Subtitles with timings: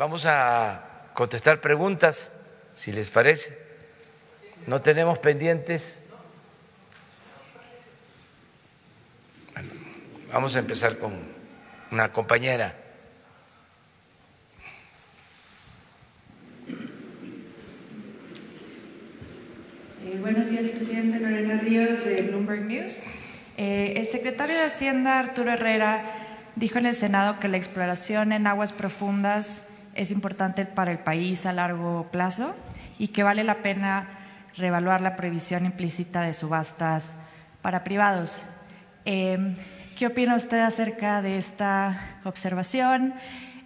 [0.00, 2.32] vamos a contestar preguntas,
[2.74, 3.54] si les parece.
[4.66, 6.00] No tenemos pendientes.
[10.32, 11.12] Vamos a empezar con
[11.90, 12.74] una compañera.
[20.06, 23.02] Eh, buenos días, presidente Lorena Ríos de Bloomberg News.
[23.58, 26.06] Eh, el secretario de Hacienda, Arturo Herrera,
[26.56, 31.46] dijo en el Senado que la exploración en aguas profundas es importante para el país
[31.46, 32.54] a largo plazo
[32.98, 34.08] y que vale la pena
[34.56, 37.14] reevaluar la prohibición implícita de subastas
[37.62, 38.42] para privados.
[39.04, 39.56] Eh,
[39.98, 43.14] ¿Qué opina usted acerca de esta observación?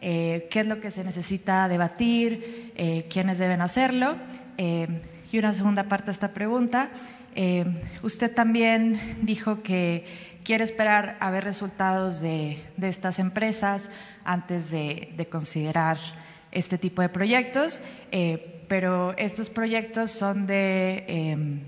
[0.01, 2.73] Eh, ¿Qué es lo que se necesita debatir?
[2.77, 4.17] Eh, ¿Quiénes deben hacerlo?
[4.57, 6.91] y una segunda parte de esta pregunta.
[8.03, 10.05] Usted también dijo que
[10.45, 13.91] quiere esperar a ver resultados de, estas empresas
[14.25, 15.99] antes de, considerar
[16.53, 17.81] este tipo de proyectos,
[18.69, 21.65] pero estos proyectos son de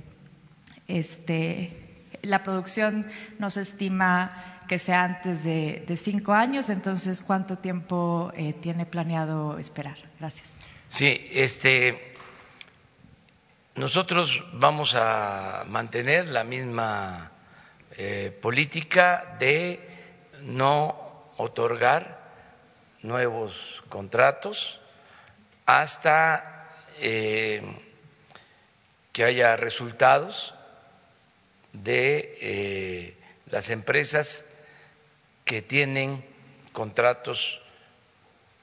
[0.89, 1.71] este,
[2.23, 3.07] la producción
[3.39, 9.59] no se estima que sea antes de, cinco años, entonces, ¿cuánto tiempo eh, tiene planeado
[9.59, 9.97] esperar?
[10.19, 10.55] Gracias.
[10.89, 12.15] Sí, este,
[13.77, 17.33] nosotros vamos a mantener la misma
[17.93, 19.81] eh, política de
[20.43, 22.21] no otorgar
[23.03, 24.81] nuevos contratos
[25.67, 26.69] hasta
[27.01, 27.63] eh,
[29.13, 30.55] que haya resultados
[31.73, 33.17] de
[33.51, 34.45] las empresas
[35.45, 36.25] que tienen
[36.73, 37.61] contratos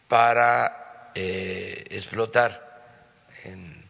[0.08, 2.84] para eh, explotar
[3.44, 3.83] en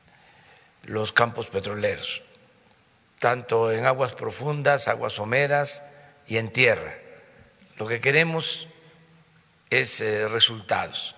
[0.84, 2.22] los campos petroleros,
[3.20, 5.84] tanto en aguas profundas, aguas someras
[6.28, 6.96] y en tierra.
[7.78, 8.68] Lo que queremos
[9.70, 11.16] es eh, resultados.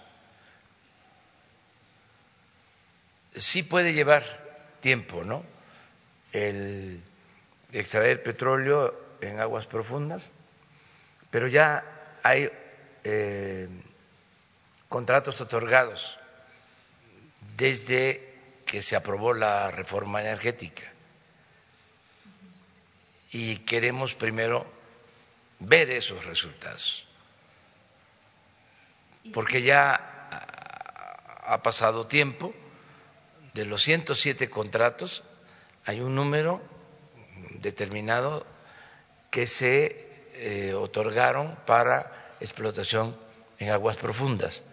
[3.35, 4.23] Sí puede llevar
[4.79, 5.43] tiempo, ¿no?
[6.31, 7.01] El
[7.73, 10.31] extraer petróleo en aguas profundas,
[11.31, 11.83] pero ya
[12.23, 12.49] hay
[13.03, 13.67] eh,
[14.87, 16.17] contratos otorgados
[17.57, 18.34] desde
[18.75, 20.83] que se aprobó la reforma energética.
[23.31, 24.65] Y queremos primero
[25.59, 27.07] ver esos resultados,
[29.33, 30.27] porque ya
[31.45, 32.53] ha pasado tiempo,
[33.53, 35.23] de los 107 contratos
[35.85, 36.61] hay un número
[37.61, 38.45] determinado
[39.31, 43.15] que se eh, otorgaron para explotación
[43.57, 44.63] en aguas profundas.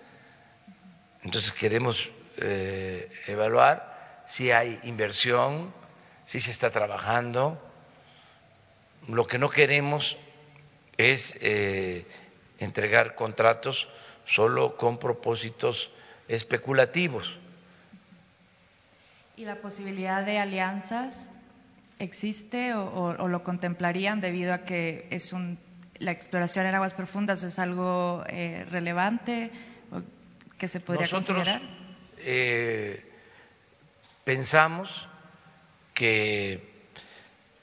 [1.23, 3.92] Entonces queremos eh, evaluar
[4.33, 5.75] si hay inversión,
[6.25, 7.61] si se está trabajando.
[9.07, 10.17] Lo que no queremos
[10.97, 12.07] es eh,
[12.59, 13.89] entregar contratos
[14.25, 15.91] solo con propósitos
[16.29, 17.39] especulativos.
[19.37, 21.29] ¿Y la posibilidad de alianzas
[21.99, 25.59] existe o, lo contemplarían debido a que es un,
[25.99, 29.51] la exploración en aguas profundas es algo eh, relevante
[29.91, 30.01] o
[30.57, 31.61] que se podría considerar?
[32.17, 33.12] Eh,
[34.25, 35.09] pensamos
[35.95, 36.61] que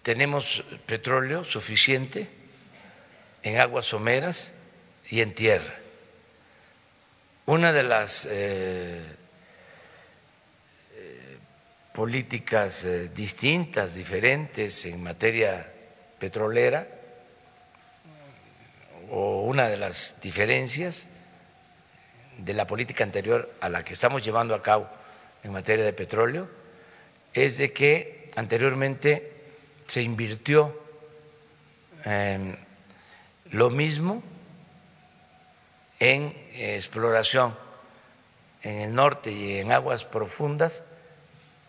[0.01, 2.29] tenemos petróleo suficiente
[3.43, 4.53] en aguas someras
[5.09, 5.73] y en tierra.
[7.45, 9.03] Una de las eh,
[11.93, 15.71] políticas eh, distintas, diferentes en materia
[16.19, 16.87] petrolera,
[19.11, 21.07] o una de las diferencias
[22.37, 24.87] de la política anterior a la que estamos llevando a cabo
[25.43, 26.47] en materia de petróleo,
[27.33, 29.31] es de que anteriormente
[29.87, 30.77] se invirtió
[33.51, 34.23] lo mismo
[35.99, 37.55] en exploración
[38.63, 40.83] en el norte y en aguas profundas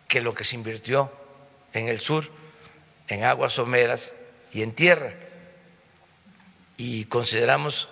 [0.09, 1.11] que lo que se invirtió
[1.73, 2.29] en el sur,
[3.09, 4.15] en aguas someras
[4.53, 5.13] y en tierra.
[6.77, 7.89] Y consideramos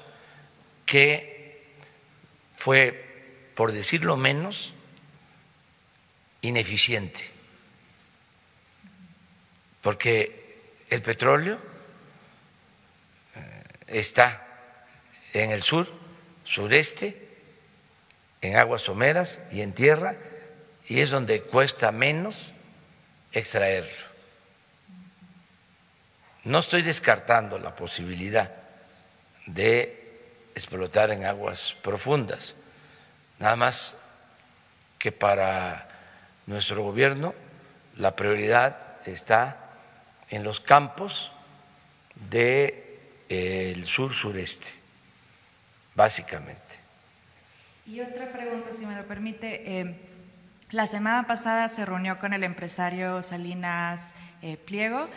[0.87, 1.63] que
[2.57, 3.05] fue,
[3.55, 4.75] por decirlo menos,
[6.41, 7.31] ineficiente,
[9.81, 11.59] porque el petróleo
[13.35, 14.47] eh, está
[15.33, 15.89] en el sur,
[16.45, 17.29] sureste,
[18.41, 20.17] en aguas someras y en tierra,
[20.87, 22.53] y es donde cuesta menos
[23.33, 24.09] extraerlo.
[26.45, 28.51] No estoy descartando la posibilidad
[29.47, 29.99] de
[30.55, 32.57] explotar en aguas profundas,
[33.39, 34.03] nada más
[34.99, 35.88] que para
[36.49, 37.35] nuestro gobierno
[37.97, 39.57] la prioridad está
[40.31, 41.31] en los campos
[42.31, 44.71] del sur sureste,
[45.95, 46.61] básicamente.
[47.87, 49.81] Y otra pregunta, si me lo permite.
[49.81, 49.95] Eh,
[50.71, 55.09] la semana pasada se reunió con el empresario Salinas eh, Pliego.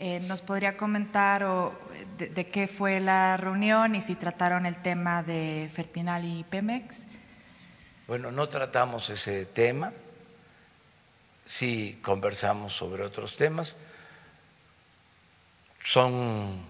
[0.00, 1.44] Eh, ¿Nos podría comentar
[2.18, 7.06] de, qué fue la reunión y si trataron el tema de Fertinal y Pemex?
[8.06, 9.92] Bueno, no tratamos ese tema,
[11.48, 13.74] sí conversamos sobre otros temas.
[15.82, 16.60] Son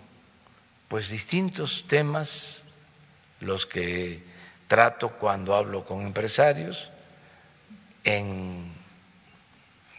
[0.86, 2.64] pues distintos temas
[3.40, 4.22] los que
[4.68, 6.90] trato cuando hablo con empresarios
[8.04, 8.72] en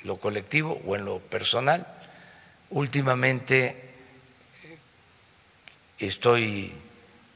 [0.03, 1.85] lo colectivo o en lo personal.
[2.69, 3.89] Últimamente
[5.99, 6.71] estoy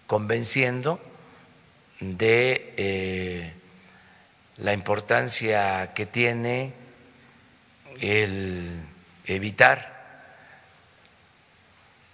[0.08, 1.02] convenciendo
[2.00, 3.54] de eh,
[4.58, 6.83] la importancia que tiene
[8.00, 8.82] el
[9.26, 9.94] evitar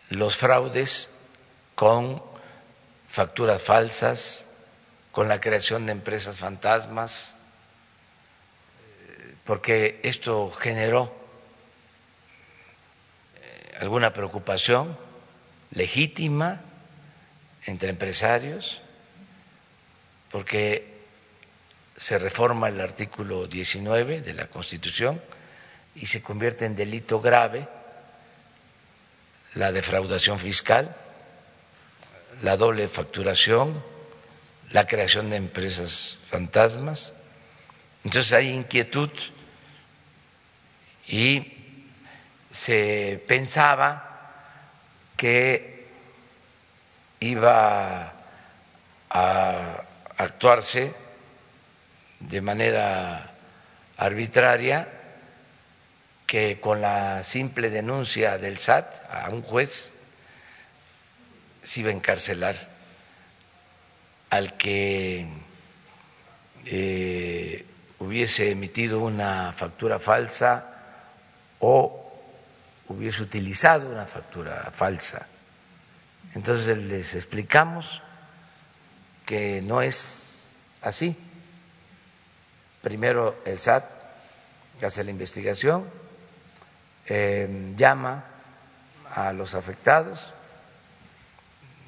[0.10, 1.12] los fraudes
[1.76, 2.22] con
[3.08, 4.50] facturas falsas,
[5.12, 7.36] con la creación de empresas fantasmas,
[9.44, 11.12] porque esto generó
[13.36, 14.98] eh, alguna preocupación
[15.72, 16.62] legítima
[17.66, 18.82] entre empresarios,
[20.32, 21.00] porque
[21.98, 25.22] se reforma el artículo 19 de la Constitución
[25.96, 27.68] y se convierte en delito grave
[29.56, 30.96] la defraudación fiscal,
[32.42, 33.84] la doble facturación,
[34.72, 37.14] la creación de empresas fantasmas.
[38.04, 39.10] Entonces hay inquietud
[41.08, 41.54] y
[42.54, 44.06] se pensaba
[45.18, 45.88] que
[47.20, 48.14] iba
[49.10, 49.84] a
[50.18, 50.94] actuarse
[52.20, 53.34] de manera
[53.98, 54.88] arbitraria,
[56.30, 59.92] que con la simple denuncia del SAT a un juez
[61.64, 62.56] se iba a encarcelar
[64.30, 65.28] al que
[66.66, 67.66] eh,
[67.98, 70.70] hubiese emitido una factura falsa
[71.58, 72.14] o
[72.90, 75.26] hubiese utilizado una factura falsa.
[76.36, 78.04] Entonces les explicamos
[79.26, 81.18] que no es así.
[82.84, 83.84] Primero el SAT
[84.86, 85.90] hace la investigación,
[87.76, 88.24] llama
[89.16, 90.34] a los afectados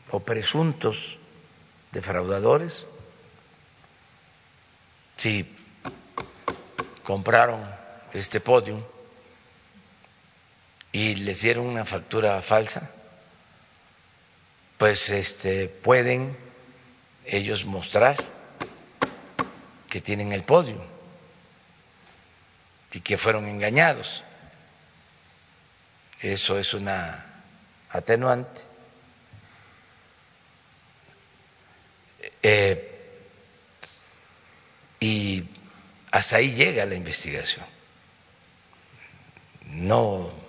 [0.09, 1.19] o presuntos
[1.91, 2.87] defraudadores,
[5.17, 5.45] si
[7.03, 7.63] compraron
[8.13, 8.81] este podium
[10.91, 12.89] y les dieron una factura falsa,
[14.77, 16.35] pues este, pueden
[17.25, 18.17] ellos mostrar
[19.89, 20.81] que tienen el podio
[22.91, 24.23] y que fueron engañados.
[26.21, 27.25] Eso es una
[27.89, 28.61] atenuante.
[32.43, 32.87] Eh,
[34.99, 35.43] y
[36.11, 37.65] hasta ahí llega la investigación.
[39.67, 40.41] No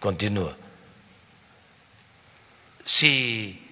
[0.00, 0.56] Continúa.
[2.84, 3.68] Si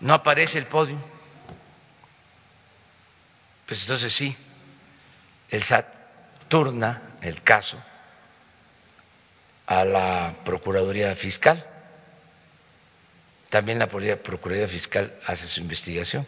[0.00, 0.98] no aparece el podio,
[3.66, 4.36] pues entonces sí,
[5.50, 5.86] el SAT
[6.48, 7.82] turna el caso
[9.74, 11.64] a la Procuraduría Fiscal.
[13.50, 16.26] También la Procuraduría Fiscal hace su investigación.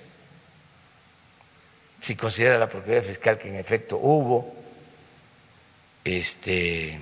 [2.00, 4.54] Si considera la Procuraduría Fiscal que en efecto hubo
[6.04, 7.00] este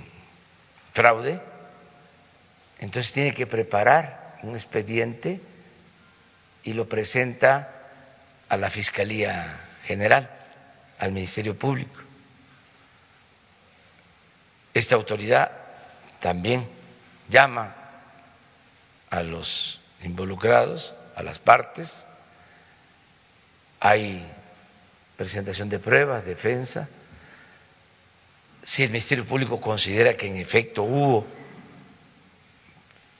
[0.93, 1.39] fraude,
[2.79, 5.39] entonces tiene que preparar un expediente
[6.63, 7.71] y lo presenta
[8.49, 10.29] a la Fiscalía General,
[10.99, 12.01] al Ministerio Público.
[14.73, 15.64] Esta autoridad
[16.19, 16.67] también
[17.29, 17.75] llama
[19.09, 22.05] a los involucrados, a las partes,
[23.79, 24.25] hay
[25.17, 26.89] presentación de pruebas, defensa.
[28.63, 31.25] Si el Ministerio Público considera que en efecto hubo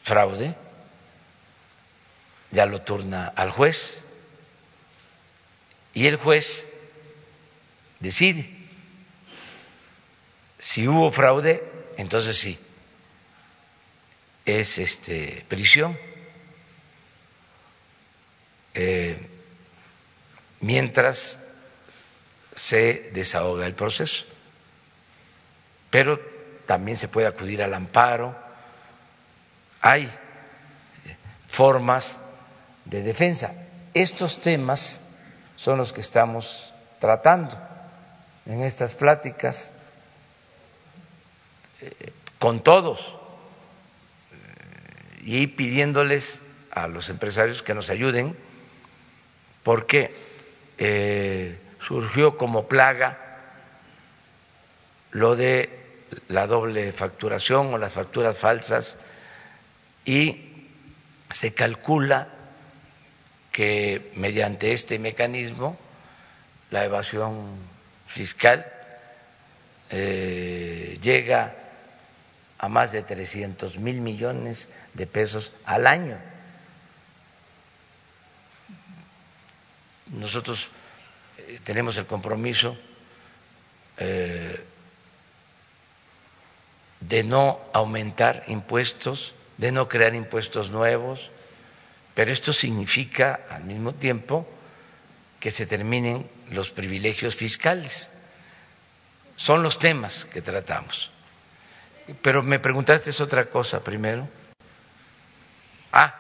[0.02, 0.56] fraude,
[2.52, 4.04] ya lo turna al juez
[5.94, 6.68] y el juez
[8.00, 8.50] decide.
[10.60, 11.64] Si hubo fraude,
[11.98, 12.60] entonces sí,
[14.46, 15.98] es este, prisión.
[18.74, 19.18] Eh,
[20.62, 21.40] mientras
[22.54, 24.26] se desahoga el proceso.
[25.90, 26.20] Pero
[26.66, 28.46] también se puede acudir al amparo
[29.86, 30.12] hay
[31.46, 32.18] formas
[32.86, 33.54] de defensa.
[33.94, 35.00] Estos temas
[35.56, 37.56] son los que estamos tratando
[38.48, 39.72] en estas pláticas
[41.82, 41.92] eh,
[42.40, 43.16] con todos
[45.26, 48.38] y pidiéndoles a los empresarios que nos ayuden
[49.64, 50.14] porque
[50.78, 53.18] eh, surgió como plaga
[55.10, 55.70] lo de
[56.28, 59.00] la doble facturación o las facturas falsas
[60.06, 60.52] y
[61.32, 62.28] se calcula
[63.52, 65.76] que mediante este mecanismo
[66.70, 67.58] la evasión
[68.06, 68.72] fiscal
[69.90, 71.56] eh, llega
[72.58, 76.18] a más de 300 mil millones de pesos al año.
[80.08, 80.70] Nosotros
[81.38, 82.78] eh, tenemos el compromiso
[83.98, 84.64] eh,
[87.00, 91.30] de no aumentar impuestos, de no crear impuestos nuevos,
[92.14, 94.48] pero esto significa al mismo tiempo
[95.40, 98.10] que se terminen los privilegios fiscales.
[99.36, 101.12] Son los temas que tratamos.
[102.22, 104.28] Pero me preguntaste es otra cosa primero.
[105.92, 106.14] Ah,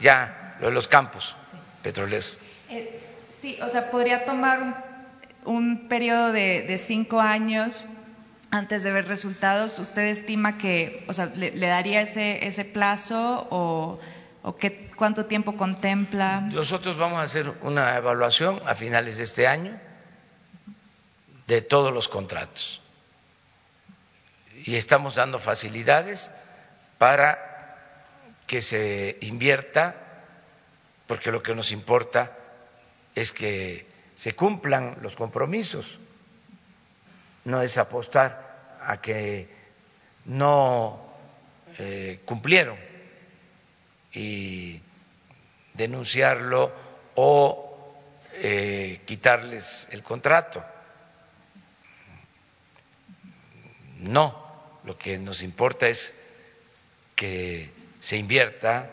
[0.00, 1.36] ya, lo de los campos
[1.82, 2.38] petroleros.
[2.70, 3.00] Eh,
[3.40, 4.84] sí, o sea, podría tomar
[5.44, 7.84] un, periodo de, cinco años
[8.50, 9.78] antes de ver resultados.
[9.78, 14.00] ¿Usted estima que, o sea, le, daría ese, ese plazo o,
[14.42, 16.40] o qué, cuánto tiempo contempla?
[16.40, 19.78] Nosotros vamos a hacer una evaluación a finales de este año
[21.46, 22.82] de todos los contratos
[24.64, 26.30] y estamos dando facilidades
[26.98, 27.48] para
[28.46, 29.94] que se invierta,
[31.06, 32.36] porque lo que nos importa
[33.14, 33.86] es que
[34.16, 35.98] se cumplan los compromisos,
[37.44, 39.48] no es apostar a que
[40.24, 41.06] no
[41.78, 42.76] eh, cumplieron
[44.12, 44.80] y
[45.74, 46.72] denunciarlo
[47.14, 47.94] o
[48.32, 50.64] eh, quitarles el contrato.
[53.98, 54.47] No,
[54.84, 56.14] lo que nos importa es
[57.14, 57.70] que
[58.00, 58.90] se invierta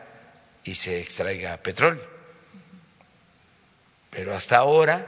[0.63, 2.05] y se extraiga petróleo.
[4.09, 5.05] Pero hasta ahora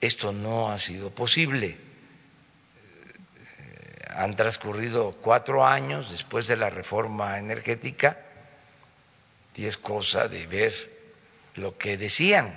[0.00, 1.76] esto no ha sido posible.
[4.10, 8.18] Han transcurrido cuatro años después de la reforma energética
[9.58, 10.72] y es cosa de ver
[11.56, 12.56] lo que decían,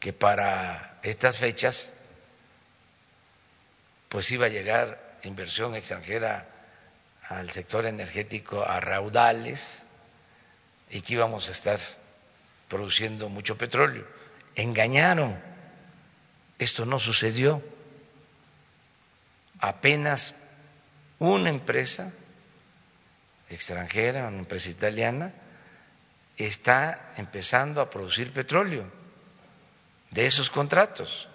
[0.00, 1.92] que para estas fechas
[4.08, 6.48] pues iba a llegar inversión extranjera
[7.28, 9.82] al sector energético a raudales
[10.90, 11.78] y que íbamos a estar
[12.68, 14.06] produciendo mucho petróleo.
[14.54, 15.40] Engañaron.
[16.58, 17.62] Esto no sucedió.
[19.58, 20.34] Apenas
[21.18, 22.12] una empresa
[23.48, 25.32] extranjera, una empresa italiana,
[26.36, 28.90] está empezando a producir petróleo
[30.10, 31.28] de esos contratos.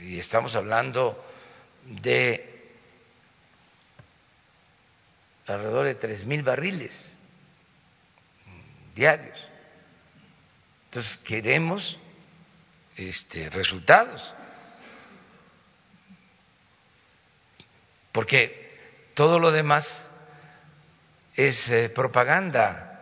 [0.00, 1.22] Y estamos hablando
[1.84, 2.50] de
[5.46, 7.16] alrededor de tres mil barriles
[8.94, 9.48] diarios.
[10.86, 11.98] Entonces queremos
[12.96, 14.34] este, resultados,
[18.12, 18.78] porque
[19.14, 20.10] todo lo demás
[21.34, 23.00] es eh, propaganda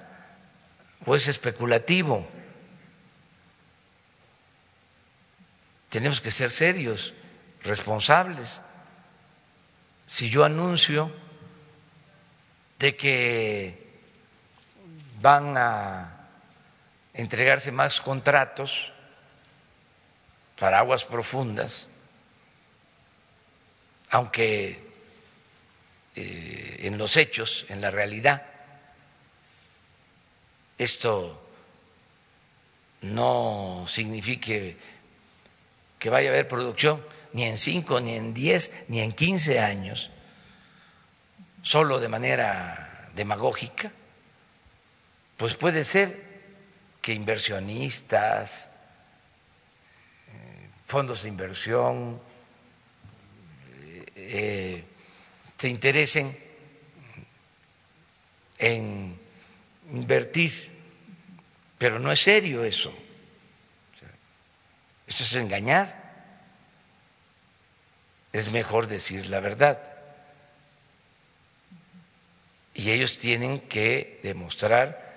[1.04, 2.26] o es especulativo.
[5.92, 7.12] Tenemos que ser serios,
[7.60, 8.62] responsables.
[10.06, 11.12] Si yo anuncio
[12.78, 14.00] de que
[15.20, 16.28] van a
[17.12, 18.90] entregarse más contratos
[20.58, 21.90] para aguas profundas,
[24.08, 24.82] aunque
[26.16, 28.46] eh, en los hechos, en la realidad,
[30.78, 31.38] esto
[33.02, 34.78] no signifique
[36.02, 37.00] que vaya a haber producción
[37.32, 40.10] ni en cinco, ni en diez, ni en quince años,
[41.62, 43.92] solo de manera demagógica,
[45.36, 46.20] pues puede ser
[47.00, 48.68] que inversionistas,
[50.26, 52.20] eh, fondos de inversión,
[54.16, 54.82] eh,
[55.56, 56.36] se interesen
[58.58, 59.16] en
[59.92, 60.52] invertir,
[61.78, 62.92] pero no es serio eso.
[65.12, 65.94] Eso es engañar.
[68.32, 69.78] Es mejor decir la verdad.
[72.72, 75.12] Y ellos tienen que demostrar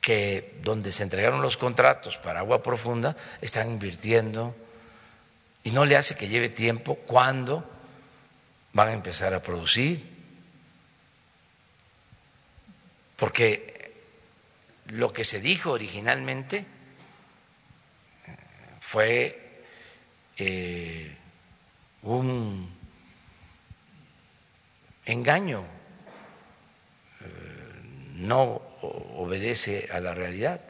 [0.00, 4.56] que donde se entregaron los contratos para agua profunda están invirtiendo
[5.62, 7.64] y no le hace que lleve tiempo cuando
[8.72, 10.04] van a empezar a producir.
[13.16, 13.92] Porque
[14.86, 16.66] lo que se dijo originalmente
[18.80, 19.62] fue
[20.36, 21.16] eh,
[22.02, 22.70] un
[25.04, 25.64] engaño,
[27.20, 27.24] eh,
[28.14, 30.60] no obedece a la realidad.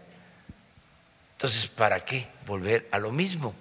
[1.33, 3.55] Entonces, ¿para qué volver a lo mismo?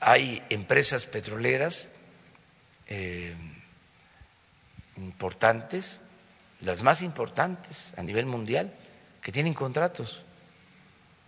[0.00, 1.90] Hay empresas petroleras
[2.86, 3.34] eh,
[4.96, 6.00] importantes,
[6.60, 8.72] las más importantes a nivel mundial,
[9.22, 10.22] que tienen contratos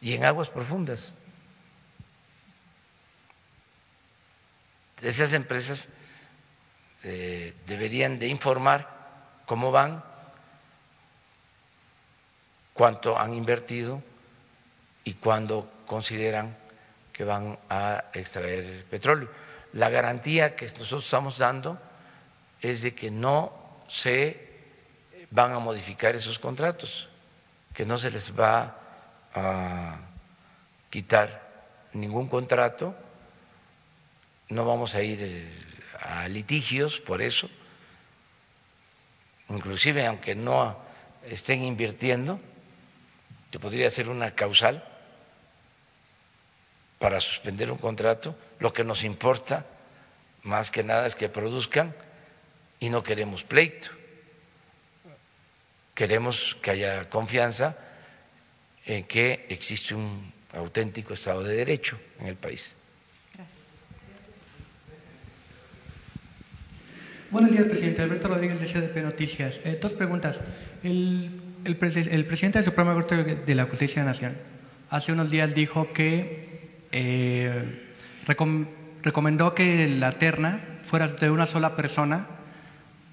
[0.00, 1.12] y en aguas profundas.
[5.02, 5.88] Esas empresas
[7.05, 8.88] eh, deberían de informar
[9.47, 10.05] cómo van,
[12.75, 14.02] cuánto han invertido
[15.05, 16.57] y cuándo consideran
[17.12, 19.28] que van a extraer petróleo.
[19.73, 21.78] La garantía que nosotros estamos dando
[22.61, 23.52] es de que no
[23.88, 24.49] se
[25.31, 27.09] van a modificar esos contratos,
[27.75, 28.88] que no se les va
[29.35, 29.99] a
[30.90, 31.49] quitar
[31.92, 32.94] ningún contrato,
[34.49, 35.52] no vamos a ir eh,
[36.00, 37.49] a litigios por eso,
[39.49, 40.78] inclusive aunque no
[41.25, 42.40] estén invirtiendo,
[43.52, 44.85] yo podría ser una causal
[46.99, 49.66] para suspender un contrato, lo que nos importa
[50.42, 51.94] más que nada es que produzcan
[52.80, 53.90] y no queremos pleito.
[55.94, 57.76] Queremos que haya confianza
[58.88, 62.75] en que existe un auténtico Estado de Derecho en el país.
[63.35, 63.66] Gracias.
[67.30, 68.02] Buenos días, presidente.
[68.02, 69.61] Alberto Rodríguez, de CDP Noticias.
[69.64, 70.40] Eh, dos preguntas.
[70.83, 71.30] El,
[71.64, 74.37] el, presidente del Supremo Corte de la Justicia Nacional
[74.90, 77.92] hace unos días dijo que eh,
[79.02, 82.26] recomendó que la terna fuera de una sola persona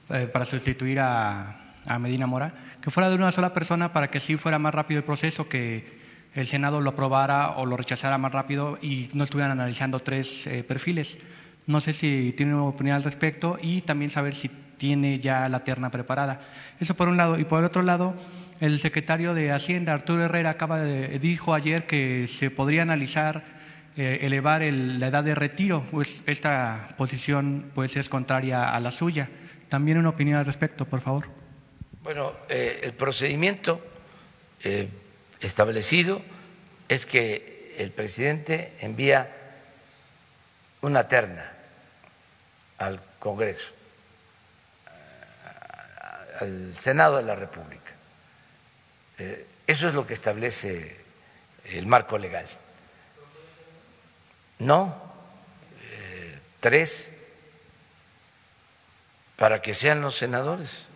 [0.10, 4.20] eh, para sustituir a, a Medina Mora, que fuera de una sola persona para que
[4.20, 6.00] sí fuera más rápido el proceso, que
[6.34, 10.63] el Senado lo aprobara o lo rechazara más rápido y no estuvieran analizando tres eh,
[10.63, 11.18] perfiles.
[11.65, 15.63] No sé si tiene una opinión al respecto y también saber si tiene ya la
[15.63, 16.42] terna preparada.
[16.80, 17.39] Eso por un lado.
[17.39, 18.15] Y por el otro lado,
[18.60, 23.44] el secretario de Hacienda, Arturo Herrera, acaba de, dijo ayer que se podría analizar
[23.96, 25.86] eh, elevar la edad de retiro.
[25.89, 29.30] Pues esta posición pues, es contraria a la suya.
[29.69, 31.44] También una opinión al respecto, por favor.
[32.06, 33.82] Bueno, eh, el procedimiento
[34.63, 34.88] eh,
[35.39, 36.22] establecido
[36.88, 39.36] es que el presidente envía
[40.82, 41.52] una terna
[42.78, 43.74] al Congreso,
[46.39, 47.91] al Senado de la República.
[49.18, 50.96] Eh, eso es lo que establece
[51.63, 52.46] el marco legal.
[54.60, 55.12] No,
[56.60, 57.12] tres
[59.38, 60.88] para que sean los senadores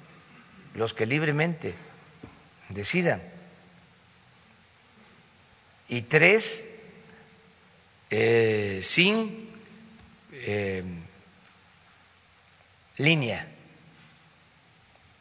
[0.75, 1.75] los que libremente
[2.69, 3.21] decidan.
[5.88, 6.65] Y tres,
[8.10, 9.49] eh, sin
[10.32, 10.84] eh,
[12.97, 13.47] línea,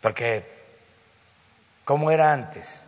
[0.01, 0.47] porque
[1.85, 2.85] como era antes,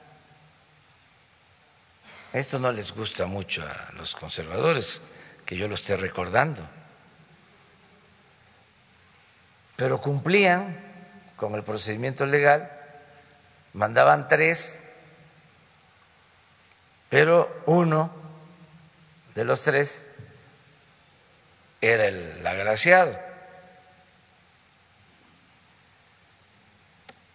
[2.33, 5.01] esto no les gusta mucho a los conservadores,
[5.47, 6.63] que yo lo esté recordando,
[9.77, 10.90] pero cumplían
[11.41, 12.71] con el procedimiento legal,
[13.73, 14.79] mandaban tres,
[17.09, 18.13] pero uno
[19.35, 20.05] de los tres
[21.81, 23.19] era el agraciado.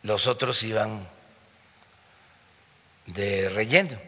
[0.04, 1.08] Los otros iban
[3.08, 4.00] de relleno.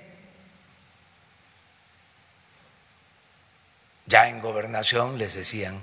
[4.05, 5.81] Ya en gobernación les decían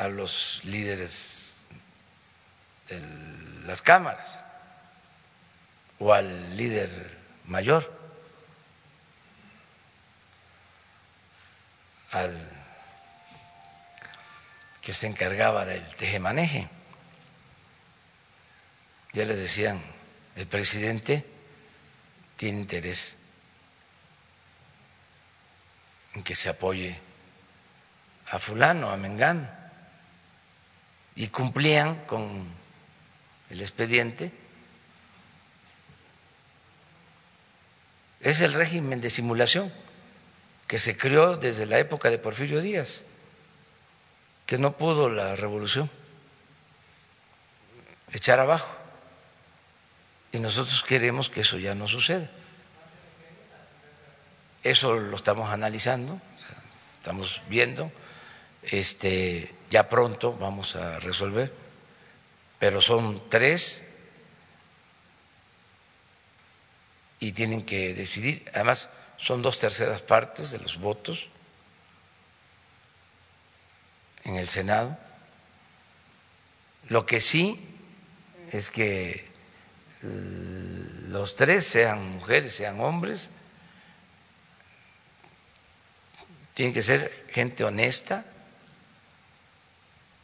[0.00, 1.56] a los líderes
[2.88, 3.02] de
[3.66, 4.38] las cámaras
[5.98, 7.92] o al líder mayor,
[12.12, 12.34] al
[14.80, 16.66] que se encargaba del tejemaneje.
[19.12, 19.82] Ya les decían,
[20.34, 21.26] el presidente
[22.38, 23.18] tiene interés
[26.14, 26.98] en que se apoye
[28.30, 29.59] a fulano, a mengano
[31.16, 32.46] y cumplían con
[33.50, 34.32] el expediente.
[38.20, 39.72] Es el régimen de simulación
[40.66, 43.02] que se creó desde la época de Porfirio Díaz,
[44.46, 45.90] que no pudo la revolución
[48.12, 48.70] echar abajo.
[50.32, 52.30] Y nosotros queremos que eso ya no suceda.
[54.62, 56.20] Eso lo estamos analizando,
[57.00, 57.90] estamos viendo
[58.62, 61.52] este, ya pronto vamos a resolver,
[62.58, 63.86] pero son tres
[67.20, 68.50] y tienen que decidir.
[68.52, 71.28] Además, son dos terceras partes de los votos
[74.24, 74.98] en el Senado.
[76.88, 77.64] Lo que sí
[78.50, 79.30] es que
[80.02, 83.28] los tres, sean mujeres, sean hombres,
[86.54, 88.24] tienen que ser gente honesta,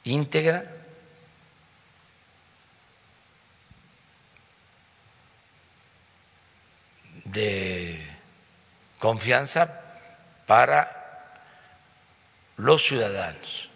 [0.06, 0.64] íntegra,
[7.24, 8.00] de
[8.98, 9.82] confianza
[10.46, 11.34] para
[12.56, 13.68] los ciudadanos,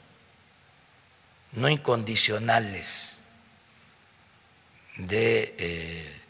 [1.53, 3.19] no incondicionales
[4.97, 6.21] de eh,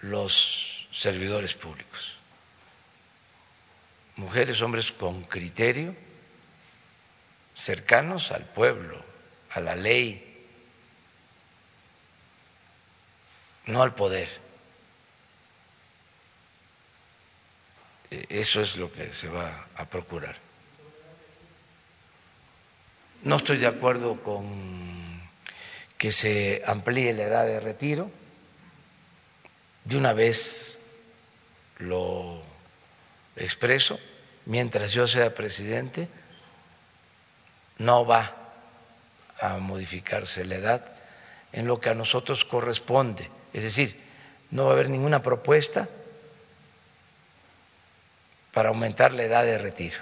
[0.00, 2.16] los servidores públicos.
[4.16, 5.94] Mujeres, hombres con criterio,
[7.56, 9.02] cercanos al pueblo,
[9.50, 10.22] a la ley,
[13.64, 14.28] no al poder.
[18.10, 20.36] E, eso es lo que se va a procurar.
[23.22, 25.20] No estoy de acuerdo con
[25.96, 28.10] que se amplíe la edad de retiro.
[29.84, 30.78] De una vez
[31.78, 32.42] lo
[33.36, 33.98] expreso,
[34.44, 36.08] mientras yo sea presidente,
[37.78, 38.34] no va
[39.40, 40.84] a modificarse la edad
[41.52, 43.30] en lo que a nosotros corresponde.
[43.52, 44.00] Es decir,
[44.50, 45.88] no va a haber ninguna propuesta
[48.52, 49.98] para aumentar la edad de retiro.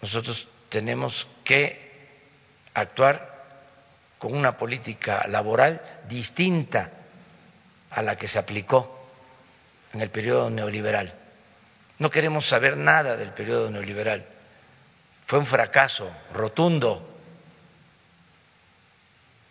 [0.00, 1.86] Nosotros tenemos que
[2.74, 3.44] actuar
[4.18, 6.90] con una política laboral distinta
[7.90, 9.08] a la que se aplicó
[9.92, 11.14] en el periodo neoliberal.
[11.98, 14.26] No queremos saber nada del periodo neoliberal.
[15.26, 17.16] Fue un fracaso rotundo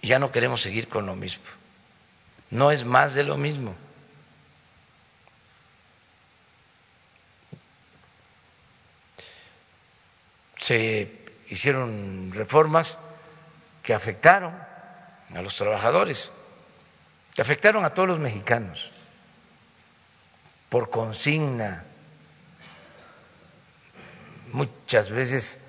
[0.01, 1.43] y ya no queremos seguir con lo mismo.
[2.49, 3.75] No es más de lo mismo.
[10.59, 11.11] Se
[11.49, 12.97] hicieron reformas
[13.83, 14.55] que afectaron
[15.35, 16.31] a los trabajadores,
[17.33, 18.91] que afectaron a todos los mexicanos
[20.69, 21.83] por consigna,
[24.51, 25.64] muchas veces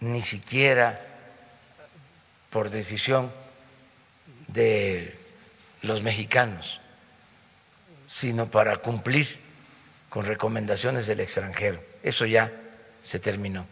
[0.00, 1.00] ni siquiera
[2.50, 3.30] por decisión
[4.48, 5.16] de
[5.82, 6.80] los mexicanos,
[8.08, 9.38] sino para cumplir
[10.08, 11.82] con recomendaciones del extranjero.
[12.02, 12.52] Eso ya
[13.02, 13.66] se terminó.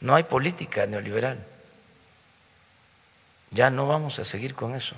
[0.00, 1.44] No hay política neoliberal.
[3.50, 4.96] Ya no vamos a seguir con eso.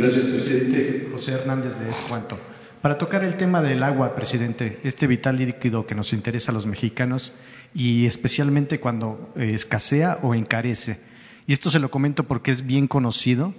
[0.00, 1.08] Gracias, presidente.
[1.12, 2.40] José Hernández de Escuanto.
[2.80, 6.64] Para tocar el tema del agua, presidente, este vital líquido que nos interesa a los
[6.64, 7.34] mexicanos
[7.74, 10.98] y especialmente cuando eh, escasea o encarece.
[11.46, 13.52] Y esto se lo comento porque es bien conocido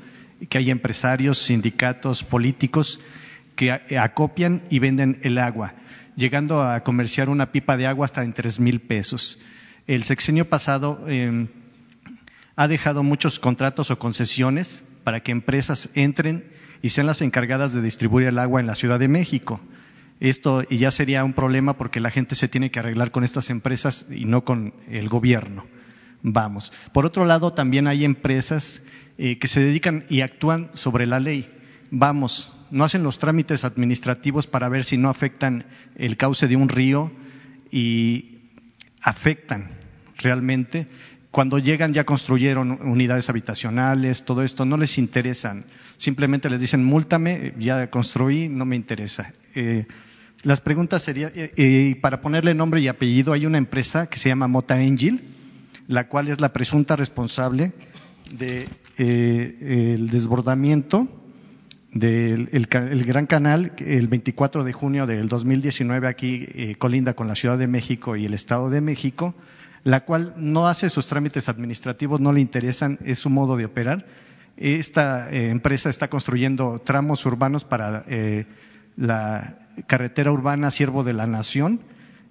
[0.49, 2.99] que hay empresarios, sindicatos, políticos
[3.55, 5.75] que acopian y venden el agua,
[6.15, 9.37] llegando a comerciar una pipa de agua hasta en tres mil pesos.
[9.85, 11.49] El sexenio pasado em,
[12.55, 16.45] ha dejado muchos contratos o concesiones para que empresas entren
[16.81, 19.61] y sean las encargadas de distribuir el agua en la Ciudad de México.
[20.19, 24.05] Esto ya sería un problema porque la gente se tiene que arreglar con estas empresas
[24.09, 25.65] y no con el gobierno.
[26.21, 26.71] Vamos.
[26.93, 28.83] Por otro lado, también hay empresas
[29.17, 31.49] eh, que se dedican y actúan sobre la ley
[31.91, 36.69] vamos, no hacen los trámites administrativos para ver si no afectan el cauce de un
[36.69, 37.11] río
[37.69, 38.39] y
[39.01, 39.71] afectan
[40.17, 40.87] realmente.
[41.31, 45.65] Cuando llegan ya construyeron unidades habitacionales, todo esto, no les interesan.
[45.97, 49.33] Simplemente les dicen, múltame, ya construí, no me interesa.
[49.55, 49.85] Eh,
[50.43, 54.27] las preguntas serían, eh, eh, para ponerle nombre y apellido, hay una empresa que se
[54.27, 55.21] llama Mota Angel,
[55.87, 57.73] la cual es la presunta responsable
[58.29, 58.67] del
[58.97, 61.07] de, el desbordamiento
[61.93, 67.35] del el, Gran Canal, el 24 de junio del 2019 aquí eh, colinda con la
[67.35, 69.35] Ciudad de México y el Estado de México,
[69.83, 74.05] la cual no hace sus trámites administrativos, no le interesan, es su modo de operar.
[74.57, 78.45] Esta eh, empresa está construyendo tramos urbanos para eh,
[78.95, 81.81] la carretera urbana Siervo de la Nación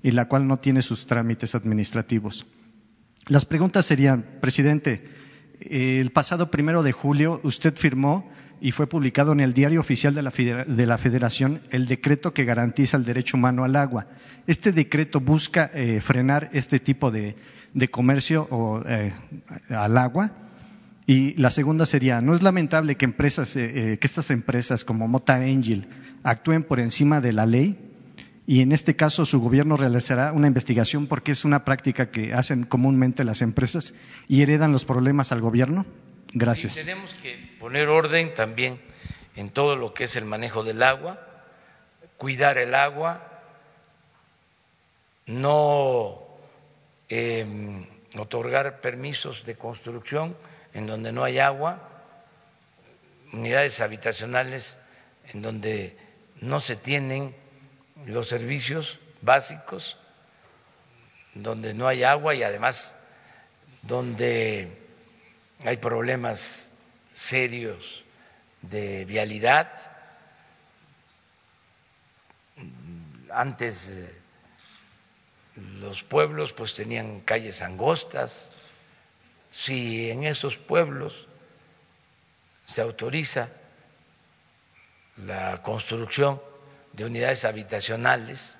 [0.03, 2.47] y la cual no tiene sus trámites administrativos.
[3.27, 5.09] Las preguntas serían, presidente,
[5.61, 8.31] el pasado primero de julio usted firmó
[8.61, 10.23] y fue publicado en el Diario Oficial de
[10.87, 14.07] la, Federación el decreto que garantiza el derecho humano al agua.
[14.47, 17.37] Este decreto busca eh, frenar este tipo de,
[17.91, 18.49] comercio
[18.87, 19.13] eh,
[19.71, 20.33] al agua.
[21.07, 25.37] Y la segunda sería, ¿no es lamentable que, empresas, eh, que estas empresas como Mota
[25.37, 25.89] Angel
[26.23, 27.79] actúen por encima de la ley?
[28.47, 32.65] Y en este caso su gobierno realizará una investigación porque es una práctica que hacen
[32.65, 33.95] comúnmente las empresas
[34.29, 35.87] y heredan los problemas al gobierno.
[36.33, 36.75] Gracias.
[36.75, 38.81] tenemos que poner orden también
[39.37, 41.21] en todo lo que es el manejo del agua,
[42.17, 43.27] cuidar el agua,
[45.27, 46.23] no
[47.09, 47.47] eh,
[48.17, 50.37] otorgar permisos de construcción
[50.75, 51.89] en donde no hay agua,
[53.33, 54.79] unidades habitacionales
[55.33, 55.97] en donde
[56.41, 57.35] no se tienen
[58.07, 59.97] los servicios básicos,
[61.35, 62.97] donde no hay agua y además
[63.83, 64.90] donde
[65.65, 66.69] hay problemas
[67.15, 68.05] serios
[68.63, 69.71] de vialidad.
[73.31, 74.21] Antes eh,
[75.81, 78.51] los pueblos pues tenían calles angostas.
[79.51, 81.27] Si en esos pueblos
[82.67, 83.49] se autoriza
[85.17, 86.41] la construcción
[86.93, 88.59] de unidades habitacionales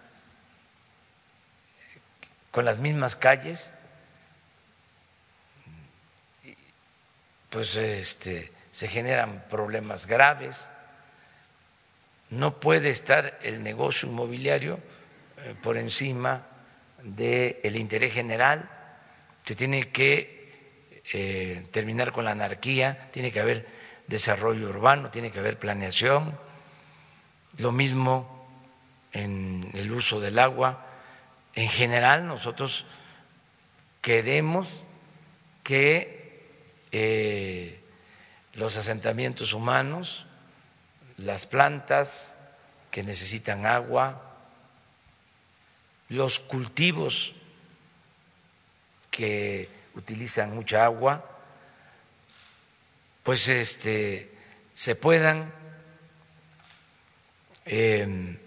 [2.51, 3.73] con las mismas calles,
[7.51, 10.71] pues este, se generan problemas graves.
[12.31, 14.79] No puede estar el negocio inmobiliario
[15.39, 16.47] eh, por encima
[17.03, 18.71] del interés general.
[19.45, 23.67] Se tiene que eh, terminar con la anarquía, tiene que haber
[24.07, 26.39] desarrollo urbano, tiene que haber planeación.
[27.59, 28.49] Lo mismo
[29.13, 30.87] en el uso del agua.
[31.55, 32.85] En general, nosotros
[34.03, 34.85] queremos
[35.65, 36.20] que
[36.93, 37.81] eh,
[38.55, 40.27] los asentamientos humanos,
[41.17, 42.35] las plantas
[42.91, 44.21] que necesitan agua,
[46.09, 47.33] los cultivos
[49.11, 51.25] que utilizan mucha agua,
[53.23, 54.33] pues este,
[54.75, 55.53] se puedan
[57.65, 58.39] em,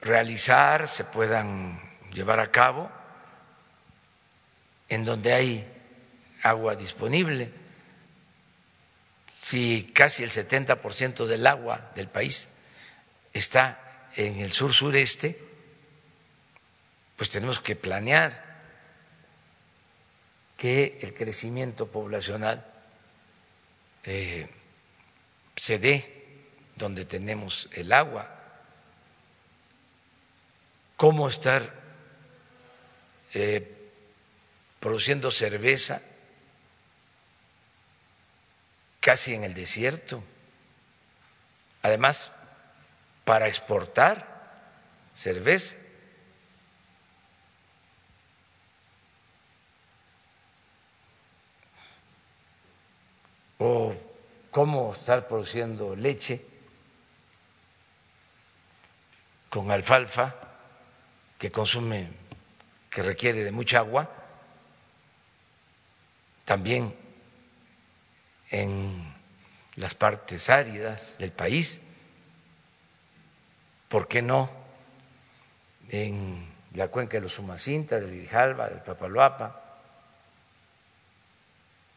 [0.00, 1.80] realizar, se puedan
[2.12, 2.90] llevar a cabo
[4.88, 5.69] en donde hay
[6.42, 7.50] agua disponible.
[9.42, 12.48] Si casi el 70% del agua del país
[13.32, 15.38] está en el sur sureste,
[17.16, 18.50] pues tenemos que planear
[20.56, 22.66] que el crecimiento poblacional
[24.04, 24.48] eh,
[25.56, 26.20] se dé
[26.76, 28.28] donde tenemos el agua,
[30.96, 31.74] cómo estar
[33.32, 33.90] eh,
[34.80, 36.02] produciendo cerveza
[39.00, 40.22] casi en el desierto.
[41.82, 42.30] Además,
[43.24, 44.26] para exportar
[45.14, 45.76] cerveza.
[53.58, 53.94] O
[54.50, 56.42] cómo estar produciendo leche
[59.50, 60.34] con alfalfa
[61.38, 62.08] que consume,
[62.88, 64.08] que requiere de mucha agua,
[66.44, 66.94] también
[68.50, 69.14] en
[69.76, 71.80] las partes áridas del país,
[73.88, 74.50] ¿por qué no
[75.88, 79.60] en la cuenca de los Sumacinta, del Grijalva, del Papaloapa?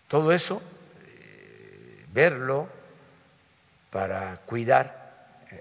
[0.07, 0.61] Todo eso,
[1.05, 2.69] eh, verlo
[3.89, 5.03] para cuidar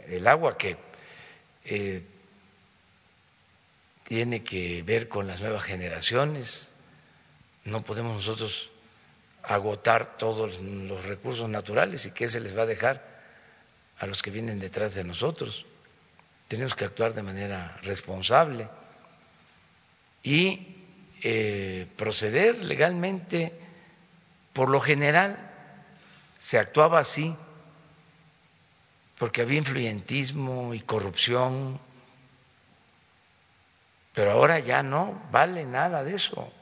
[0.09, 0.77] el agua que
[1.65, 2.03] eh,
[4.05, 6.71] tiene que ver con las nuevas generaciones.
[7.65, 8.72] No podemos nosotros
[9.43, 13.03] agotar todos los recursos naturales y qué se les va a dejar
[13.99, 15.67] a los que vienen detrás de nosotros.
[16.49, 18.69] Tenemos que actuar de manera responsable
[20.23, 20.77] y
[21.23, 23.53] eh, proceder legalmente.
[24.53, 25.51] Por lo general
[26.39, 27.35] se actuaba así
[29.19, 31.81] porque había influyentismo y corrupción,
[34.13, 36.53] pero ahora ya no vale nada de eso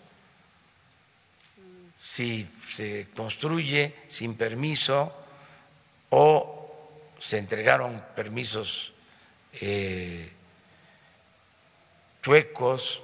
[2.02, 5.14] si se construye sin permiso
[6.10, 6.60] o
[7.18, 8.92] se entregaron permisos
[9.52, 10.32] eh,
[12.22, 13.02] chuecos.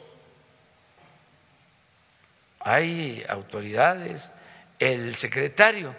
[2.60, 4.32] Hay autoridades,
[4.78, 5.94] el secretario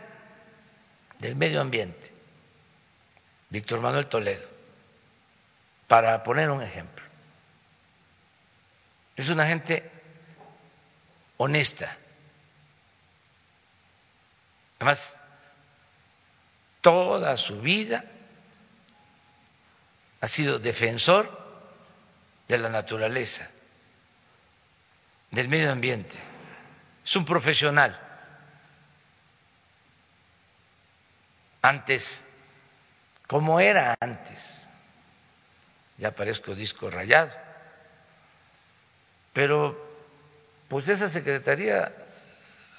[1.19, 2.11] del Medio Ambiente,
[3.49, 4.47] Víctor Manuel Toledo,
[5.87, 7.05] para poner un ejemplo.
[9.15, 9.89] Es una gente
[11.37, 11.95] honesta
[14.79, 15.15] Además,
[16.81, 18.03] toda su vida
[20.21, 21.29] ha sido defensor
[22.47, 23.49] de la naturaleza,
[25.31, 26.17] del medio ambiente.
[27.03, 27.99] Es un profesional.
[31.61, 32.23] Antes,
[33.27, 34.65] ¿cómo era antes?
[35.97, 37.35] Ya parezco disco rayado.
[39.33, 39.77] Pero,
[40.69, 41.91] pues esa secretaría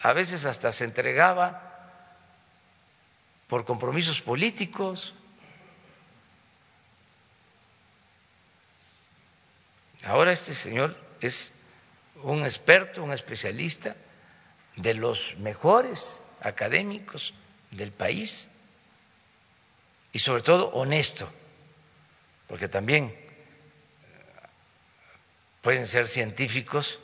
[0.00, 1.67] a veces hasta se entregaba
[3.48, 5.14] por compromisos políticos.
[10.04, 11.52] Ahora este señor es
[12.22, 13.96] un experto, un especialista
[14.76, 17.34] de los mejores académicos
[17.70, 18.48] del país
[20.12, 21.28] y sobre todo honesto,
[22.46, 23.14] porque también
[25.62, 26.98] pueden ser científicos,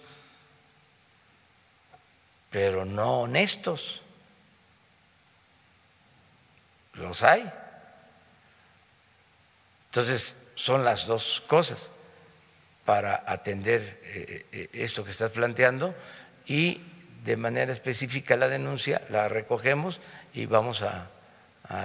[2.51, 4.04] pero no honestos.
[6.95, 7.51] Los hay.
[9.87, 11.91] Entonces, son las dos cosas
[12.85, 15.95] para atender eh, eh, esto que estás planteando
[16.47, 16.81] y
[17.25, 20.01] de manera específica la denuncia la recogemos
[20.33, 21.11] y vamos a,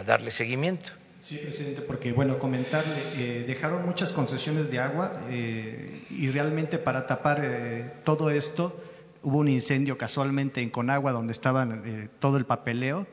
[0.05, 0.91] darle seguimiento.
[1.19, 8.01] Sí, presidente, porque bueno, comentarle, eh, dejaron muchas concesiones de agua y realmente para tapar
[8.03, 8.77] todo esto
[9.23, 13.07] hubo un incendio casualmente en Conagua donde estaban todo el papeleo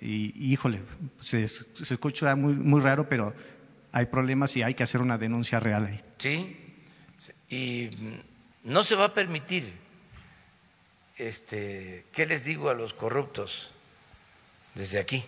[0.00, 0.80] y, híjole,
[1.20, 3.34] se, se escucha muy, muy raro, pero
[3.92, 6.00] hay problemas y hay que hacer una denuncia real ahí.
[6.18, 6.56] Sí,
[7.48, 7.90] y
[8.64, 9.72] no se va a permitir,
[11.16, 13.70] este, ¿qué les digo a los corruptos
[14.74, 15.24] desde aquí?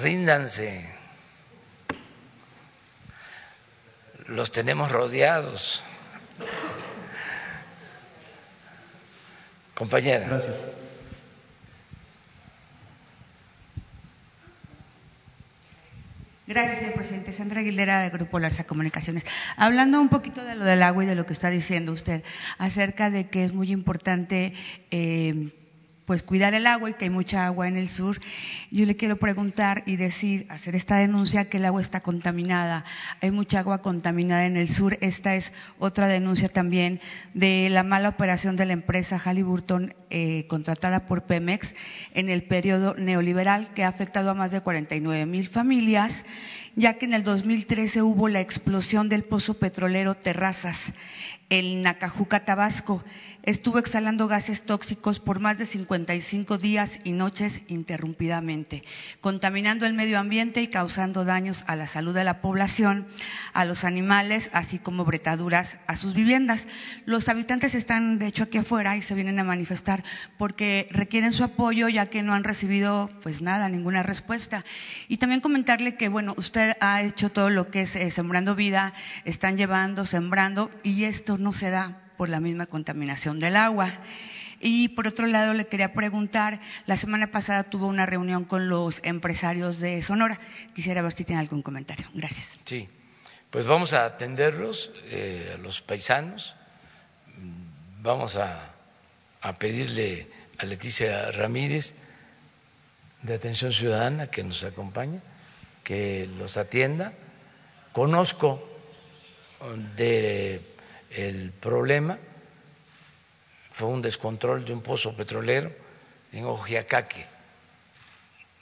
[0.00, 0.92] Ríndanse,
[4.26, 5.82] los tenemos rodeados.
[9.74, 10.26] Compañera.
[10.26, 10.70] Gracias.
[16.48, 17.34] Gracias, señor presidente.
[17.34, 19.22] Sandra Aguilera, de Grupo Larsa Comunicaciones.
[19.58, 22.22] Hablando un poquito de lo del agua y de lo que está diciendo usted
[22.56, 24.54] acerca de que es muy importante
[24.90, 25.50] eh,
[26.08, 28.18] pues cuidar el agua y que hay mucha agua en el sur.
[28.70, 32.86] Yo le quiero preguntar y decir, hacer esta denuncia que el agua está contaminada.
[33.20, 34.96] Hay mucha agua contaminada en el sur.
[35.02, 37.02] Esta es otra denuncia también
[37.34, 41.74] de la mala operación de la empresa Halliburton eh, contratada por Pemex
[42.14, 46.24] en el periodo neoliberal que ha afectado a más de 49 mil familias,
[46.74, 50.94] ya que en el 2013 hubo la explosión del pozo petrolero Terrazas
[51.50, 53.04] en Nacajuca, Tabasco
[53.48, 58.84] estuvo exhalando gases tóxicos por más de 55 días y noches interrumpidamente,
[59.22, 63.06] contaminando el medio ambiente y causando daños a la salud de la población,
[63.54, 66.66] a los animales, así como bretaduras a sus viviendas.
[67.06, 70.04] Los habitantes están, de hecho, aquí afuera y se vienen a manifestar
[70.36, 74.66] porque requieren su apoyo ya que no han recibido, pues nada, ninguna respuesta.
[75.08, 78.92] Y también comentarle que, bueno, usted ha hecho todo lo que es eh, Sembrando Vida,
[79.24, 83.90] están llevando, sembrando, y esto no se da por la misma contaminación del agua.
[84.60, 89.00] Y por otro lado, le quería preguntar, la semana pasada tuvo una reunión con los
[89.04, 90.38] empresarios de Sonora.
[90.74, 92.06] Quisiera ver si tiene algún comentario.
[92.12, 92.58] Gracias.
[92.64, 92.88] Sí,
[93.50, 96.56] pues vamos a atenderlos, eh, a los paisanos.
[98.02, 98.74] Vamos a,
[99.40, 100.26] a pedirle
[100.58, 101.94] a Leticia Ramírez
[103.22, 105.20] de Atención Ciudadana que nos acompañe,
[105.84, 107.12] que los atienda.
[107.92, 108.60] Conozco
[109.96, 110.62] de
[111.10, 112.18] el problema
[113.72, 115.72] fue un descontrol de un pozo petrolero
[116.32, 117.26] en Ojiacaque,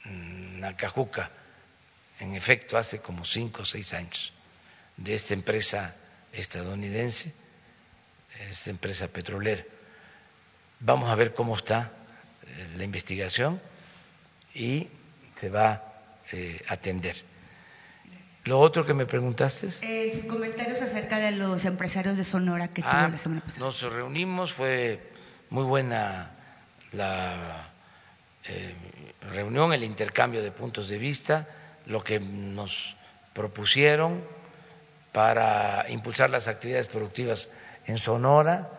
[0.05, 1.31] en Nacajuca,
[2.21, 4.33] en efecto hace como cinco o seis años,
[4.97, 5.97] de esta empresa
[6.33, 7.35] estadounidense,
[8.49, 9.65] esta empresa petrolera.
[10.81, 11.93] Vamos a ver cómo está
[12.47, 13.61] eh, la investigación
[14.55, 14.89] y
[15.35, 15.83] se va a
[16.33, 17.17] eh, atender.
[18.47, 19.83] Lo otro que me preguntaste es...
[19.83, 23.59] Eh, comentarios acerca de los empresarios de Sonora que tuvo ah, la semana pasada.
[23.59, 25.01] Nos reunimos, fue
[25.51, 26.31] muy buena
[26.93, 27.69] la
[28.45, 28.73] eh,
[29.33, 31.49] reunión, el intercambio de puntos de vista,
[31.87, 32.97] lo que nos
[33.33, 34.23] propusieron
[35.11, 37.51] para impulsar las actividades productivas
[37.87, 38.71] en Sonora.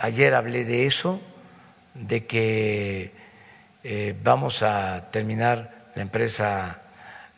[0.00, 1.20] Ayer hablé de eso,
[1.94, 3.12] de que
[3.84, 6.81] eh, vamos a terminar la empresa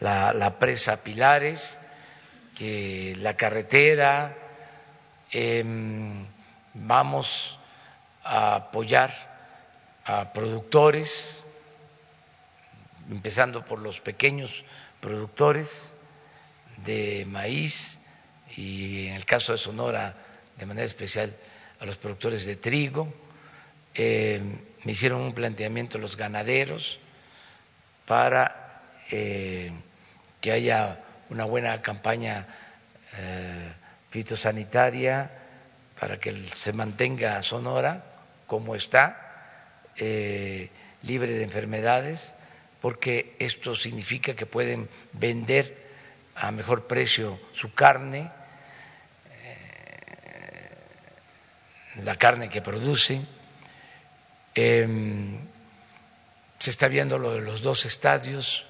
[0.05, 1.79] la, presa Pilares,
[2.55, 4.37] que la carretera,
[5.33, 6.27] em,
[6.75, 7.59] vamos
[8.23, 9.11] a apoyar
[10.05, 11.47] a productores,
[13.11, 14.65] empezando por los pequeños
[15.01, 15.97] productores
[16.85, 17.99] de maíz
[18.57, 20.15] y en el caso de Sonora
[20.57, 21.35] de manera especial
[21.81, 23.13] a los productores de trigo.
[23.95, 26.99] Em, me hicieron un planteamiento los ganaderos
[28.07, 29.73] para eh,
[30.45, 32.47] que haya una buena campaña
[33.17, 33.73] eh,
[34.11, 35.31] fitosanitaria
[35.99, 38.05] para que se mantenga Sonora
[38.47, 40.69] como está, eh,
[41.01, 42.35] libre de enfermedades,
[42.83, 45.79] porque esto significa que pueden vender
[46.35, 48.31] a mejor precio su carne,
[49.41, 50.69] eh,
[52.05, 53.27] la carne que producen.
[54.55, 55.41] Em,
[56.59, 58.67] se está viendo lo de los dos estadios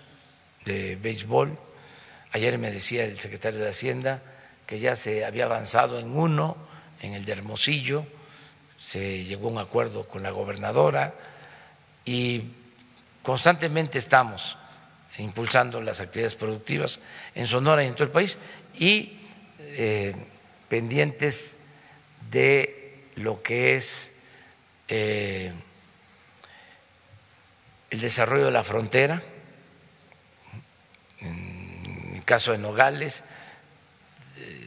[0.64, 1.56] de béisbol.
[2.32, 4.22] Ayer me decía el secretario de Hacienda
[4.66, 6.56] que ya se había avanzado en uno,
[7.00, 8.06] en el de Hermosillo,
[8.78, 11.14] se llegó a un acuerdo con la gobernadora
[12.04, 12.44] y
[13.22, 14.58] constantemente estamos
[15.18, 17.00] impulsando las actividades productivas
[17.34, 18.38] en Sonora y en todo el país
[18.74, 19.18] y
[19.60, 20.14] eh,
[20.68, 21.58] pendientes
[22.30, 24.10] de lo que es
[24.88, 25.52] eh,
[27.90, 29.22] el desarrollo de la frontera,
[32.24, 33.22] el caso de Nogales,
[34.38, 34.66] eh,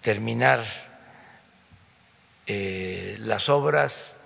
[0.00, 0.64] terminar
[2.46, 4.16] eh, las obras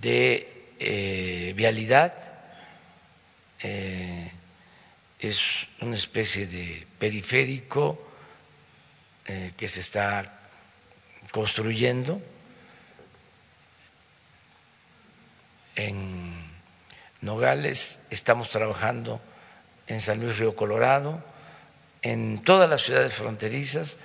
[0.00, 2.32] de eh, vialidad,
[5.18, 7.98] es una especie de periférico
[9.24, 10.38] que se está
[11.32, 12.22] construyendo
[15.74, 16.32] en
[17.20, 19.20] Nogales, estamos trabajando
[19.86, 21.22] en San Luis Río Colorado,
[22.02, 23.98] en todas las ciudades fronterizas,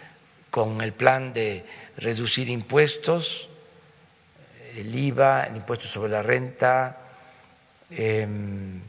[0.50, 1.66] con el plan de
[1.98, 3.48] reducir impuestos,
[4.76, 6.98] el IVA, el impuesto sobre la renta,
[7.90, 8.82] em,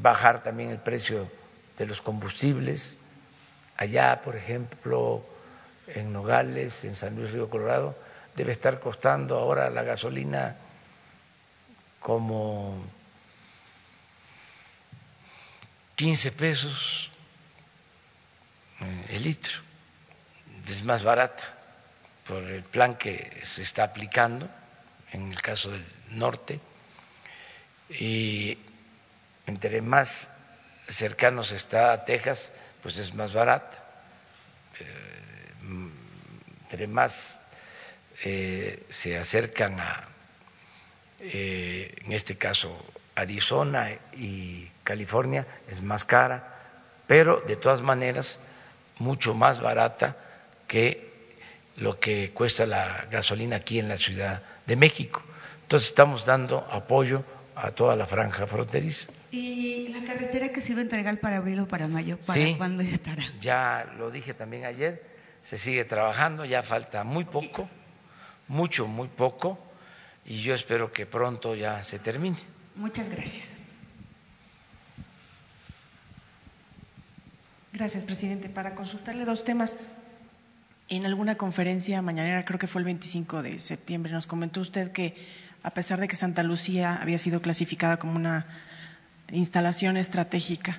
[0.00, 1.28] bajar también el precio
[1.78, 2.96] de los combustibles.
[3.76, 5.24] Allá, por ejemplo,
[5.88, 7.96] en Nogales, en San Luis Río Colorado,
[8.36, 10.56] debe estar costando ahora la gasolina
[12.00, 12.82] como
[15.96, 17.10] 15 pesos
[18.80, 19.60] eh, el litro,
[20.68, 21.44] es más barata
[22.26, 24.48] por el plan que se está aplicando
[25.12, 26.58] en el caso del norte
[27.90, 28.58] y
[29.46, 30.28] entre más
[30.88, 32.50] cercanos está a Texas,
[32.82, 33.84] pues es más barata.
[34.80, 35.20] Eh,
[36.62, 37.38] entre más
[38.24, 40.08] eh, se acercan a
[41.20, 42.84] en este caso
[43.14, 46.58] Arizona y California es más cara,
[47.06, 48.38] pero de todas maneras
[48.98, 50.16] mucho más barata
[50.66, 51.12] que
[51.76, 55.22] lo que cuesta la gasolina aquí en la Ciudad de México.
[55.62, 57.24] Entonces estamos dando apoyo
[57.56, 59.12] a toda la franja fronteriza.
[59.30, 62.82] ¿Y la carretera que se iba a entregar para abril o para mayo, para cuándo
[62.82, 63.22] estará?
[63.40, 65.02] Ya lo dije también ayer,
[65.42, 67.68] se sigue trabajando, ya falta muy poco,
[68.48, 69.58] mucho, muy poco
[70.24, 72.36] y yo espero que pronto ya se termine.
[72.76, 73.44] Muchas gracias.
[77.72, 78.48] Gracias, presidente.
[78.48, 79.76] Para consultarle dos temas.
[80.88, 85.16] En alguna conferencia mañanera, creo que fue el 25 de septiembre, nos comentó usted que
[85.62, 88.44] a pesar de que Santa Lucía había sido clasificada como una
[89.32, 90.78] instalación estratégica,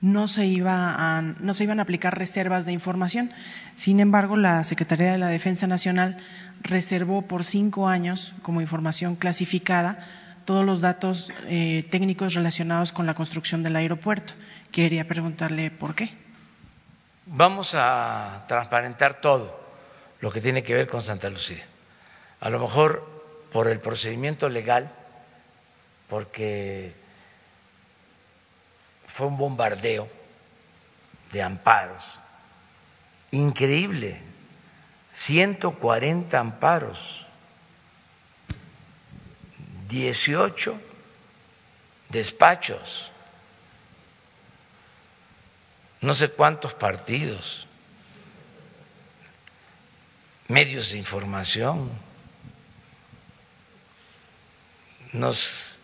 [0.00, 3.32] no se, iba a, no se iban a aplicar reservas de información.
[3.74, 6.16] Sin embargo, la Secretaría de la Defensa Nacional
[6.62, 10.06] reservó por cinco años como información clasificada
[10.50, 14.32] todos los datos eh, técnicos relacionados con la construcción del aeropuerto.
[14.72, 16.12] Quería preguntarle por qué.
[17.26, 19.60] Vamos a transparentar todo
[20.20, 21.64] lo que tiene que ver con Santa Lucía.
[22.40, 23.08] A lo mejor
[23.52, 24.90] por el procedimiento legal,
[26.08, 26.96] porque
[29.06, 30.08] fue un bombardeo
[31.30, 32.18] de amparos
[33.30, 34.20] increíble,
[35.14, 37.24] 140 amparos,
[39.90, 40.80] 18
[42.08, 43.10] despachos,
[46.00, 47.66] no sé cuántos partidos,
[50.48, 51.90] medios de información,
[55.12, 55.76] nos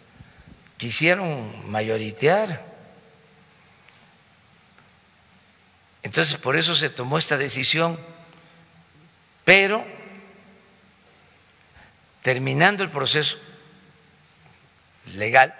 [0.77, 2.65] quisieron mayoritear.
[6.05, 7.99] Entonces, por eso se tomó esta decisión,
[9.45, 9.85] pero
[12.23, 13.39] terminando el proceso
[15.15, 15.55] legal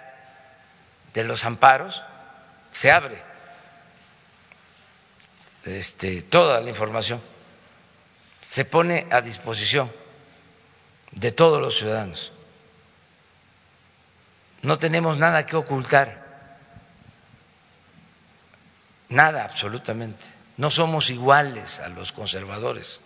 [1.13, 2.03] de los amparos,
[2.73, 3.21] se abre
[5.65, 7.21] este, toda la información,
[8.43, 9.91] se pone a disposición
[11.11, 12.31] de todos los ciudadanos.
[14.61, 16.25] No tenemos nada que ocultar,
[19.09, 20.27] nada absolutamente.
[20.57, 22.99] No somos iguales a los conservadores.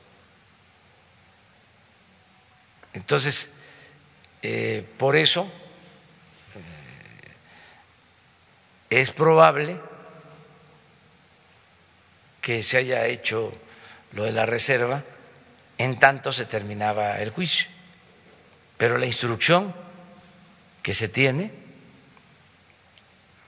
[2.94, 3.54] Entonces,
[4.42, 5.44] eh, por eso
[6.56, 7.32] eh,
[8.92, 9.80] es probable
[12.42, 13.54] que se haya hecho
[14.12, 15.04] lo de la reserva
[15.78, 17.68] en tanto se terminaba el juicio.
[18.78, 19.74] Pero la instrucción
[20.84, 21.52] que se tiene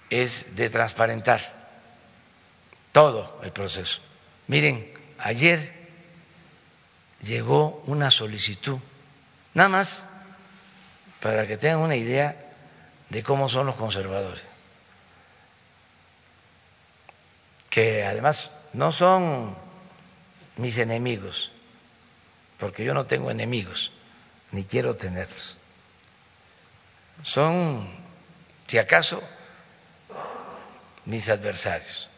[0.10, 1.52] es de transparentar
[2.92, 4.00] todo el proceso.
[4.48, 5.74] Miren, ayer
[7.22, 8.78] llegó una solicitud,
[9.54, 10.06] nada más
[11.20, 12.36] para que tengan una idea
[13.10, 14.44] de cómo son los conservadores,
[17.74, 19.56] que además no son
[20.58, 21.52] mis enemigos,
[22.60, 23.92] porque yo no tengo enemigos,
[24.52, 25.58] ni quiero tenerlos.
[27.24, 27.90] Son,
[28.68, 29.24] si acaso,
[31.06, 32.10] mis adversarios.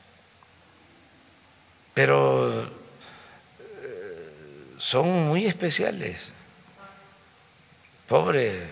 [1.94, 2.70] Pero eh,
[4.78, 6.32] son muy especiales.
[8.10, 8.68] Pobre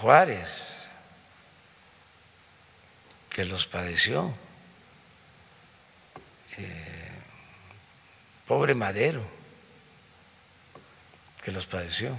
[0.00, 0.81] Juárez,
[3.32, 4.32] que los padeció.
[6.58, 7.10] Eh,
[8.46, 9.24] pobre Madero,
[11.42, 12.16] que los padeció.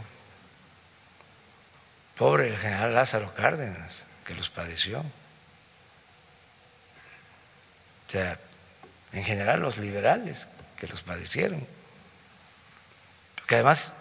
[2.16, 5.00] Pobre el general Lázaro Cárdenas, que los padeció.
[8.08, 8.40] O sea,
[9.12, 10.48] en general los liberales
[10.78, 11.66] que los padecieron.
[13.36, 13.94] Porque además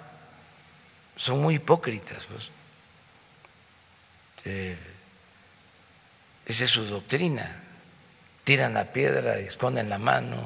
[1.16, 2.24] son muy hipócritas.
[2.24, 2.48] Pues.
[4.44, 4.76] Eh,
[6.47, 7.62] esa es su doctrina.
[8.45, 10.43] Tiran la piedra esconden la mano.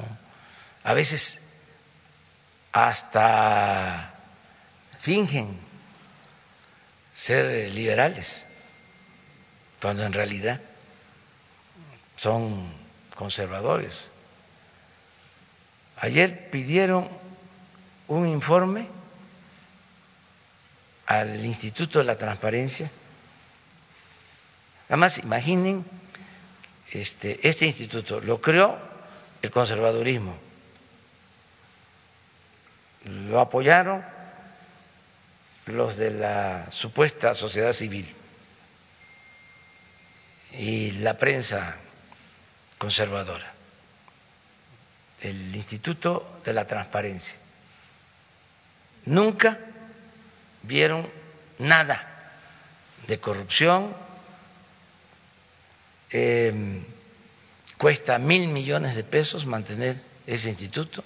[0.83, 1.41] A veces
[2.71, 4.13] hasta
[4.99, 5.57] fingen
[7.13, 8.45] ser liberales,
[9.81, 10.61] cuando en realidad
[12.15, 12.71] son
[13.15, 14.09] conservadores.
[15.97, 17.09] Ayer pidieron
[18.07, 18.87] un informe
[21.07, 22.91] al Instituto de la Transparencia.
[24.89, 25.85] Además, imaginen,
[26.91, 28.77] este, este instituto lo creó
[29.41, 30.37] el conservadurismo,
[33.05, 34.03] lo apoyaron
[35.67, 38.13] los de la supuesta sociedad civil.
[40.53, 41.75] Y la prensa
[42.77, 43.51] conservadora,
[45.21, 47.37] el Instituto de la Transparencia.
[49.05, 49.57] Nunca
[50.63, 51.09] vieron
[51.59, 52.31] nada
[53.07, 53.93] de corrupción,
[56.11, 56.83] em,
[57.77, 61.03] cuesta mil millones de pesos mantener ese instituto.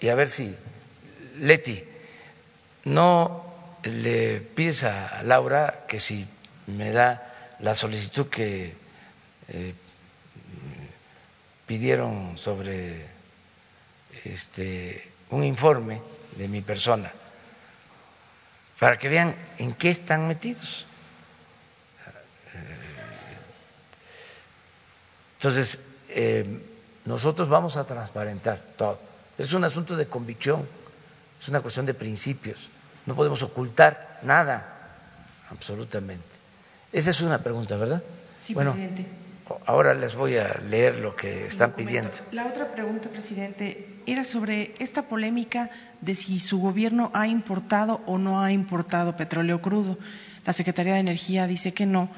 [0.00, 0.54] Y a ver si
[1.38, 1.84] Leti,
[2.84, 3.44] no
[3.84, 6.26] le pides a Laura que si
[6.66, 8.74] me da la solicitud que
[9.48, 9.74] eh,
[11.66, 13.06] pidieron sobre
[14.24, 16.02] este, un informe
[16.36, 17.12] de mi persona,
[18.78, 20.86] para que vean en qué están metidos.
[25.42, 26.62] Entonces, eh,
[27.04, 28.98] nosotros vamos a transparentar todo.
[29.36, 30.64] Es un asunto de convicción
[31.42, 32.70] es una cuestión de principios.
[33.04, 34.64] No podemos ocultar nada,
[35.50, 36.24] absolutamente.
[36.92, 38.00] Esa es una pregunta, ¿verdad?
[38.38, 39.06] Sí, presidente.
[39.66, 42.12] Ahora les voy a leer lo que están pidiendo.
[42.30, 45.70] La otra pregunta, presidente, era sobre esta polémica
[46.00, 49.98] de si su gobierno ha importado o no ha importado petróleo crudo.
[50.46, 52.08] La Secretaría de Energía dice que no,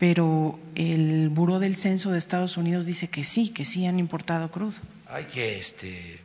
[0.00, 4.50] pero el Buró del Censo de Estados Unidos dice que sí, que sí han importado
[4.50, 4.72] crudo.
[5.06, 6.18] Hay que este,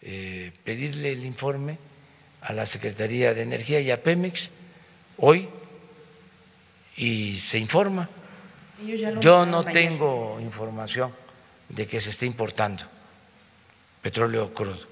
[0.00, 1.76] eh, pedirle el informe
[2.40, 4.52] a la Secretaría de Energía y a Pemex
[5.16, 5.48] hoy
[6.96, 8.08] y se informa.
[9.20, 11.12] Yo no tengo información
[11.68, 12.84] de que se esté importando
[14.02, 14.86] petróleo crudo,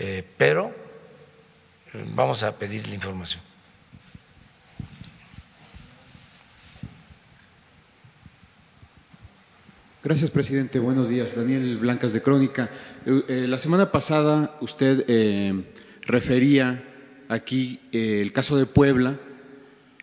[0.00, 0.74] eh, pero
[2.14, 3.51] vamos a pedir la información.
[10.04, 10.80] Gracias, presidente.
[10.80, 11.36] Buenos días.
[11.36, 12.70] Daniel Blancas de Crónica.
[13.06, 15.62] Eh, eh, la semana pasada usted eh,
[16.00, 16.82] refería
[17.28, 19.20] aquí el caso de Puebla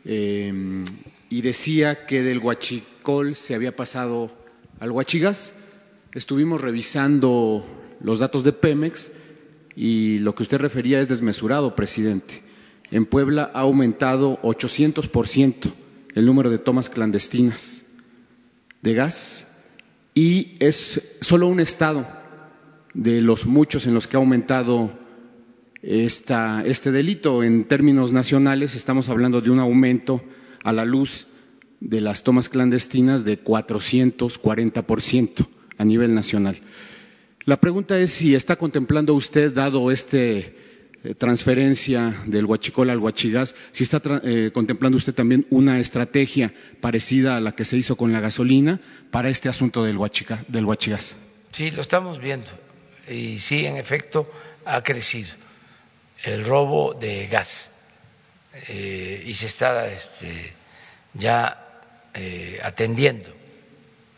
[0.06, 4.32] y decía que del huachicol se había pasado
[4.80, 5.54] al huachigas.
[6.14, 7.66] Estuvimos revisando
[8.02, 9.12] los datos de Pemex
[9.76, 12.42] y lo que usted refería es desmesurado, presidente.
[12.90, 15.74] En Puebla ha aumentado 800%
[16.16, 17.84] el número de tomas clandestinas
[18.82, 19.49] de gas
[20.20, 22.06] y es solo un estado
[22.94, 24.92] de los muchos en los que ha aumentado
[25.82, 27.42] este delito.
[27.42, 30.22] En términos nacionales estamos hablando de un aumento
[30.62, 31.28] a la luz
[31.80, 35.48] de las tomas clandestinas de 440%
[35.78, 36.58] a nivel nacional.
[37.46, 40.54] La pregunta es si está contemplando usted, dado este
[41.18, 47.40] transferencia del huachicol al huachigás, si está eh, contemplando usted también una estrategia parecida a
[47.40, 48.80] la que se hizo con la gasolina
[49.12, 51.16] para este asunto del, huachica, del huachigás.
[51.52, 52.52] Sí, lo estamos viendo
[53.08, 54.30] y sí, en efecto,
[54.66, 55.30] ha crecido
[56.24, 57.72] el robo de gas
[58.68, 60.54] eh, y se está este,
[61.14, 61.66] ya
[62.64, 63.30] atendiendo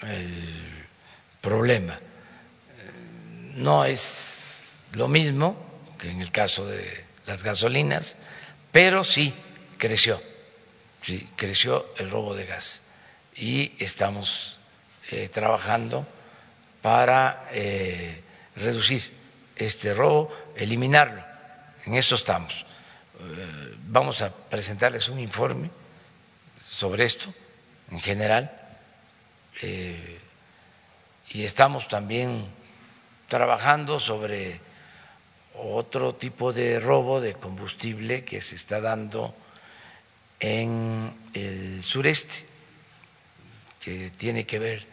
[0.02, 0.34] el
[1.42, 2.00] problema.
[3.56, 5.71] No es lo mismo
[6.04, 8.18] en el caso de las gasolinas,
[8.72, 9.34] pero sí
[9.78, 10.22] creció,
[11.02, 12.84] sí creció el robo de gas.
[13.36, 14.60] y estamos
[15.10, 16.06] eh, trabajando
[16.82, 18.22] para eh,
[18.56, 19.02] reducir
[19.56, 21.24] este robo, eliminarlo.
[21.86, 22.66] En eso estamos.
[23.20, 25.72] Eh, vamos a presentarles un informe
[26.60, 27.34] sobre esto
[27.90, 28.58] en general
[31.30, 32.48] y estamos también
[33.28, 34.60] trabajando sobre
[35.56, 39.34] otro tipo de robo de combustible que se está dando
[40.40, 42.46] en el sureste,
[43.80, 44.88] que tiene que ver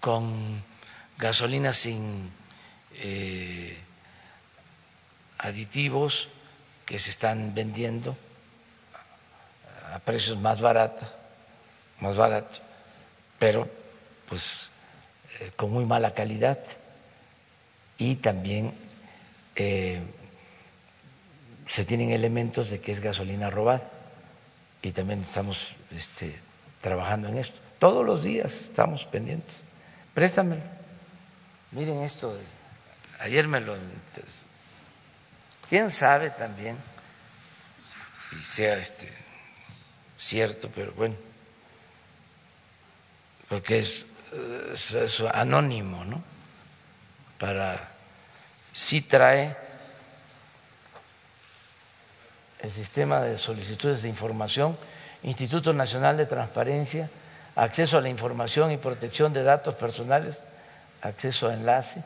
[0.00, 0.62] con
[1.18, 2.30] gasolina sin
[2.94, 3.76] eh,
[5.38, 6.28] aditivos
[6.84, 8.16] que se están vendiendo
[9.92, 11.08] a precios más baratos,
[12.00, 12.60] más baratos,
[13.38, 13.68] pero
[14.28, 14.68] pues
[15.40, 16.58] eh, con muy mala calidad
[17.96, 18.87] y también
[19.58, 20.00] eh,
[21.66, 23.88] se tienen elementos de que es gasolina robada
[24.82, 26.34] y también estamos este,
[26.80, 27.60] trabajando en esto.
[27.78, 29.64] Todos los días estamos pendientes.
[30.14, 30.62] Préstamelo.
[31.72, 32.36] Miren esto.
[33.20, 33.76] ayer me lo.
[35.68, 36.76] Quién sabe también
[38.30, 39.08] si sea este
[40.18, 41.14] cierto, pero bueno,
[43.48, 44.06] porque es,
[44.72, 46.22] es, anónimo, ¿no?
[47.38, 47.92] Para
[48.78, 49.56] sí trae
[52.60, 54.78] el sistema de solicitudes de información,
[55.24, 57.10] Instituto Nacional de Transparencia,
[57.56, 60.40] acceso a la información y protección de datos personales,
[61.02, 62.04] acceso a enlace,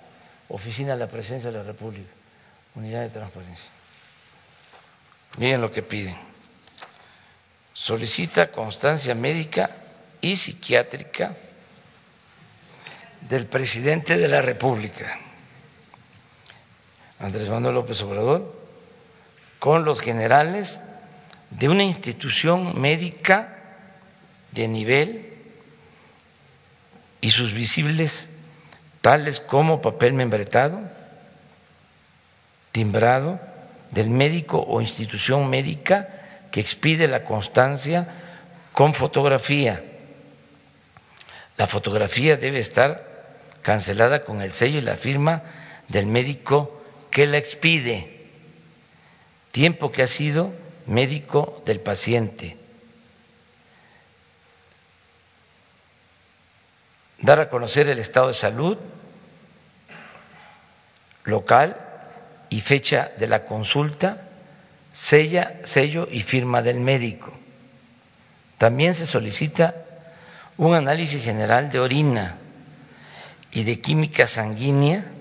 [0.49, 2.11] Oficina de la Presidencia de la República,
[2.75, 3.71] Unidad de Transparencia.
[5.37, 6.17] Miren lo que piden.
[7.75, 9.69] Solicita constancia médica
[10.23, 11.35] y psiquiátrica
[13.21, 15.19] del presidente de la República,
[17.23, 18.53] Andrés Manuel López Obrador,
[19.61, 20.81] con los generales
[21.51, 23.59] de una institución médica
[24.51, 25.33] de nivel
[27.21, 28.29] y sus visibles
[29.03, 30.81] tales como papel membretado,
[32.73, 33.39] timbrado
[33.93, 36.09] del médico o institución médica
[36.51, 38.09] que expide la constancia
[38.73, 39.85] con fotografía.
[41.57, 43.07] La fotografía debe estar
[43.63, 45.43] cancelada con el sello y la firma
[45.87, 46.82] del médico
[47.13, 48.27] que la expide,
[49.53, 50.53] tiempo que ha sido
[50.87, 52.57] médico del paciente
[57.23, 58.77] dar a conocer el estado de salud
[61.25, 61.77] local
[62.51, 64.29] y fecha de la consulta,
[64.93, 67.33] sella, sello y firma del médico.
[68.59, 69.75] También se solicita
[70.59, 72.37] un análisis general de orina
[73.53, 75.12] y de química sanguínea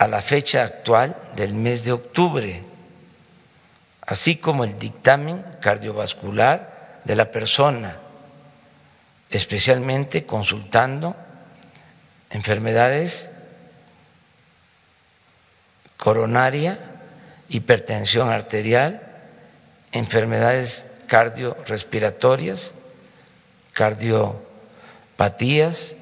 [0.00, 2.62] a la fecha actual del mes de octubre,
[4.00, 7.98] así como el dictamen cardiovascular de la persona
[9.28, 11.14] especialmente consultando
[12.30, 13.28] enfermedades
[15.98, 16.78] coronaria,
[17.50, 19.02] hipertensión arterial,
[19.92, 22.72] enfermedades cardiorrespiratorias,
[23.74, 25.94] cardiopatías,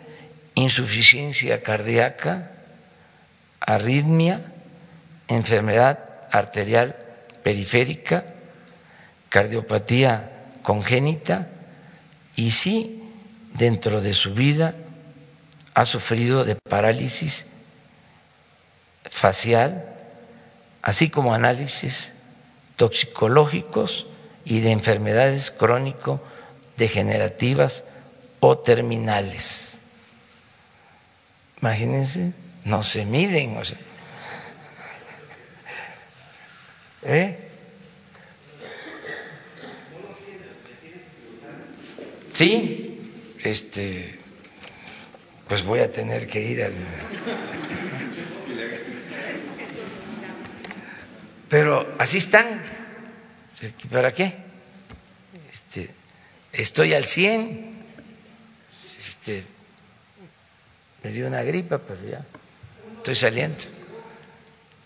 [0.55, 2.53] insuficiencia cardíaca,
[3.61, 4.53] arritmia,
[5.29, 5.99] enfermedad
[6.31, 6.97] arterial
[7.43, 8.25] periférica,
[9.29, 10.31] cardiopatía
[10.63, 11.49] congénita
[12.37, 13.03] y sí
[13.55, 14.75] dentro de su vida
[15.75, 17.47] ha sufrido de parálisis
[19.05, 19.85] facial,
[20.83, 22.13] así como análisis
[22.77, 24.07] toxicológicos
[24.45, 27.85] y de enfermedades crónico-degenerativas
[28.41, 29.81] o terminales.
[31.61, 32.33] Imagínense,
[32.69, 33.79] no se miden, o sea.
[37.03, 37.39] ¿Eh?
[42.35, 43.01] Sí,
[43.43, 44.19] este,
[45.49, 46.73] pues voy a tener que ir al...
[51.49, 52.63] Pero así están.
[53.91, 54.37] ¿Para qué?
[55.51, 55.91] Este,
[56.53, 57.71] estoy al 100.
[58.99, 59.43] Este,
[61.03, 62.25] me dio una gripa, pero ya
[63.13, 63.57] estoy saliendo.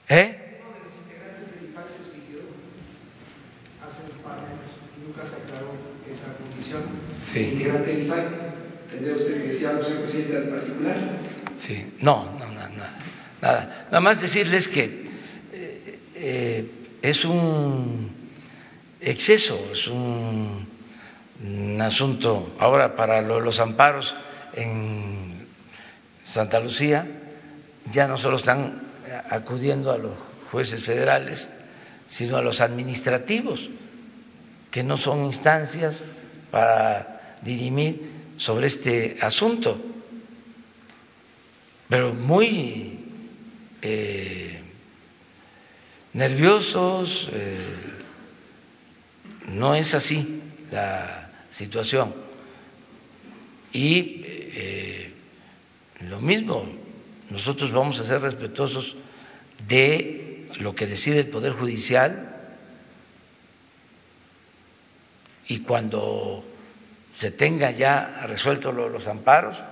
[0.09, 0.39] ¿Eh?
[7.11, 7.51] sí.
[7.55, 8.25] integrante del IFAI.
[8.91, 10.97] ¿Tendría usted que decir algo, señor presidente, al particular?
[11.59, 12.61] Sí, no, no, no,
[13.41, 13.87] nada.
[13.87, 14.85] Nada más decirles que
[15.53, 16.71] eh, eh,
[17.01, 18.11] es un
[19.01, 20.69] exceso, es un,
[21.45, 24.15] un asunto ahora para lo, los amparos
[24.55, 25.47] en
[26.25, 27.07] Santa Lucía,
[27.91, 28.83] ya no solo están
[29.31, 30.17] acudiendo a los
[30.51, 31.49] jueces federales,
[32.07, 33.71] sino a los administrativos,
[34.71, 36.03] que no son instancias
[36.51, 39.81] para dirimir sobre este asunto,
[41.89, 42.99] pero muy
[43.83, 44.61] eh,
[46.15, 47.57] nerviosos, eh,
[49.49, 52.15] no es así la situación.
[53.73, 55.13] Y eh,
[56.09, 56.67] lo mismo,
[57.33, 58.95] nosotros vamos a ser respetuosos
[59.67, 62.29] de lo que decide el Poder Judicial
[65.49, 66.45] y cuando
[67.17, 69.63] se tenga ya resuelto los amparos,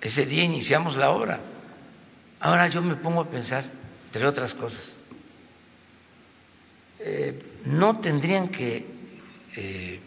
[0.00, 1.38] ese día iniciamos la obra.
[2.40, 3.64] Ahora yo me pongo a pensar,
[4.06, 4.96] entre otras cosas,
[6.98, 8.84] eh, no tendrían que
[9.56, 10.00] eh,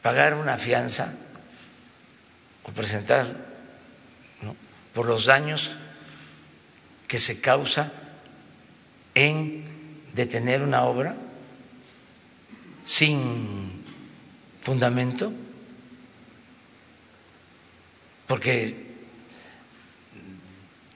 [0.00, 1.14] pagar una fianza
[2.64, 3.47] o presentar
[4.94, 5.72] por los daños
[7.06, 7.92] que se causa
[9.14, 9.64] en
[10.14, 11.16] detener una obra
[12.84, 13.84] sin
[14.60, 15.32] fundamento,
[18.26, 18.86] porque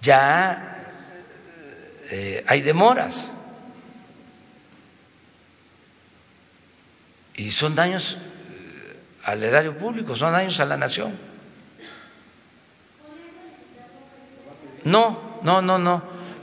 [0.01, 0.73] ya
[2.11, 3.33] eh, hay demoras
[7.35, 11.32] y son daños eh, al erario público, son daños a la nación.
[14.85, 16.03] No, no, no, no,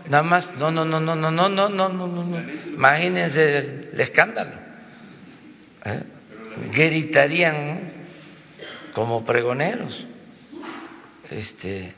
[0.09, 4.51] nada más, no, no, no, no, no, no, no, no, no, no, imagínense el, escándalo.
[5.85, 6.03] ¿eh?
[6.71, 7.93] Gritarían
[8.93, 10.05] como pregoneros.
[11.29, 11.93] Este,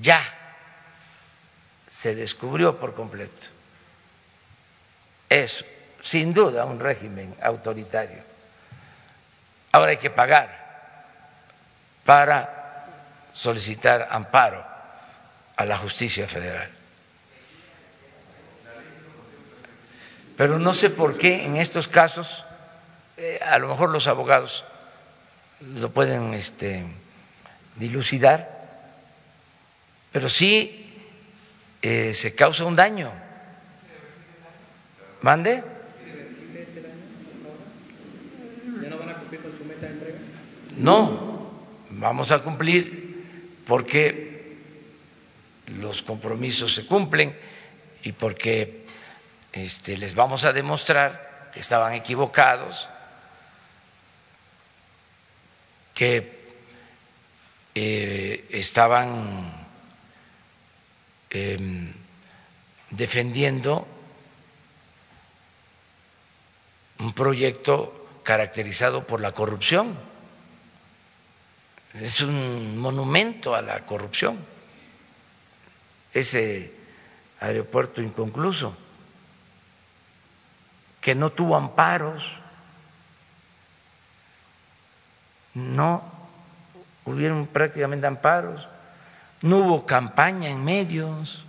[0.00, 0.22] ya
[1.90, 3.48] se descubrió por completo.
[5.28, 5.64] Es,
[6.02, 8.22] sin duda, un régimen autoritario.
[9.72, 10.56] Ahora hay que pagar
[12.04, 12.86] para
[13.32, 14.67] solicitar amparo
[15.58, 16.70] a la justicia federal.
[20.36, 22.44] Pero no sé por qué en estos casos,
[23.16, 24.64] eh, a lo mejor los abogados
[25.60, 26.84] lo pueden este,
[27.74, 28.56] dilucidar,
[30.12, 30.94] pero sí
[31.82, 33.12] eh, se causa un daño.
[35.22, 35.64] ¿Mande?
[40.76, 41.50] No,
[41.90, 44.37] vamos a cumplir porque
[45.68, 47.38] los compromisos se cumplen
[48.02, 48.84] y porque
[49.52, 52.88] este, les vamos a demostrar que estaban equivocados,
[55.94, 56.38] que
[57.74, 59.68] eh, estaban
[61.30, 61.92] Em,
[62.90, 63.86] defendiendo
[66.98, 67.92] un proyecto
[68.22, 69.94] caracterizado por la corrupción.
[71.92, 74.38] Es un monumento a la corrupción,
[76.18, 76.72] ese
[77.40, 78.76] aeropuerto inconcluso,
[81.00, 82.38] que no tuvo amparos,
[85.54, 86.02] no
[87.04, 88.68] hubieron prácticamente amparos
[89.40, 91.44] no hubo campaña en medios,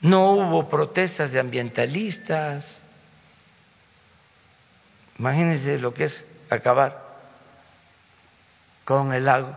[0.00, 2.82] no hubo protestas de ambientalistas.
[5.18, 7.02] Imagínense lo que es acabar
[8.84, 9.56] con el lago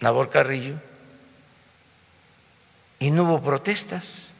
[0.00, 0.76] Nabor Carrillo
[3.04, 4.32] y no hubo protestas.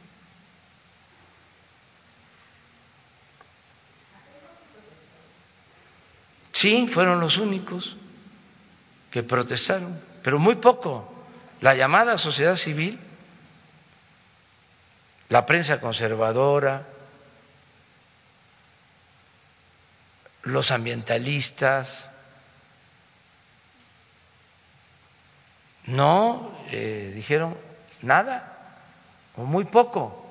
[6.51, 7.95] Sí, fueron los únicos
[9.11, 11.07] que protestaron, pero muy poco.
[11.61, 12.99] La llamada sociedad civil,
[15.29, 16.87] la prensa conservadora,
[20.41, 22.09] los ambientalistas,
[25.85, 27.55] no eh, dijeron
[28.01, 28.53] nada
[29.37, 30.21] o muy poco.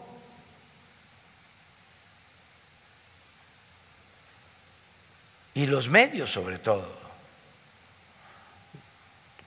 [5.55, 7.05] Y los medios sobre todo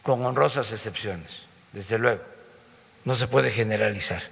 [0.03, 1.41] con honrosas excepciones,
[1.73, 2.23] desde luego.
[3.03, 4.23] No se puede generalizar.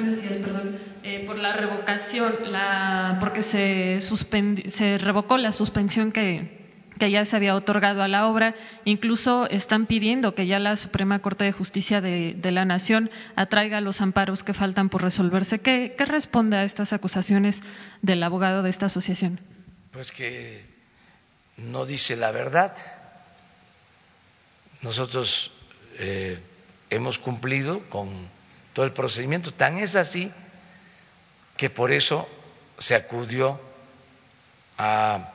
[0.00, 6.58] buenos días, perdón, eh, por la revocación, la, porque se, se revocó la suspensión que,
[6.98, 8.54] ya se había otorgado a la obra.
[8.84, 14.02] Incluso están pidiendo que ya la Suprema Corte de Justicia de, la Nación atraiga los
[14.02, 15.60] amparos que faltan por resolverse.
[15.60, 17.60] ¿Qué, responde a estas acusaciones
[18.02, 19.40] del abogado de esta asociación?
[19.92, 20.62] Pues que
[21.56, 22.76] no dice la verdad.
[24.82, 25.52] Nosotros
[25.98, 26.38] eh,
[26.90, 28.10] hemos cumplido con
[28.74, 29.52] todo el procedimiento.
[29.52, 30.30] Tan es así
[31.60, 32.26] que por eso
[32.78, 33.60] se acudió
[34.78, 35.30] a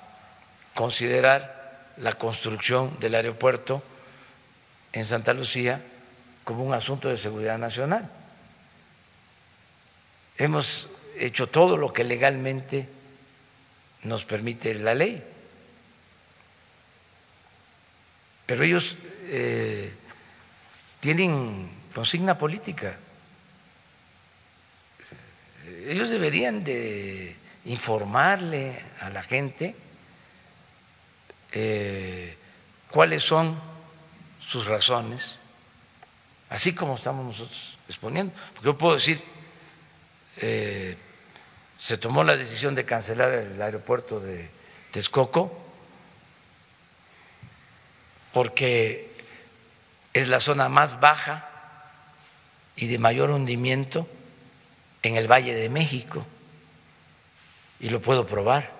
[0.73, 3.83] considerar la construcción del aeropuerto
[4.91, 5.83] en Santa Lucía
[6.43, 8.09] como un asunto de seguridad nacional.
[10.39, 12.89] Hemos hecho todo lo que legalmente
[14.01, 15.23] nos permite la ley.
[18.47, 18.95] Pero ellos
[19.25, 19.93] eh,
[21.01, 22.97] tienen consigna política.
[25.87, 29.75] Ellos deberían de informarle a la gente
[31.51, 32.35] eh,
[32.89, 33.59] cuáles son
[34.39, 35.39] sus razones,
[36.49, 38.33] así como estamos nosotros exponiendo.
[38.53, 39.21] Porque yo puedo decir,
[40.37, 40.97] eh,
[41.77, 44.49] se tomó la decisión de cancelar el aeropuerto de
[44.91, 45.61] Texcoco
[48.33, 49.09] porque
[50.13, 51.49] es la zona más baja
[52.75, 54.07] y de mayor hundimiento
[55.07, 56.25] en el Valle de México.
[57.79, 58.71] Y lo puedo probar.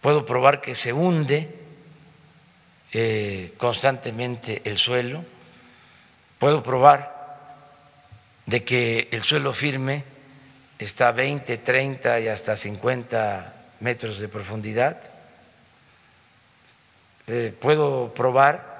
[0.00, 1.54] Puedo probar que se hunde
[2.92, 5.24] eh, constantemente el suelo.
[6.38, 7.12] Puedo probar
[8.46, 10.04] de que el suelo firme
[10.78, 15.14] está a 20, 30 y hasta 50 metros de profundidad
[17.26, 18.74] eh, puedo probar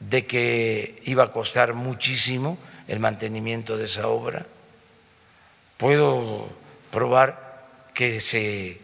[0.00, 2.58] de que iba a costar muchísimo
[2.88, 4.46] el mantenimiento de esa obra,
[5.76, 6.48] puedo
[6.90, 7.64] probar
[7.94, 8.80] que se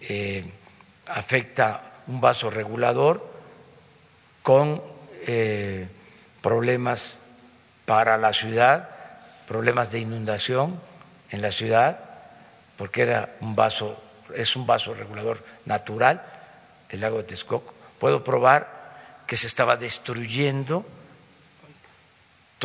[0.00, 0.44] eh,
[1.06, 3.26] afecta un vaso regulador
[4.42, 4.82] con
[5.26, 5.88] eh,
[6.42, 7.18] problemas
[7.86, 8.90] para la ciudad,
[9.46, 10.80] problemas de inundación
[11.30, 12.00] en la ciudad,
[12.76, 14.02] porque era un vaso,
[14.34, 16.22] es un vaso regulador natural,
[16.90, 17.72] el lago de Texcoco.
[17.98, 18.68] Puedo probar
[19.26, 20.84] que se estaba destruyendo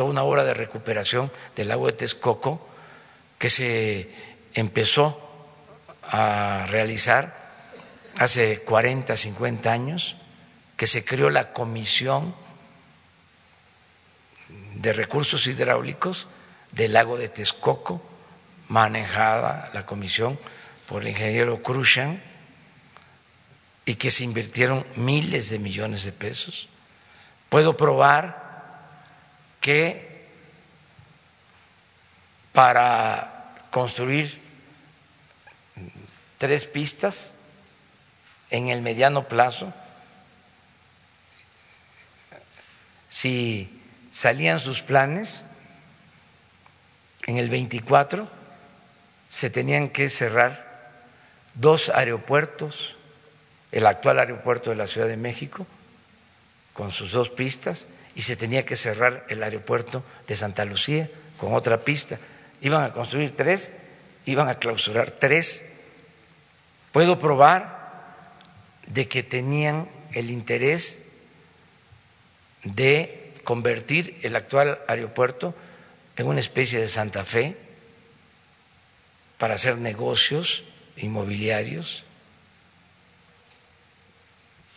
[0.00, 2.66] toda una obra de recuperación del lago de Texcoco
[3.38, 4.10] que se
[4.54, 5.20] empezó
[6.02, 7.36] a realizar
[8.16, 10.16] hace 40, 50 años,
[10.78, 12.34] que se creó la Comisión
[14.76, 16.28] de Recursos Hidráulicos
[16.72, 18.02] del lago de Texcoco,
[18.68, 20.38] manejada la comisión
[20.86, 22.22] por el ingeniero Cruzan,
[23.84, 26.70] y que se invirtieron miles de millones de pesos.
[27.50, 28.49] Puedo probar
[29.60, 30.08] que
[32.52, 34.38] para construir
[36.38, 37.34] tres pistas
[38.50, 39.72] en el mediano plazo,
[43.08, 43.80] si
[44.12, 45.44] salían sus planes,
[47.26, 48.28] en el 24
[49.30, 50.90] se tenían que cerrar
[51.54, 52.96] dos aeropuertos
[53.72, 55.66] el actual aeropuerto de la Ciudad de México
[56.72, 61.54] con sus dos pistas y se tenía que cerrar el aeropuerto de Santa Lucía con
[61.54, 62.18] otra pista.
[62.60, 63.72] Iban a construir tres,
[64.26, 65.64] iban a clausurar tres.
[66.92, 67.80] Puedo probar
[68.86, 71.02] de que tenían el interés
[72.64, 75.54] de convertir el actual aeropuerto
[76.16, 77.56] en una especie de Santa Fe
[79.38, 80.64] para hacer negocios
[80.96, 82.04] inmobiliarios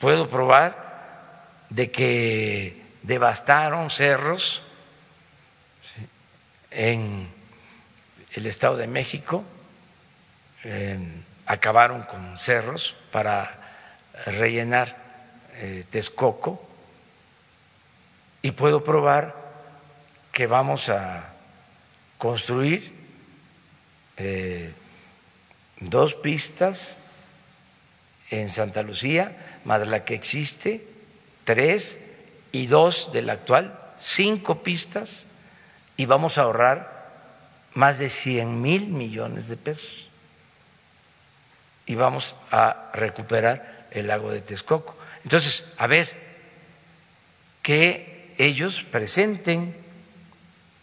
[0.04, 4.64] Puedo probar de que devastaron cerros
[6.72, 7.30] en
[8.34, 9.44] el Estado de México,
[11.46, 13.64] acabaron con cerros para
[14.26, 14.98] rellenar
[15.56, 16.68] eh, Texcoco.
[18.42, 19.36] Y puedo probar
[20.32, 21.30] que vamos a
[22.18, 22.92] construir
[24.18, 24.74] eh,
[25.80, 26.98] dos pistas
[28.30, 30.86] en Santa Lucía más la que existe,
[31.46, 32.00] tres
[32.54, 35.26] y dos de la actual, cinco pistas,
[35.98, 37.12] y vamos a ahorrar
[37.74, 40.10] más de 100 mil millones de pesos.
[41.86, 44.96] Y vamos a recuperar el lago de Texcoco.
[45.24, 46.10] Entonces, a ver,
[47.64, 49.76] que ellos presenten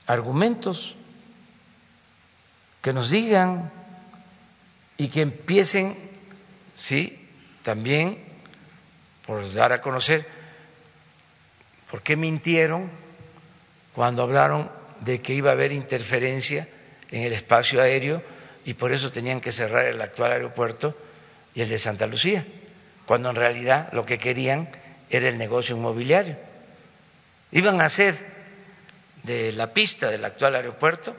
[0.09, 0.97] argumentos,
[2.83, 3.71] que nos digan
[4.97, 5.97] y que empiecen,
[6.75, 7.29] sí,
[7.63, 8.19] también
[9.25, 10.40] por dar a conocer
[11.91, 12.91] por qué mintieron
[13.95, 14.71] cuando hablaron
[15.01, 16.69] de que iba a haber interferencia
[17.11, 18.23] en el espacio aéreo
[18.65, 20.97] y por eso tenían que cerrar el actual aeropuerto
[21.55, 22.47] y el de Santa Lucía,
[23.07, 24.69] cuando en realidad lo que querían
[25.09, 26.37] era el negocio inmobiliario.
[27.51, 28.15] Iban a hacer
[29.25, 31.17] de la pista del actual aeropuerto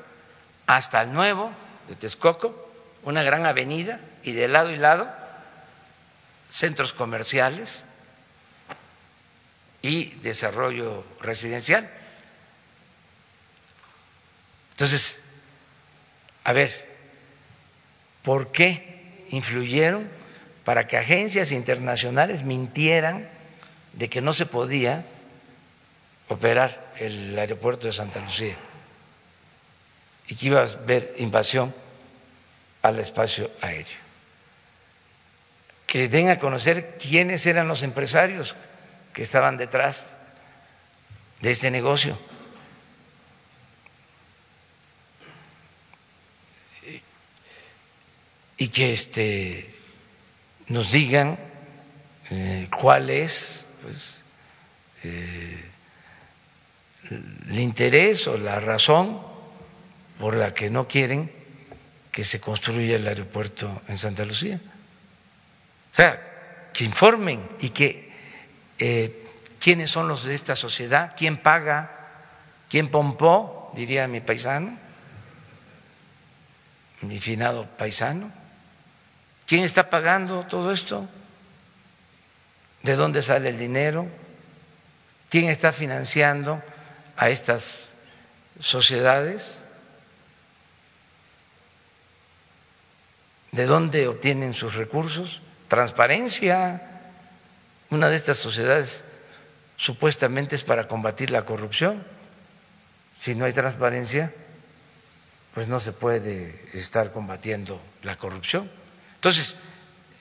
[0.67, 1.51] hasta el nuevo
[1.89, 2.69] de Texcoco
[3.03, 5.09] una gran avenida y de lado y lado
[6.49, 7.83] centros comerciales
[9.81, 11.89] y desarrollo residencial.
[14.71, 15.21] Entonces,
[16.43, 16.71] a ver,
[18.23, 20.09] ¿por qué influyeron
[20.63, 23.27] para que agencias internacionales mintieran
[23.93, 25.05] de que no se podía
[26.29, 28.55] operar el aeropuerto de Santa Lucía
[30.27, 31.73] y que iba a haber invasión
[32.81, 33.99] al espacio aéreo.
[35.87, 38.55] Que den a conocer quiénes eran los empresarios
[39.13, 40.07] que estaban detrás
[41.41, 42.17] de este negocio.
[48.57, 49.73] Y que este,
[50.67, 51.39] nos digan
[52.29, 54.19] eh, cuál es pues,
[55.03, 55.65] eh,
[57.09, 59.19] el interés o la razón
[60.19, 61.31] por la que no quieren
[62.11, 64.59] que se construya el aeropuerto en Santa Lucía.
[65.91, 68.10] O sea, que informen y que
[68.81, 69.29] eh,
[69.59, 71.91] quiénes son los de esta sociedad, quién paga,
[72.67, 74.75] quién pompó, diría mi paisano,
[77.01, 78.31] mi finado paisano,
[79.45, 81.07] quién está pagando todo esto,
[82.81, 84.07] de dónde sale el dinero,
[85.29, 86.59] quién está financiando
[87.15, 87.93] a estas
[88.59, 89.61] sociedades.
[93.51, 95.39] ¿De dónde obtienen sus recursos?
[95.67, 96.90] Transparencia.
[97.91, 99.03] Una de estas sociedades
[99.75, 102.03] supuestamente es para combatir la corrupción.
[103.17, 104.33] Si no hay transparencia,
[105.53, 108.71] pues no se puede estar combatiendo la corrupción.
[109.15, 109.57] Entonces,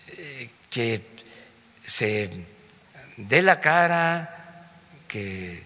[0.09, 1.01] eh, que
[1.85, 2.45] se
[3.17, 4.69] dé la cara,
[5.07, 5.65] que eh,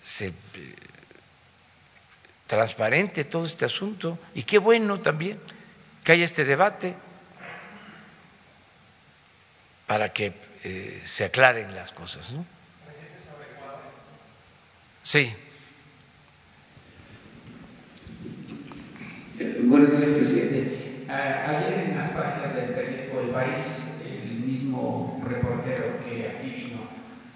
[0.00, 0.32] se eh,
[2.46, 5.40] transparente todo este asunto y qué bueno también
[6.04, 6.94] que haya este debate
[9.86, 10.32] para que
[10.64, 12.30] eh, se aclaren las cosas.
[12.32, 12.44] ¿no?
[15.02, 15.30] Sí.
[19.64, 21.04] Buenos días, presidente.
[21.08, 26.78] ayer en las páginas del periódico El País, el mismo reportero que aquí vino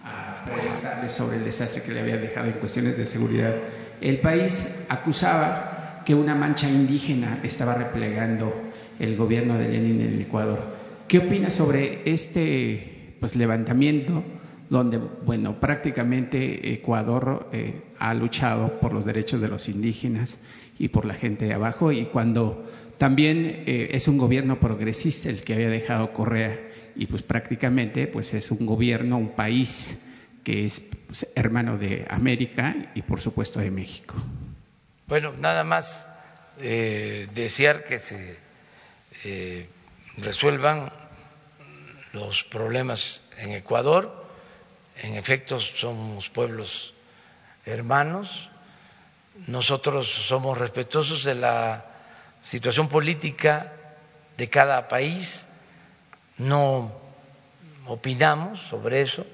[0.05, 3.55] a preguntarle sobre el desastre que le había dejado en cuestiones de seguridad,
[4.01, 8.55] El País acusaba que una mancha indígena estaba replegando
[8.99, 10.78] el gobierno de Lenin en el Ecuador.
[11.09, 14.23] ¿Qué opina sobre este pues, levantamiento
[14.69, 20.39] donde, bueno, prácticamente Ecuador eh, ha luchado por los derechos de los indígenas
[20.79, 25.43] y por la gente de abajo y cuando también eh, es un gobierno progresista el
[25.43, 26.61] que había dejado Correa
[26.95, 29.99] y pues prácticamente pues es un gobierno, un país
[30.45, 34.15] que es pues, hermano de América y por supuesto de México.
[35.07, 36.07] Bueno, nada más
[36.61, 38.37] eh, desear que se
[40.21, 40.93] resuelvan
[42.12, 44.27] los problemas en Ecuador.
[45.03, 46.95] En efecto, somos pueblos
[47.64, 48.51] hermanos.
[49.47, 51.85] Nosotros somos respetuosos de la
[52.43, 53.73] situación política
[54.37, 55.47] de cada país.
[56.39, 56.93] No
[57.87, 59.27] opinamos sobre eso.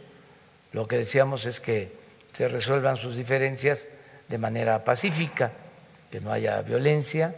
[0.72, 1.96] Lo que deseamos es que
[2.32, 3.86] se resuelvan sus diferencias
[4.28, 5.52] de manera pacífica
[6.14, 7.34] que no haya violencia,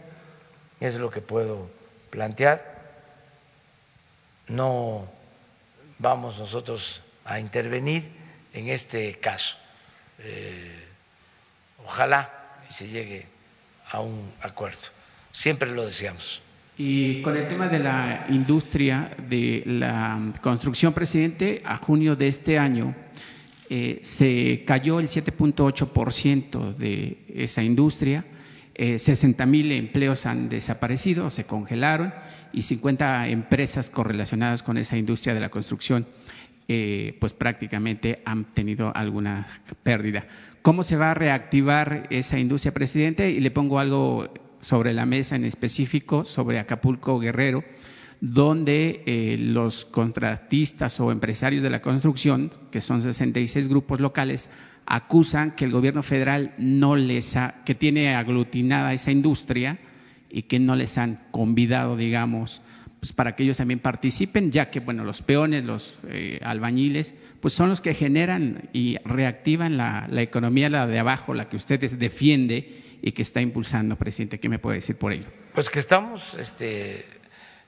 [0.79, 1.67] es lo que puedo
[2.11, 2.76] plantear.
[4.47, 5.07] No
[5.99, 8.09] vamos nosotros a intervenir
[8.53, 9.57] en este caso.
[10.19, 10.85] Eh,
[11.83, 12.31] ojalá
[12.69, 13.25] se llegue
[13.91, 14.79] a un acuerdo.
[15.31, 16.41] Siempre lo deseamos.
[16.77, 22.59] Y con el tema de la industria de la construcción, presidente, a junio de este
[22.59, 22.95] año
[23.69, 28.25] eh, se cayó el 7.8% de esa industria
[28.77, 32.13] eh, 60 mil empleos han desaparecido, se congelaron
[32.53, 36.05] y 50 empresas correlacionadas con esa industria de la construcción
[36.69, 39.47] eh, pues prácticamente han tenido alguna
[39.83, 40.27] pérdida.
[40.61, 43.31] ¿Cómo se va a reactivar esa industria, presidente?
[43.31, 47.63] Y le pongo algo sobre la mesa en específico sobre Acapulco Guerrero,
[48.19, 54.49] donde eh, los contratistas o empresarios de la construcción, que son 66 grupos locales,
[54.87, 59.77] acusan que el gobierno federal no les ha, que tiene aglutinada esa industria
[60.29, 62.61] y que no les han convidado, digamos,
[62.99, 67.53] pues para que ellos también participen, ya que bueno, los peones, los eh, albañiles, pues
[67.53, 71.79] son los que generan y reactivan la, la, economía, la de abajo, la que usted
[71.91, 74.39] defiende y que está impulsando, presidente.
[74.39, 75.27] ¿Qué me puede decir por ello?
[75.53, 77.05] Pues que estamos este,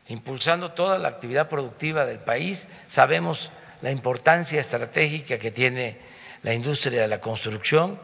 [0.08, 2.70] impulsando toda la actividad productiva del país.
[2.88, 3.52] Sabemos
[3.82, 5.98] la importancia estratégica que tiene
[6.44, 8.00] la industria de la construcción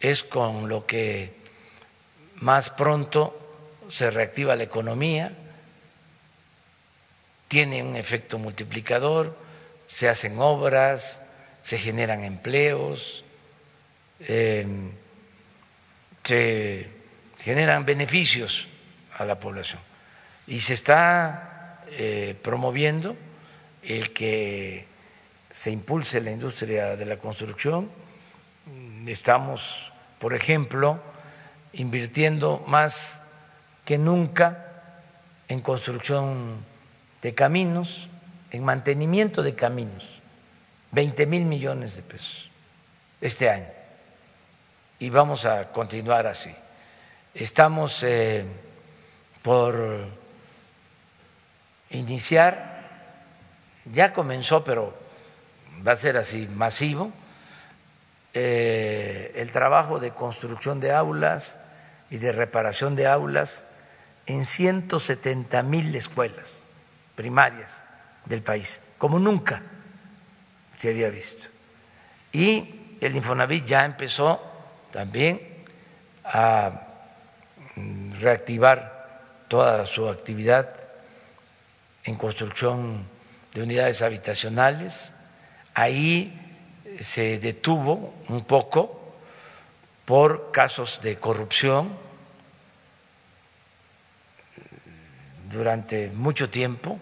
[0.00, 1.32] es con lo que
[2.36, 3.34] más pronto
[3.88, 5.32] se reactiva la economía,
[7.48, 9.36] tiene un efecto multiplicador,
[9.86, 11.22] se hacen obras,
[11.62, 13.24] se generan empleos,
[14.20, 14.66] eh,
[16.22, 16.86] se
[17.40, 18.68] generan beneficios
[19.16, 19.80] a la población.
[20.46, 23.16] Y se está eh, promoviendo
[23.82, 24.86] el que
[25.58, 27.90] se impulse la industria de la construcción.
[29.08, 29.90] Estamos,
[30.20, 31.00] por ejemplo,
[31.72, 33.20] invirtiendo más
[33.84, 34.92] que nunca
[35.48, 36.64] en construcción
[37.22, 38.08] de caminos,
[38.52, 40.08] en mantenimiento de caminos,
[40.92, 42.48] 20 mil millones de pesos
[43.20, 43.66] este año.
[45.00, 46.54] Y vamos a continuar así.
[47.34, 48.44] Estamos eh,
[49.42, 50.06] por
[51.90, 52.78] iniciar,
[53.92, 55.07] ya comenzó, pero
[55.86, 57.12] va a ser así masivo,
[58.34, 61.58] eh, el trabajo de construcción de aulas
[62.10, 63.64] y de reparación de aulas
[64.26, 66.62] en 170 mil escuelas
[67.14, 67.80] primarias
[68.26, 69.62] del país, como nunca
[70.76, 71.48] se había visto.
[72.32, 74.40] Y el Infonavit ya empezó
[74.92, 75.40] también
[76.24, 76.82] a
[78.20, 78.98] reactivar
[79.48, 80.68] toda su actividad
[82.04, 83.06] en construcción
[83.54, 85.12] de unidades habitacionales.
[85.78, 86.36] Ahí
[86.98, 89.00] se detuvo un poco
[90.06, 91.96] por casos de corrupción
[95.48, 96.98] durante mucho tiempo.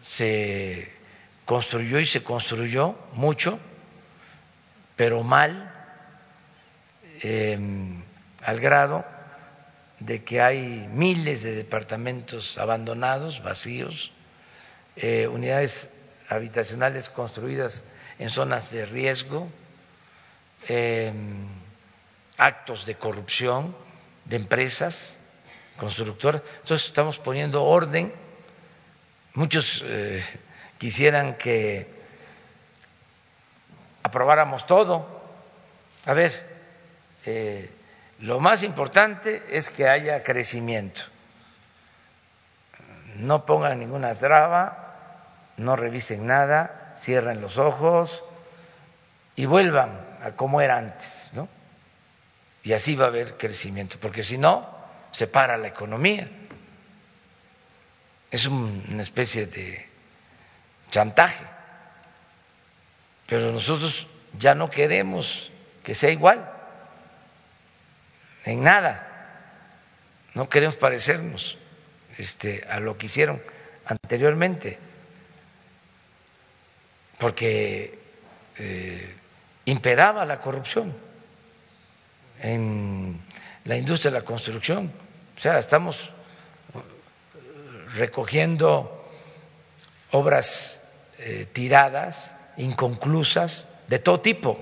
[0.00, 0.90] Se
[1.44, 3.60] construyó y se construyó mucho,
[4.96, 5.70] pero mal,
[7.20, 8.02] em,
[8.40, 9.04] al grado
[10.00, 14.12] de que hay miles de departamentos abandonados, vacíos,
[14.96, 15.92] eh, unidades
[16.28, 17.84] habitacionales construidas
[18.18, 19.48] en zonas de riesgo,
[20.68, 21.46] em,
[22.36, 23.76] actos de corrupción
[24.24, 25.20] de empresas
[25.76, 26.42] constructoras.
[26.60, 28.12] Entonces estamos poniendo orden.
[29.34, 30.24] Muchos eh,
[30.78, 31.88] quisieran que
[34.02, 35.06] aprobáramos todo.
[36.04, 36.32] A ver,
[37.24, 37.70] eh,
[38.20, 41.02] lo más importante es que haya crecimiento.
[43.16, 44.85] No pongan ninguna traba,
[45.56, 48.22] no revisen nada, cierren los ojos
[49.34, 51.48] y vuelvan a como era antes, ¿no?
[52.62, 54.68] Y así va a haber crecimiento, porque si no,
[55.12, 56.28] se para la economía.
[58.30, 59.88] Es una especie de
[60.90, 61.44] chantaje.
[63.26, 64.06] Pero nosotros
[64.38, 65.50] ya no queremos
[65.84, 66.50] que sea igual
[68.44, 69.06] en nada.
[70.34, 71.56] No queremos parecernos
[72.18, 73.42] este, a lo que hicieron
[73.84, 74.78] anteriormente,
[77.18, 77.98] porque
[78.58, 79.14] eh,
[79.64, 80.94] imperaba la corrupción
[82.40, 83.20] en
[83.64, 84.92] la industria de la construcción.
[85.36, 86.10] O sea, estamos
[87.94, 89.10] recogiendo
[90.10, 90.80] obras
[91.18, 94.58] eh, tiradas, inconclusas, de todo tipo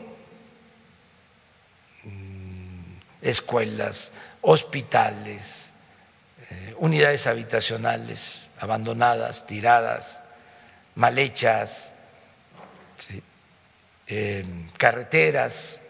[3.24, 5.72] escuelas, hospitales,
[6.50, 10.20] eh, unidades habitacionales abandonadas, tiradas,
[10.94, 11.93] mal hechas,
[14.06, 14.44] eh,
[14.76, 15.80] carreteras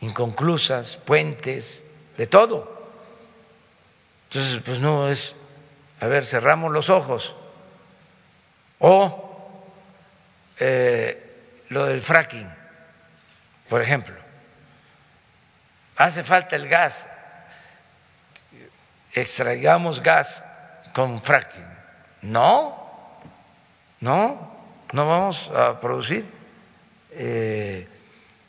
[0.00, 1.84] inconclusas, puentes,
[2.16, 2.90] de todo.
[4.28, 5.34] Entonces, pues no es,
[6.00, 7.34] a ver, cerramos los ojos.
[8.78, 9.52] O
[10.58, 12.48] eh, lo del fracking,
[13.68, 14.22] por ejemplo
[15.96, 17.06] hace falta el gas,
[19.12, 20.44] extraigamos gas
[20.92, 21.66] con fracking.
[22.22, 22.76] No,
[24.00, 24.52] no,
[24.92, 26.26] no vamos a producir
[27.14, 27.86] eh,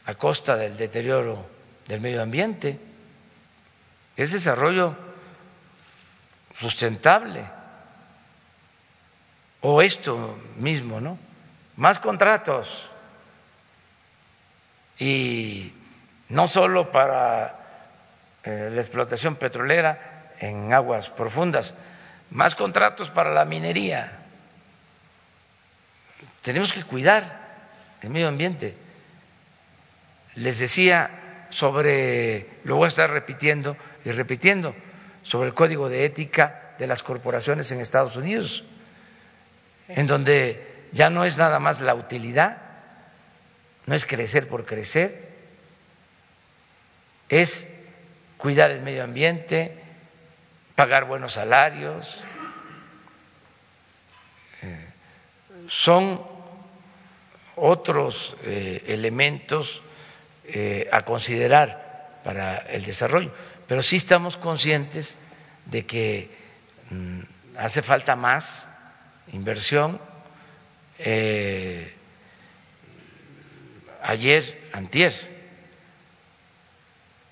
[0.05, 1.45] a costa del deterioro
[1.87, 2.79] del medio ambiente.
[4.15, 4.95] Es desarrollo
[6.55, 7.43] sustentable.
[9.61, 11.17] O esto mismo, ¿no?
[11.77, 12.89] Más contratos
[14.99, 15.73] y
[16.29, 17.59] no solo para
[18.43, 21.73] eh, la explotación petrolera en aguas profundas,
[22.29, 24.19] más contratos para la minería.
[26.41, 27.42] Tenemos que cuidar
[28.03, 28.75] el medio ambiente.
[30.35, 34.75] Les decía sobre, lo voy a estar repitiendo y repitiendo,
[35.23, 38.65] sobre el código de ética de las corporaciones en Estados Unidos,
[39.87, 42.57] en donde ya no es nada más la utilidad,
[43.85, 45.31] no es crecer por crecer,
[47.29, 47.67] es
[48.37, 49.77] cuidar el medio ambiente,
[50.75, 52.23] pagar buenos salarios.
[54.61, 54.87] Eh,
[55.67, 56.32] son
[57.55, 59.81] otros eh, elementos
[60.45, 63.31] eh, a considerar para el desarrollo,
[63.67, 65.17] pero sí estamos conscientes
[65.65, 66.29] de que
[66.89, 67.19] mm,
[67.57, 68.67] hace falta más
[69.31, 69.99] inversión.
[74.03, 74.43] ayer,
[74.73, 75.13] antier,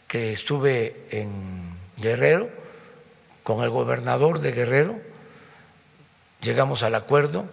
[0.07, 2.49] que estuve en Guerrero
[3.43, 4.99] con el gobernador de Guerrero,
[6.41, 7.45] llegamos al acuerdo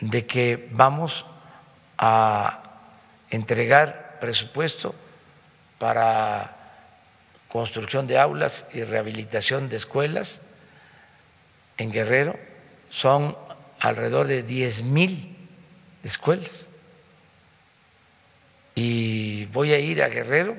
[0.00, 1.26] de que vamos
[1.98, 2.62] a
[3.30, 4.94] entregar presupuesto
[5.78, 6.56] para
[7.48, 10.40] construcción de aulas y rehabilitación de escuelas
[11.76, 12.38] en Guerrero.
[12.90, 13.36] Son
[13.80, 15.36] alrededor de diez mil
[16.02, 16.66] escuelas.
[18.74, 20.56] Y voy a ir a Guerrero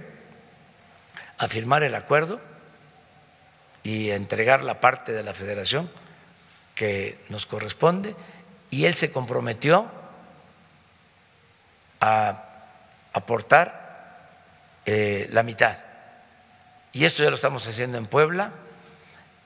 [1.37, 2.41] a firmar el acuerdo
[3.83, 5.89] y a entregar la parte de la federación
[6.75, 8.15] que nos corresponde
[8.69, 9.89] y él se comprometió
[11.99, 12.43] a
[13.13, 13.79] aportar
[14.85, 15.77] eh, la mitad.
[16.91, 18.51] Y esto ya lo estamos haciendo en Puebla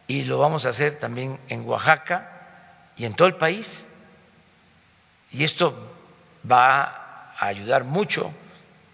[0.07, 2.29] y lo vamos a hacer también en Oaxaca
[2.95, 3.85] y en todo el país.
[5.31, 5.95] Y esto
[6.49, 8.33] va a ayudar mucho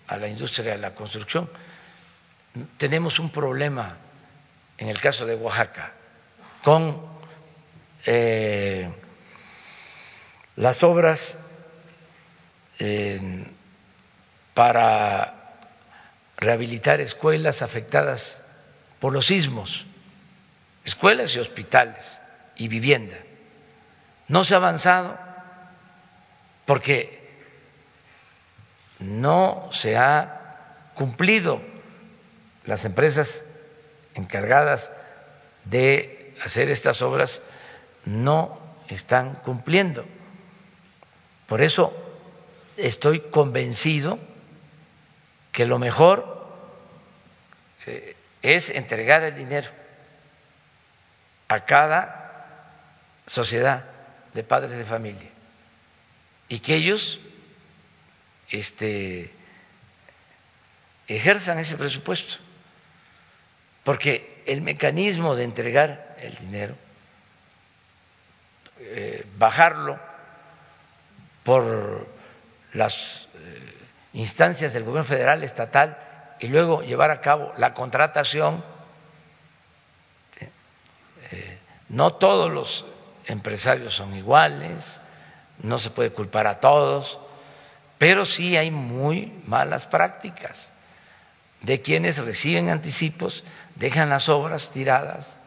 [0.07, 1.49] a la industria de la construcción.
[2.77, 3.97] Tenemos un problema
[4.77, 5.91] en el caso de Oaxaca
[6.63, 7.05] con
[8.05, 8.91] eh,
[10.55, 11.37] las obras
[14.53, 15.33] para
[16.37, 18.41] rehabilitar escuelas afectadas
[18.99, 19.85] por los sismos,
[20.85, 22.19] escuelas y hospitales
[22.55, 23.17] y vivienda.
[24.27, 25.17] No se ha avanzado
[26.65, 27.19] porque
[28.99, 31.61] no se ha cumplido
[32.65, 33.41] las empresas
[34.13, 34.91] encargadas
[35.65, 37.41] de hacer estas obras
[38.05, 40.05] no están cumpliendo.
[41.47, 41.93] Por eso
[42.79, 44.19] estoy convencido
[45.51, 46.47] que lo mejor
[47.85, 49.69] eh, es entregar el dinero
[51.47, 52.45] a cada
[53.27, 53.85] sociedad
[54.33, 55.29] de padres de familia
[56.47, 57.19] y que ellos
[58.49, 59.31] este,
[61.07, 62.37] ejerzan ese presupuesto,
[63.83, 66.75] porque el mecanismo de entregar el dinero,
[68.79, 69.99] eh, bajarlo
[71.43, 72.18] por
[72.73, 73.73] las eh,
[74.13, 75.97] instancias del gobierno federal, estatal,
[76.39, 78.63] y luego llevar a cabo la contratación.
[81.31, 81.57] Eh,
[81.89, 82.85] no todos los
[83.25, 85.01] empresarios son iguales,
[85.59, 87.19] no se puede culpar a todos,
[87.97, 90.71] pero sí hay muy malas prácticas
[91.61, 93.43] de quienes reciben anticipos,
[93.75, 95.37] dejan las obras tiradas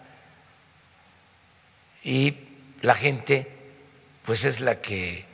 [2.05, 2.37] y
[2.83, 3.51] la gente
[4.25, 5.25] pues es la que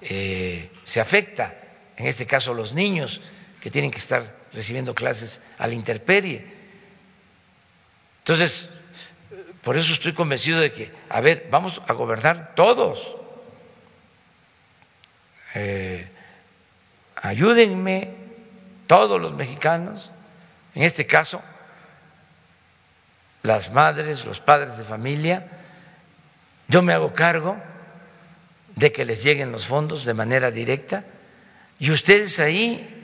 [0.00, 1.54] eh, se afecta,
[1.96, 3.20] en este caso los niños
[3.60, 6.44] que tienen que estar recibiendo clases a la intemperie.
[8.20, 8.68] Entonces,
[9.62, 13.16] por eso estoy convencido de que, a ver, vamos a gobernar todos.
[15.54, 16.08] Eh,
[17.16, 18.14] ayúdenme
[18.86, 20.10] todos los mexicanos,
[20.74, 21.42] en este caso,
[23.42, 25.46] las madres, los padres de familia,
[26.68, 27.56] yo me hago cargo
[28.78, 31.04] de que les lleguen los fondos de manera directa
[31.80, 32.94] y ustedes ahí,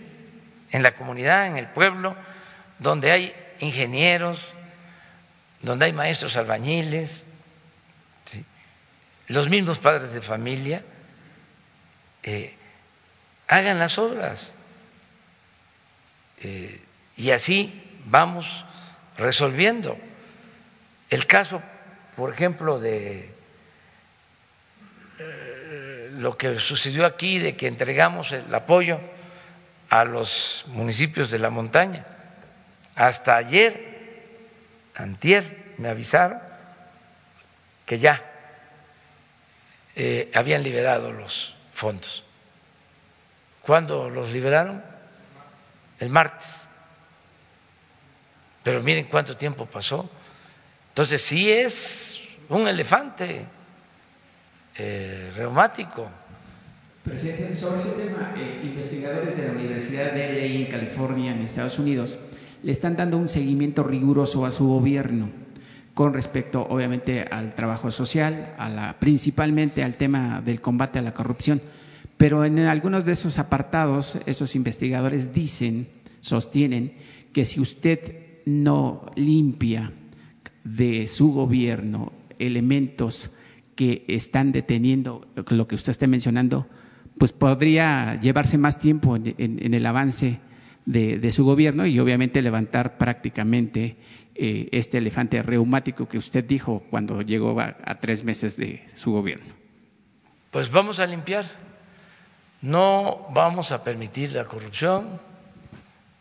[0.70, 2.16] en la comunidad, en el pueblo,
[2.78, 4.54] donde hay ingenieros,
[5.62, 7.26] donde hay maestros albañiles,
[9.28, 10.82] los mismos padres de familia,
[12.22, 12.54] eh,
[13.48, 14.52] hagan las obras.
[16.42, 16.80] Eh,
[17.16, 18.64] y así vamos
[19.16, 19.96] resolviendo.
[21.08, 21.62] El caso,
[22.16, 23.32] por ejemplo, de
[26.18, 29.00] lo que sucedió aquí de que entregamos el apoyo
[29.90, 32.04] a los municipios de la montaña.
[32.94, 34.38] Hasta ayer,
[34.94, 36.40] antier, me avisaron
[37.86, 38.22] que ya
[39.96, 42.24] eh, habían liberado los fondos.
[43.62, 44.82] ¿Cuándo los liberaron?
[45.98, 46.68] El martes.
[48.62, 50.08] Pero miren cuánto tiempo pasó.
[50.88, 53.46] Entonces sí es un elefante
[54.76, 56.08] eh, reumático.
[57.04, 61.78] Presidente, sobre ese tema, eh, investigadores de la Universidad de LA en California, en Estados
[61.78, 62.18] Unidos,
[62.62, 65.30] le están dando un seguimiento riguroso a su gobierno
[65.92, 71.14] con respecto, obviamente, al trabajo social, a la, principalmente al tema del combate a la
[71.14, 71.62] corrupción.
[72.16, 75.88] Pero en algunos de esos apartados, esos investigadores dicen,
[76.20, 76.94] sostienen,
[77.32, 79.92] que si usted no limpia
[80.64, 83.30] de su gobierno elementos
[83.74, 86.66] que están deteniendo lo que usted esté mencionando,
[87.18, 90.40] pues podría llevarse más tiempo en, el avance
[90.86, 93.96] de, su gobierno y obviamente levantar prácticamente
[94.34, 99.12] eh, este elefante reumático que usted dijo cuando llegó a, a tres meses de su
[99.12, 99.54] gobierno.
[100.50, 101.44] Pues vamos a limpiar.
[102.62, 105.20] No vamos a permitir la corrupción,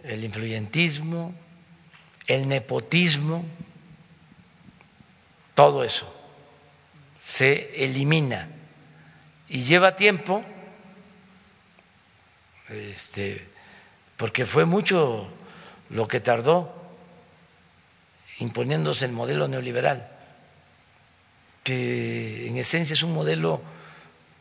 [0.04, 1.34] el influyentismo,
[2.28, 3.46] el nepotismo,
[5.56, 6.12] todo eso
[7.26, 8.50] se elimina
[9.48, 10.44] y lleva tiempo
[12.70, 13.48] este,
[14.18, 15.28] porque fue mucho
[15.90, 16.82] lo que tardó
[18.40, 20.10] imponiéndose el modelo neoliberal,
[21.64, 23.62] que en esencia es un modelo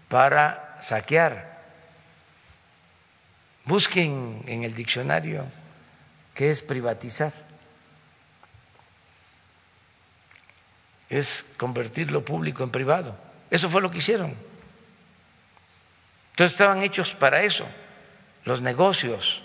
[0.09, 1.61] para saquear.
[3.65, 5.47] Busquen en el diccionario
[6.35, 7.33] qué es privatizar.
[11.13, 13.15] Es convertir lo público en privado.
[13.51, 14.35] Eso fue lo que hicieron.
[16.31, 17.67] Entonces estaban hechos para eso,
[18.47, 19.43] los negocios.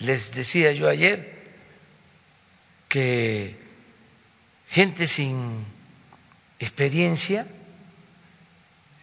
[0.00, 1.38] Les decía yo ayer
[2.90, 3.56] que
[4.68, 5.64] gente sin
[6.58, 7.46] experiencia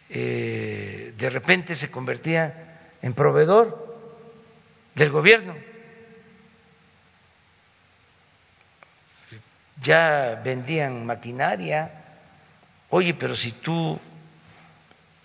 [0.10, 3.98] eh, de repente se convertía en proveedor
[4.94, 5.56] del gobierno.
[9.82, 11.92] Ya vendían maquinaria.
[12.90, 14.00] Oye, pero si tú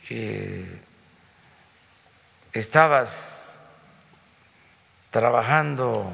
[0.08, 0.82] eh,
[2.52, 3.60] estabas
[5.10, 6.10] trabajando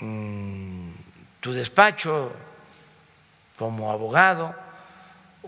[0.00, 0.94] en
[1.40, 2.32] tu despacho
[3.58, 4.54] como abogado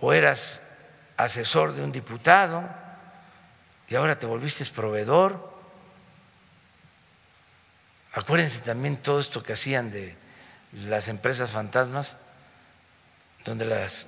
[0.01, 0.63] o eras
[1.17, 2.63] asesor de un diputado
[3.89, 5.54] y ahora te volviste proveedor.
[8.15, 10.17] Acuérdense también todo esto que hacían de
[10.87, 12.17] las empresas fantasmas,
[13.45, 14.07] donde las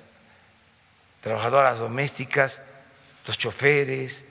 [1.19, 2.61] trabajadoras domésticas,
[3.25, 4.23] los choferes,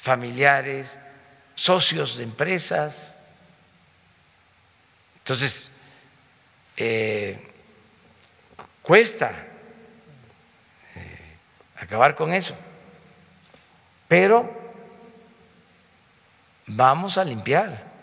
[0.00, 0.98] familiares,
[1.54, 3.14] socios de empresas.
[5.18, 5.70] Entonces,
[6.78, 7.52] eh,
[8.80, 9.32] cuesta
[10.94, 11.36] eh,
[11.76, 12.56] acabar con eso,
[14.08, 14.50] pero
[16.66, 17.95] vamos a limpiar.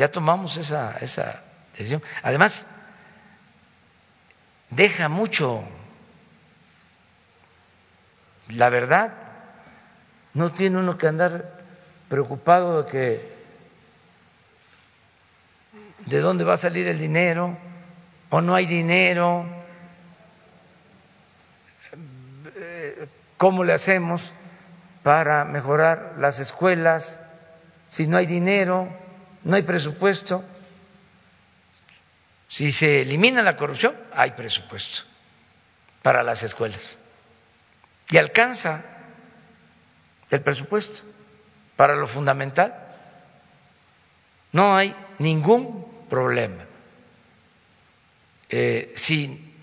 [0.00, 1.42] Ya tomamos esa, esa
[1.76, 2.02] decisión.
[2.22, 2.66] Además,
[4.70, 5.62] deja mucho
[8.48, 9.12] la verdad,
[10.32, 11.52] no tiene uno que andar
[12.08, 13.34] preocupado de que
[16.06, 17.58] de dónde va a salir el dinero
[18.30, 19.44] o no hay dinero,
[23.36, 24.32] cómo le hacemos
[25.02, 27.20] para mejorar las escuelas
[27.90, 28.88] si no hay dinero,
[29.44, 30.44] no hay presupuesto.
[32.48, 35.04] Si se elimina la corrupción, hay presupuesto
[36.02, 36.98] para las escuelas
[38.10, 38.82] y alcanza
[40.30, 41.02] el presupuesto
[41.76, 42.74] para lo fundamental.
[44.52, 46.64] No hay ningún problema
[48.48, 49.54] eh, si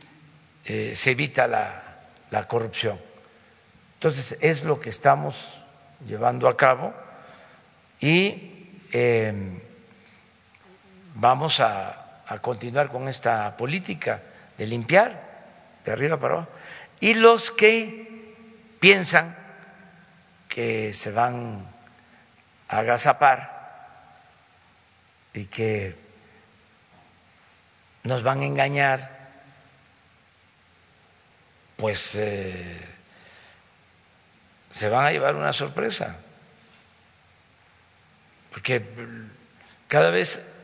[0.64, 1.84] eh, se evita la,
[2.48, 3.00] corrupción.
[3.96, 5.62] Entonces, es lo que estamos
[6.08, 6.94] llevando a cabo
[8.00, 9.60] y eh,
[11.20, 14.22] vamos a, a continuar con esta política
[14.58, 15.22] de limpiar
[15.86, 16.50] de arriba para abajo.
[17.00, 18.36] Y los que
[18.80, 19.36] piensan
[20.50, 21.66] que se van
[22.68, 23.58] a agazapar
[25.34, 25.96] y que
[28.04, 29.18] nos van a engañar,
[31.78, 32.82] pues eh,
[34.72, 36.18] se van a llevar una sorpresa,
[38.52, 38.84] porque
[39.88, 40.57] cada vez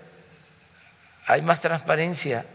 [1.26, 2.46] hay más transparencia.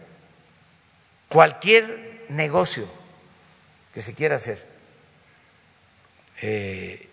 [1.29, 2.89] Cualquier negocio
[3.93, 4.65] que se quiera hacer
[6.41, 7.09] eh,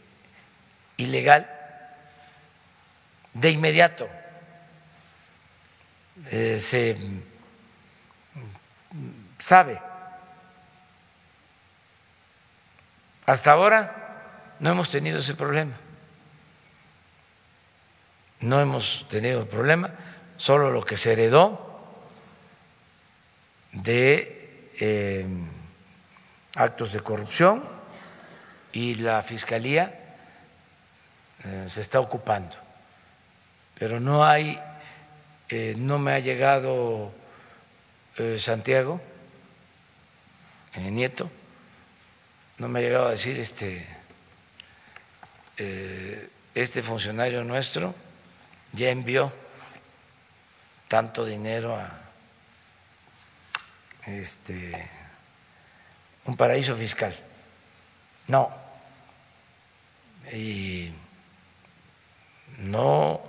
[0.97, 1.49] ilegal,
[3.33, 4.07] de inmediato
[6.31, 6.95] eh, se
[9.39, 9.81] sabe.
[13.25, 15.73] Hasta ahora no hemos tenido ese problema.
[18.39, 19.91] No hemos tenido problema,
[20.37, 21.59] solo lo que se heredó
[23.71, 25.25] de eh,
[26.55, 27.63] actos de corrupción
[28.71, 30.05] y la Fiscalía
[31.43, 32.57] eh, se está ocupando.
[33.77, 34.59] Pero no hay,
[35.49, 37.11] eh, no me ha llegado
[38.17, 39.01] eh, Santiago,
[40.77, 41.31] Nieto,
[42.57, 43.87] no me ha llegado a decir este,
[46.53, 47.95] este funcionario nuestro
[48.73, 49.31] ya envió
[50.87, 51.91] tanto dinero a
[54.05, 54.89] este,
[56.25, 57.15] un paraíso fiscal.
[58.27, 58.51] No,
[60.31, 60.91] y
[62.57, 63.21] no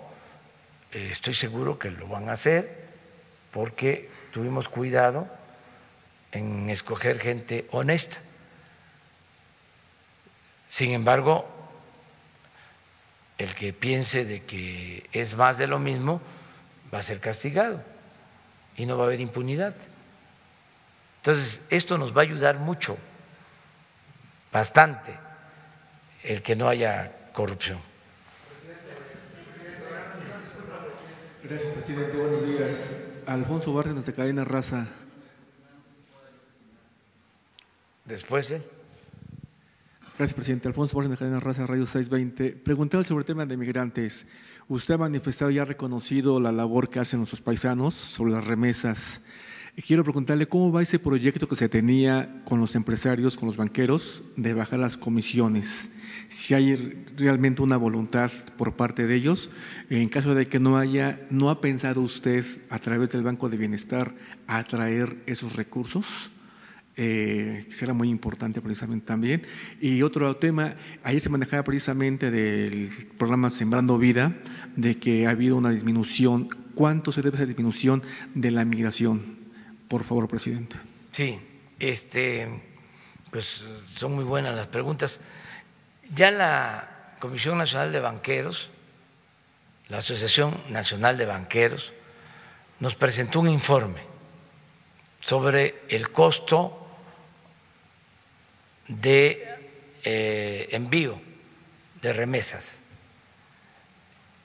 [0.93, 2.87] eh, estoy seguro que lo van a hacer
[3.53, 5.29] porque tuvimos cuidado
[6.33, 8.19] en escoger gente honesta.
[10.69, 11.47] Sin embargo,
[13.39, 16.21] el que piense de que es más de lo mismo
[16.93, 17.83] va a ser castigado
[18.77, 19.75] y no va a haber impunidad.
[21.19, 22.97] Entonces, esto nos va a ayudar mucho
[24.53, 25.13] bastante
[26.23, 27.79] el que no haya corrupción.
[31.43, 32.17] Gracias, presidente.
[32.17, 32.75] Buenos días.
[33.27, 34.87] Alfonso Bárcenas de Cadena Raza.
[38.05, 38.76] Después de
[40.19, 40.67] Gracias, presidente.
[40.67, 42.53] Alfonso Bárcenas de Raza, Radio 620.
[42.65, 44.27] Preguntar sobre el tema de migrantes.
[44.67, 49.21] Usted ha manifestado y ha reconocido la labor que hacen nuestros paisanos sobre las remesas.
[49.87, 54.23] Quiero preguntarle cómo va ese proyecto que se tenía con los empresarios, con los banqueros,
[54.37, 55.91] de bajar las comisiones.
[56.31, 59.51] Si hay realmente una voluntad por parte de ellos,
[59.91, 63.59] en caso de que no haya, ¿no ha pensado usted a través del Banco de
[63.59, 64.15] Bienestar
[64.47, 66.31] atraer esos recursos?
[66.99, 69.47] Eh, que será muy importante precisamente también.
[69.83, 74.35] Y otro tema, ayer se manejaba precisamente del programa Sembrando Vida,
[74.77, 76.49] de que ha habido una disminución.
[76.75, 78.03] ¿Cuánto se debe esa disminución
[78.35, 79.37] de la migración?
[79.89, 80.77] Por favor, presidente.
[81.13, 81.39] Sí,
[81.79, 82.63] este,
[83.31, 83.63] pues
[83.97, 85.21] son muy buenas las preguntas.
[86.15, 88.71] Ya la Comisión Nacional de Banqueros,
[89.89, 91.93] la Asociación Nacional de Banqueros,
[92.81, 94.01] nos presentó un informe
[95.21, 96.85] sobre el costo
[98.89, 99.57] de
[100.05, 101.21] eh, envío
[102.03, 102.83] de remesas.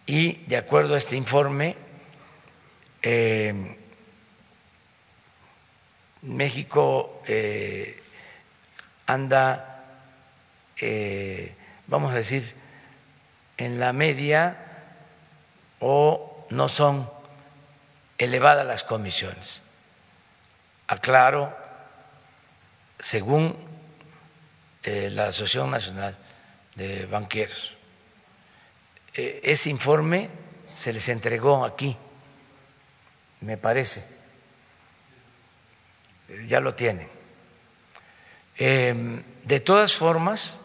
[0.05, 1.76] Y de acuerdo a este informe,
[3.01, 3.77] eh,
[6.23, 8.01] México eh,
[9.05, 9.68] anda,
[11.88, 12.55] vamos a decir,
[13.57, 14.57] en la media
[15.80, 17.09] o no son
[18.18, 19.61] elevadas las comisiones.
[20.88, 21.55] Aclaro,
[22.99, 23.55] según
[24.83, 26.17] eh, la Asociación Nacional
[26.75, 27.71] de Banqueros.
[29.13, 30.29] Eh, ese informe
[30.75, 31.95] se les entregó aquí,
[33.41, 34.03] me parece,
[36.47, 37.07] ya lo tienen.
[38.57, 40.59] Em, de todas formas,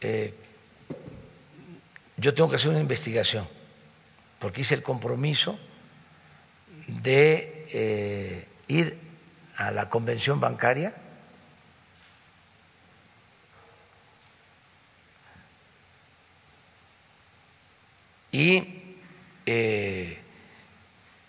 [0.00, 0.34] eh,
[2.16, 3.46] yo tengo que hacer una investigación,
[4.40, 5.58] porque hice el compromiso
[6.88, 8.98] de ir
[9.56, 10.94] a la convención bancaria
[18.34, 18.96] y
[19.46, 20.18] eh,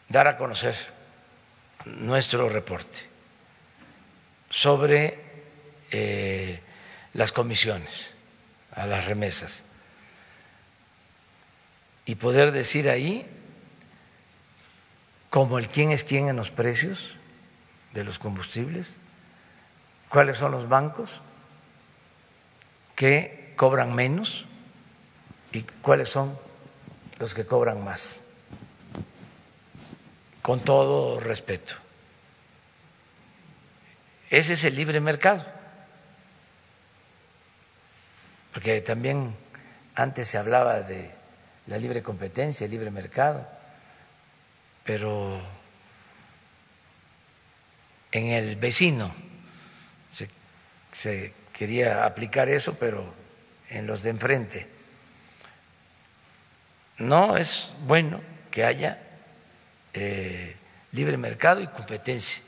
[0.09, 0.75] dar a conocer
[1.85, 3.03] nuestro reporte
[4.49, 5.19] sobre
[5.91, 6.59] eh,
[7.13, 8.11] las comisiones
[8.71, 9.63] a las remesas.
[12.07, 13.27] Y poder decir ahí
[15.29, 17.13] como el quién es quién en los precios
[17.93, 18.95] de los combustibles,
[20.09, 21.21] cuáles son los bancos
[22.95, 24.45] que cobran menos
[25.51, 26.43] y cuáles son
[27.19, 28.21] los que cobran más,
[30.41, 31.75] con todo respeto.
[34.29, 35.45] Ese es el libre mercado,
[38.53, 39.35] porque también
[39.95, 41.13] antes se hablaba de
[41.67, 43.47] la libre competencia, el libre mercado,
[44.83, 45.39] pero
[48.11, 49.13] en el vecino
[50.11, 50.29] se,
[50.91, 53.13] se quería aplicar eso, pero
[53.69, 54.74] en los de enfrente
[56.97, 58.99] no es bueno que haya
[59.93, 60.55] eh,
[60.91, 62.43] libre mercado y competencia.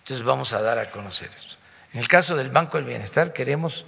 [0.00, 1.56] Entonces vamos a dar a conocer esto.
[1.92, 3.84] En el caso del Banco del Bienestar queremos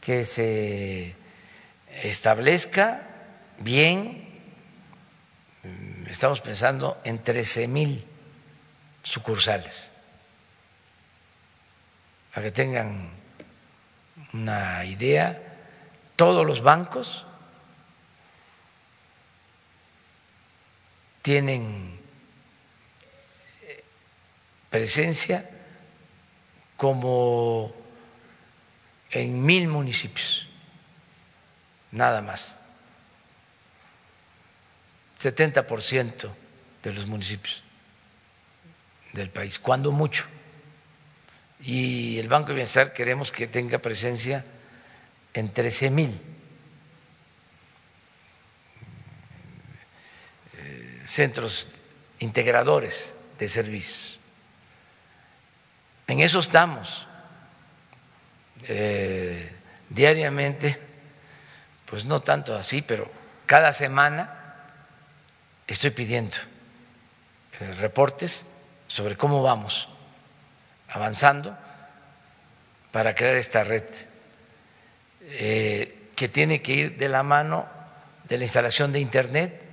[0.00, 1.14] que se
[2.02, 3.02] establezca
[3.58, 4.28] bien,
[5.62, 8.04] mm, estamos pensando en 13 mil
[9.02, 9.90] sucursales,
[12.32, 13.10] para que tengan
[14.32, 15.40] una idea,
[16.16, 17.25] todos los bancos
[21.26, 21.98] tienen
[23.62, 23.82] eh,
[24.70, 25.44] presencia
[26.76, 27.74] como
[29.10, 30.46] en mil municipios,
[31.90, 32.56] nada más.
[35.20, 36.30] 70%
[36.84, 37.64] de los municipios
[39.12, 40.26] del país, cuando mucho.
[41.60, 44.44] Y el Banco de Bienestar queremos que tenga presencia
[45.34, 46.20] en 13 mil
[51.06, 51.68] centros
[52.18, 54.18] integradores de servicios.
[56.06, 57.06] En eso estamos
[58.68, 59.52] eh,
[59.88, 60.78] diariamente,
[61.86, 63.10] pues no tanto así, pero
[63.46, 64.54] cada semana
[65.66, 66.36] estoy pidiendo
[67.60, 68.44] eh, reportes
[68.88, 69.88] sobre cómo vamos
[70.88, 71.56] avanzando
[72.92, 73.84] para crear esta red
[75.22, 77.66] eh, que tiene que ir de la mano
[78.24, 79.65] de la instalación de Internet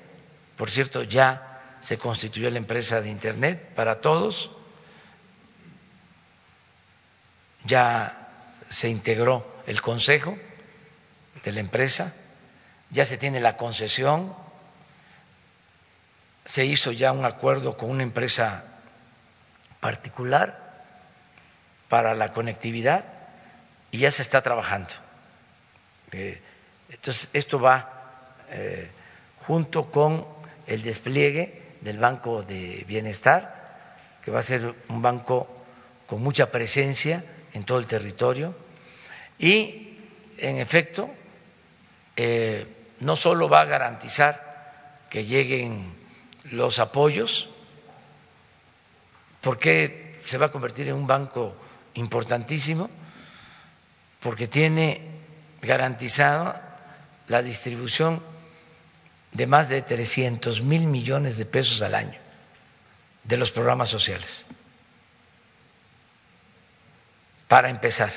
[0.57, 4.51] por cierto, ya se constituyó la empresa de Internet para todos,
[7.65, 8.29] ya
[8.69, 10.37] se integró el consejo
[11.43, 12.13] de la empresa,
[12.89, 14.35] ya se tiene la concesión,
[16.45, 18.65] se hizo ya un acuerdo con una empresa
[19.79, 20.83] particular
[21.89, 23.05] para la conectividad
[23.91, 24.93] y ya se está trabajando.
[26.11, 26.41] Eh,
[26.89, 27.89] entonces, esto va
[28.49, 28.89] eh,
[29.45, 33.87] junto con el despliegue del Banco de Bienestar,
[34.23, 35.47] que va a ser un banco
[36.07, 37.23] con mucha presencia
[37.53, 38.55] en todo el territorio.
[39.37, 39.97] Y,
[40.37, 41.09] en efecto,
[42.15, 42.65] eh,
[42.99, 45.93] no solo va a garantizar que lleguen
[46.45, 47.49] los apoyos,
[49.41, 51.55] porque se va a convertir en un banco
[51.95, 52.89] importantísimo,
[54.21, 55.01] porque tiene
[55.61, 56.55] garantizado
[57.27, 58.21] la distribución
[59.33, 62.19] de más de 300 mil millones de pesos al año
[63.23, 64.47] de los programas sociales.
[67.47, 68.11] Para empezar.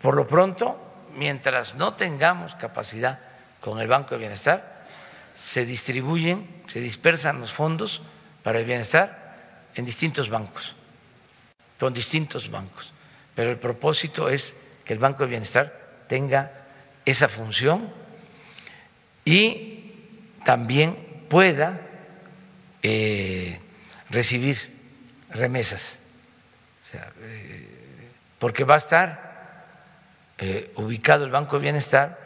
[0.00, 0.78] Por lo pronto,
[1.14, 3.20] mientras no tengamos capacidad
[3.60, 4.86] con el Banco de Bienestar,
[5.34, 8.02] se distribuyen, se dispersan los fondos
[8.42, 10.74] para el bienestar en distintos bancos,
[11.78, 12.92] con distintos bancos.
[13.34, 14.54] Pero el propósito es
[14.84, 16.52] que el Banco de Bienestar tenga
[17.04, 18.01] esa función
[19.24, 19.82] y
[20.44, 20.96] también
[21.28, 21.80] pueda
[22.82, 23.60] eh,
[24.10, 24.58] recibir
[25.30, 25.98] remesas,
[26.92, 27.68] eh,
[28.38, 29.64] porque va a estar
[30.38, 32.18] eh, ubicado el Banco de Bienestar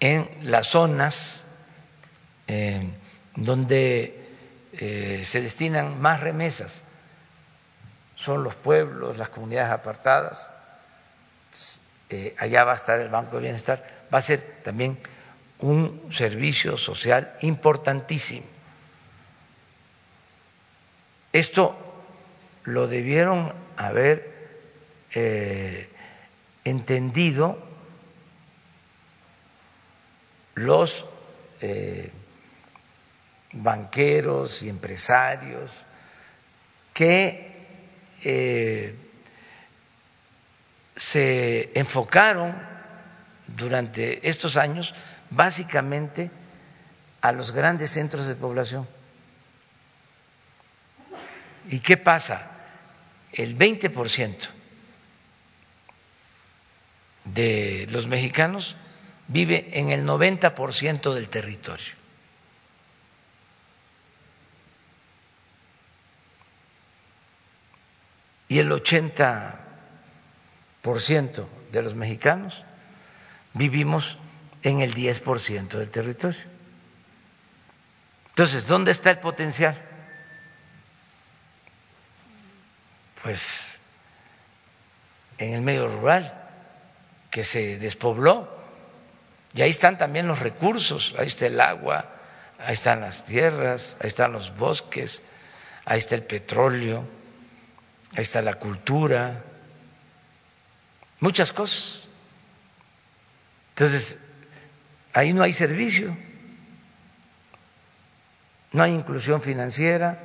[0.00, 1.46] en las zonas
[3.36, 4.20] donde
[4.72, 6.84] se destinan más remesas,
[8.16, 10.50] son los pueblos, las comunidades apartadas,
[12.38, 13.82] allá va a estar el Banco de Bienestar,
[14.12, 14.98] va a ser también
[15.64, 18.44] un servicio social importantísimo.
[21.32, 21.74] Esto
[22.64, 24.30] lo debieron haber
[25.14, 25.88] eh,
[26.64, 27.58] entendido
[30.54, 31.06] los
[31.62, 32.12] eh,
[33.54, 35.86] banqueros y empresarios
[36.92, 37.66] que
[38.22, 38.94] eh,
[40.94, 42.54] se enfocaron
[43.46, 44.94] durante estos años
[45.34, 46.30] básicamente
[47.20, 48.86] a los grandes centros de población.
[51.68, 52.50] ¿Y qué pasa?
[53.32, 54.48] El 20%
[57.24, 58.76] de los mexicanos
[59.28, 61.94] vive en el 90% del territorio.
[68.48, 72.62] Y el 80% de los mexicanos
[73.54, 74.18] vivimos
[74.64, 76.40] en el 10% del territorio.
[78.30, 79.80] Entonces, ¿dónde está el potencial?
[83.22, 83.40] Pues
[85.38, 86.42] en el medio rural,
[87.30, 88.48] que se despobló,
[89.52, 92.10] y ahí están también los recursos, ahí está el agua,
[92.58, 95.22] ahí están las tierras, ahí están los bosques,
[95.84, 97.06] ahí está el petróleo,
[98.16, 99.44] ahí está la cultura,
[101.20, 102.04] muchas cosas.
[103.70, 104.16] Entonces,
[105.14, 106.14] ahí no hay servicio,
[108.72, 110.18] no hay inclusión financiera,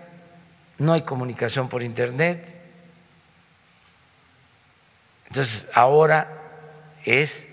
[0.79, 2.43] no hay comunicación por Internet.
[5.27, 6.27] Entonces, ahora
[7.05, 7.45] es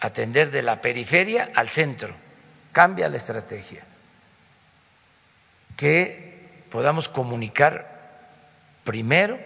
[0.00, 2.12] atender de la periferia al centro,
[2.72, 3.82] cambia la estrategia,
[5.76, 8.00] que podamos comunicar
[8.82, 9.38] primero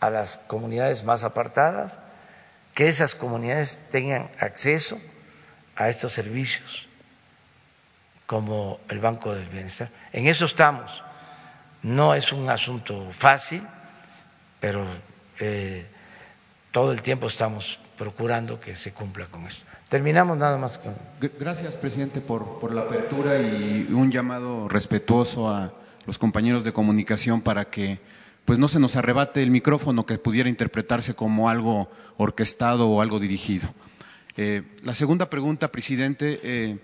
[0.00, 1.98] a las comunidades más apartadas,
[2.74, 5.00] que esas comunidades tengan acceso
[5.76, 6.88] a estos servicios
[8.26, 9.90] como el Banco del Bienestar.
[10.12, 11.02] En eso estamos.
[11.82, 13.62] No es un asunto fácil,
[14.60, 14.86] pero
[15.38, 15.86] eh,
[16.72, 19.62] todo el tiempo estamos procurando que se cumpla con esto.
[19.88, 20.94] Terminamos nada más con.
[21.38, 25.72] Gracias, presidente, por, por la apertura y un llamado respetuoso a
[26.06, 28.00] los compañeros de comunicación para que
[28.44, 33.20] pues no se nos arrebate el micrófono que pudiera interpretarse como algo orquestado o algo
[33.20, 33.68] dirigido.
[34.36, 36.40] Eh, la segunda pregunta, presidente.
[36.42, 36.78] Eh,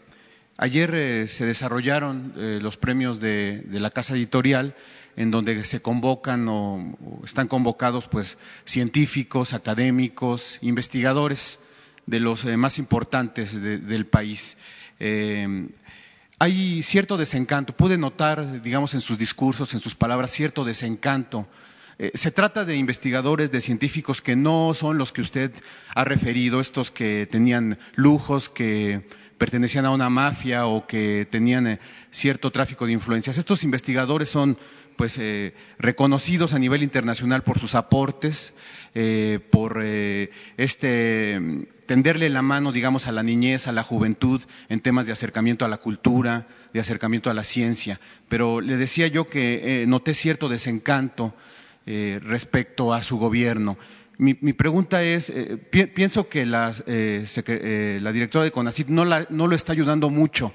[0.56, 2.32] ayer eh, se desarrollaron
[2.62, 4.77] los premios de, la Casa Editorial,
[5.16, 11.59] en donde se convocan o, están convocados pues, científicos, académicos, investigadores
[12.06, 14.56] de los más importantes del país.
[16.39, 21.48] hay cierto desencanto, pude notar, digamos, en sus discursos, en sus palabras, cierto desencanto
[22.02, 25.52] Eh, se trata de investigadores, de científicos que no son los que usted
[25.94, 29.06] ha referido, estos que tenían lujos, que
[29.36, 31.78] pertenecían a una mafia o que tenían eh,
[32.10, 33.36] cierto tráfico de influencias.
[33.36, 34.56] Estos investigadores son
[34.97, 38.55] pues eh, reconocidos a nivel internacional por sus aportes,
[39.51, 39.82] por
[40.56, 41.39] este
[41.86, 45.68] tenderle la mano, digamos, a la niñez, a la juventud en temas de acercamiento a
[45.68, 48.01] la cultura, de acercamiento a la ciencia.
[48.28, 51.35] Pero le decía yo que noté cierto desencanto
[51.86, 53.77] respecto a su gobierno.
[54.20, 59.57] Mi, pregunta es, eh, pienso que eh, eh, la directora de CONACIT no, no lo
[59.57, 60.52] está ayudando mucho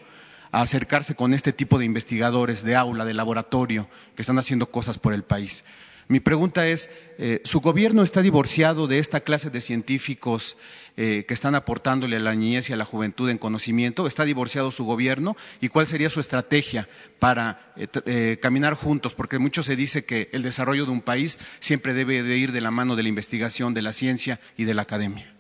[0.52, 5.00] a acercarse con este tipo de investigadores de aula, de laboratorio, que están haciendo cosas
[5.00, 5.64] por el país.
[6.08, 10.56] Mi pregunta es, eh, ¿su gobierno está divorciado de esta clase de científicos
[10.98, 14.06] eh, que están aportándole a la niñez y a la juventud en conocimiento?
[14.06, 15.36] ¿Está divorciado su gobierno?
[15.62, 16.88] ¿Y cuál sería su estrategia
[17.18, 19.16] para eh, caminar juntos?
[19.16, 22.62] Porque mucho se dice que el desarrollo de un país siempre debe de ir de
[22.62, 25.34] la mano de la investigación, de la ciencia y de la academia.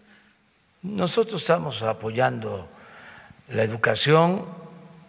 [0.81, 2.67] Nosotros estamos apoyando
[3.49, 4.45] la educación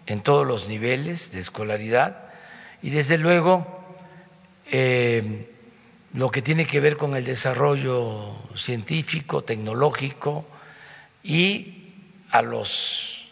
[0.05, 2.24] en todos los niveles de escolaridad
[2.83, 3.76] y desde luego
[4.71, 5.49] eh,
[6.13, 10.47] lo que tiene que ver con el desarrollo científico, tecnológico
[11.23, 11.93] y
[12.31, 13.29] a los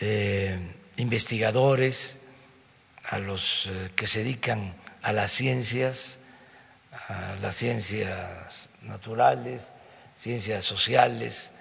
[0.00, 0.58] eh,
[0.96, 2.18] investigadores,
[3.04, 6.18] a los eh, que se dedican a las ciencias,
[7.08, 9.72] a las ciencias naturales,
[10.16, 11.52] ciencias sociales,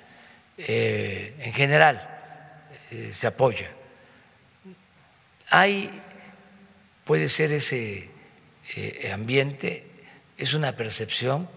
[0.57, 2.09] en general
[3.11, 3.69] se apoya.
[5.49, 5.91] Hay,
[7.03, 8.09] puede ser ese
[8.73, 9.85] eh, ambiente
[10.37, 11.47] es una percepción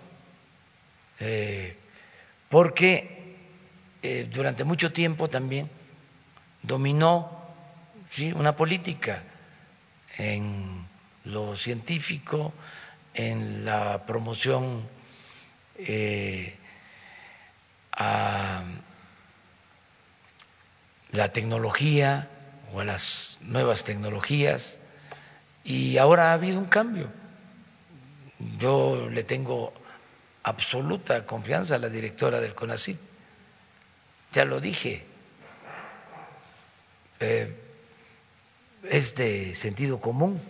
[1.20, 1.76] eh,
[2.50, 3.36] porque
[4.02, 5.70] eh, durante mucho tiempo también
[6.62, 7.46] dominó
[8.10, 8.32] ¿sí?
[8.32, 9.22] una política
[10.18, 10.86] en
[11.24, 12.52] lo científico,
[13.14, 14.88] en la promoción
[17.92, 18.64] a
[21.12, 22.28] la tecnología
[22.72, 24.77] o a las nuevas tecnologías
[25.64, 27.10] y ahora ha habido un cambio.
[28.58, 29.72] Yo le tengo
[30.42, 32.98] absoluta confianza a la directora del CONACYT.
[34.32, 35.04] Ya lo dije.
[37.20, 37.64] Eh,
[38.84, 40.40] es de sentido común,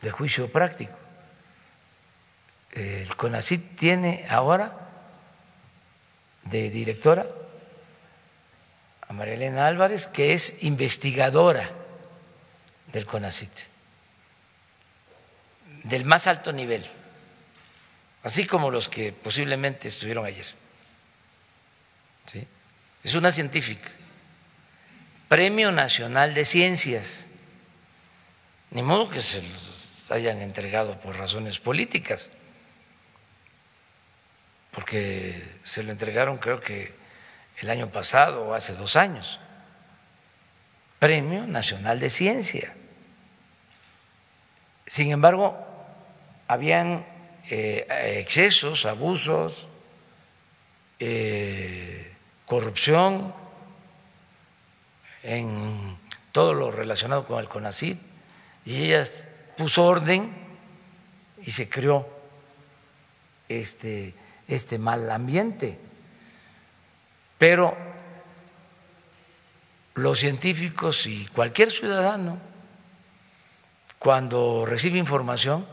[0.00, 0.96] de juicio práctico.
[2.72, 4.72] El CONACYT tiene ahora
[6.44, 7.26] de directora
[9.06, 11.70] a María Elena Álvarez, que es investigadora
[12.92, 13.71] del CONACYT
[15.84, 16.84] del más alto nivel,
[18.22, 20.46] así como los que posiblemente estuvieron ayer.
[23.04, 23.90] Es una científica.
[25.28, 27.26] Premio Nacional de Ciencias.
[28.70, 32.30] Ni modo que se los hayan entregado por razones políticas,
[34.70, 36.94] porque se lo entregaron creo que
[37.58, 39.40] el año pasado o hace dos años.
[40.98, 42.74] Premio Nacional de Ciencia.
[44.86, 45.71] Sin embargo,
[46.52, 47.06] habían
[47.48, 47.86] eh,
[48.20, 49.68] excesos, abusos,
[51.00, 52.12] eh,
[52.46, 53.34] corrupción
[55.22, 55.96] en
[56.30, 57.96] todo lo relacionado con el CONACID
[58.66, 59.04] y ella
[59.56, 60.30] puso orden
[61.42, 62.06] y se creó
[63.48, 64.14] este,
[64.46, 65.78] este mal ambiente.
[67.38, 67.76] Pero
[69.94, 72.38] los científicos y cualquier ciudadano,
[73.98, 75.66] cuando recibe información,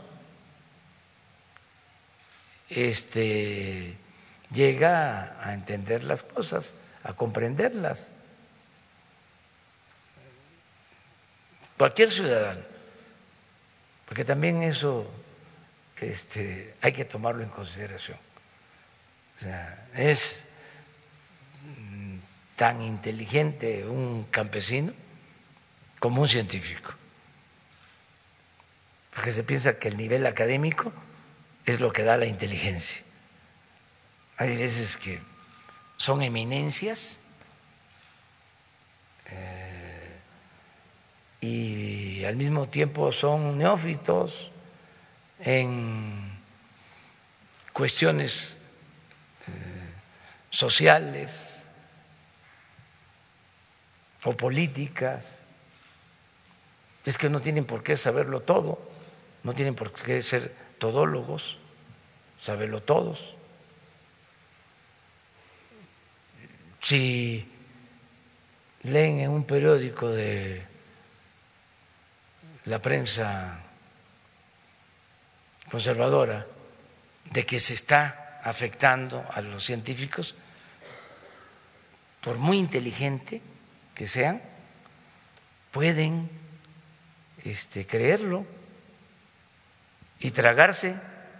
[2.70, 3.96] este,
[4.52, 8.10] llega a entender las cosas, a comprenderlas.
[11.76, 12.62] Cualquier ciudadano,
[14.06, 15.10] porque también eso
[15.96, 18.18] este, hay que tomarlo en consideración.
[19.38, 20.42] O sea, es
[22.56, 24.92] tan inteligente un campesino
[25.98, 26.92] como un científico,
[29.14, 30.92] porque se piensa que el nivel académico
[31.66, 33.02] es lo que da la inteligencia.
[34.36, 35.20] Hay veces que
[35.96, 37.18] son eminencias
[39.26, 40.18] eh,
[41.40, 44.50] y al mismo tiempo son neófitos
[45.40, 46.38] en
[47.72, 48.56] cuestiones
[49.46, 49.50] eh,
[50.48, 51.62] sociales
[54.24, 55.42] o políticas.
[57.04, 58.80] Es que no tienen por qué saberlo todo,
[59.42, 61.58] no tienen por qué ser todólogos,
[62.40, 63.36] saberlo todos.
[66.80, 67.46] Si
[68.82, 70.66] leen en un periódico de
[72.64, 73.60] la prensa
[75.70, 76.46] conservadora
[77.30, 80.34] de que se está afectando a los científicos,
[82.22, 83.40] por muy inteligente
[83.94, 84.42] que sean,
[85.70, 86.30] pueden
[87.44, 88.46] este, creerlo
[90.20, 90.94] y tragarse.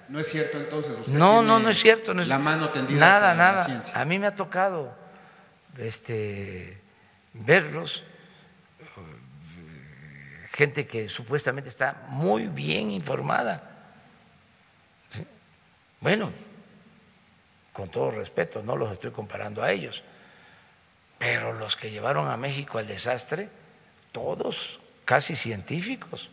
[0.09, 0.99] No es cierto entonces.
[0.99, 2.15] Usted no, no, no es cierto.
[2.15, 3.59] No es, la mano tendida nada, nada.
[3.59, 4.01] la ciencia.
[4.01, 4.93] A mí me ha tocado
[5.79, 6.81] este,
[7.33, 8.03] verlos,
[10.53, 13.63] gente que supuestamente está muy bien informada.
[15.11, 15.25] ¿Sí?
[16.01, 16.33] Bueno,
[17.73, 20.03] con todo respeto, no los estoy comparando a ellos,
[21.19, 23.49] pero los que llevaron a México al desastre,
[24.13, 26.31] todos casi científicos,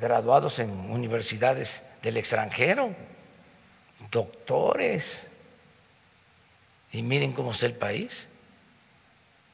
[0.00, 2.94] graduados en universidades del extranjero,
[4.10, 5.26] doctores,
[6.92, 8.28] y miren cómo está el país.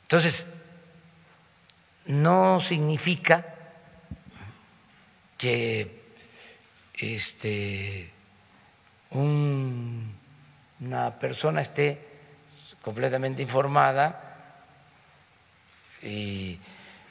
[0.03, 0.47] Entonces,
[2.07, 3.55] no significa
[5.37, 6.03] que
[6.95, 8.11] este
[9.11, 10.15] un,
[10.81, 12.07] una persona esté
[12.83, 14.25] completamente informada
[16.03, 16.59] y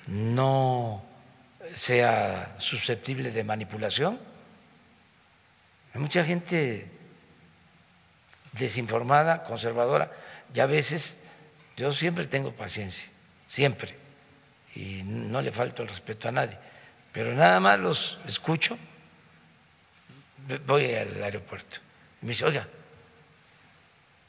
[0.08, 1.04] no
[1.76, 4.20] sea susceptible de manipulación.
[5.94, 6.90] Hay mucha gente
[8.54, 10.12] desinformada, conservadora,
[10.54, 11.18] y a veces
[11.76, 13.10] yo siempre tengo paciencia,
[13.48, 13.96] siempre,
[14.76, 16.58] y no le falto el respeto a nadie,
[17.12, 18.78] pero nada más los escucho,
[20.66, 21.80] voy al aeropuerto,
[22.22, 22.68] y me dice, oiga,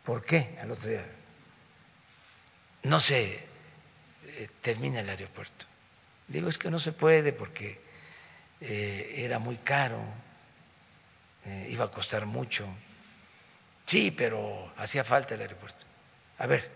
[0.04, 1.06] ¿por qué al otro día
[2.82, 3.34] no se
[4.26, 5.67] eh, termina el aeropuerto?
[6.28, 7.80] Digo, es que no se puede porque
[8.60, 9.98] eh, era muy caro,
[11.46, 12.66] eh, iba a costar mucho.
[13.86, 15.86] Sí, pero hacía falta el aeropuerto.
[16.38, 16.70] A ver,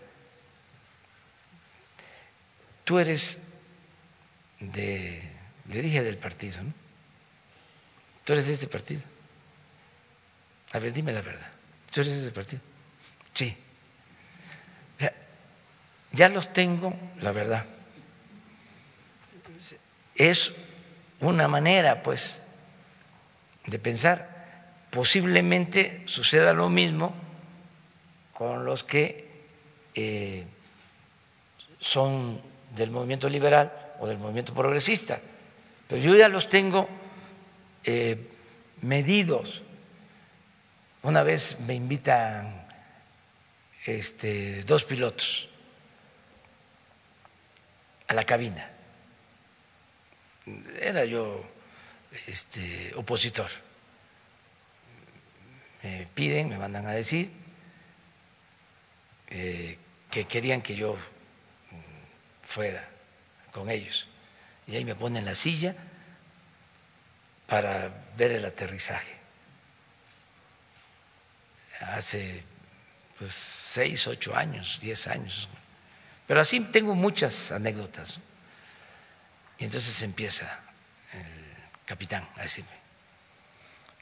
[2.83, 3.39] tú eres
[4.59, 5.21] de,
[5.69, 6.73] le dije del partido, ¿no?
[8.25, 9.01] Tú eres de este partido.
[10.71, 11.51] A ver, dime la verdad.
[11.93, 12.61] ¿Tú eres de este partido?
[13.33, 13.55] Sí.
[14.97, 15.13] Ya,
[16.11, 17.65] ya los tengo, la verdad.
[20.15, 20.53] Es
[21.19, 22.41] una manera, pues,
[23.65, 24.33] de pensar
[24.93, 27.15] posiblemente suceda lo mismo
[28.33, 29.27] con los que
[29.95, 30.45] eh,
[31.79, 32.39] son
[32.75, 35.19] del movimiento liberal o del movimiento progresista.
[35.87, 36.87] Pero yo ya los tengo
[37.83, 38.29] eh,
[38.81, 39.63] medidos.
[41.01, 42.67] Una vez me invitan
[43.85, 45.49] este, dos pilotos
[48.07, 48.72] a la cabina.
[50.79, 51.43] Era yo
[52.27, 53.49] este, opositor
[55.83, 57.29] me piden, me mandan a decir
[59.27, 59.77] eh,
[60.09, 60.97] que querían que yo
[62.47, 62.87] fuera
[63.51, 64.07] con ellos.
[64.65, 65.75] Y ahí me ponen la silla
[67.47, 69.13] para ver el aterrizaje.
[71.81, 72.43] Hace
[73.19, 73.33] pues,
[73.65, 75.49] seis, ocho años, diez años.
[76.27, 78.19] Pero así tengo muchas anécdotas.
[79.59, 80.59] Y entonces empieza
[81.13, 82.83] el capitán a decirme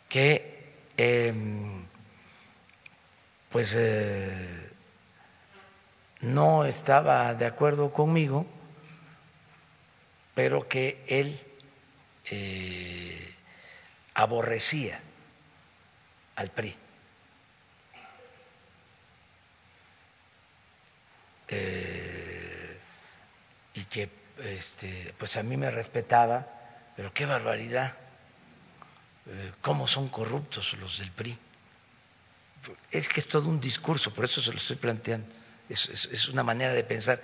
[0.09, 1.33] que eh,
[3.51, 4.69] pues eh,
[6.21, 8.45] no estaba de acuerdo conmigo,
[10.35, 11.39] pero que él
[12.25, 13.35] eh,
[14.13, 14.99] aborrecía
[16.35, 16.75] al PRI.
[21.49, 22.77] Eh,
[23.73, 26.47] y que este, pues a mí me respetaba,
[26.95, 27.95] pero qué barbaridad
[29.27, 31.37] eh, cómo son corruptos los del PRI.
[32.91, 35.27] Es que es todo un discurso, por eso se lo estoy planteando.
[35.69, 37.21] Es, una manera de pensar.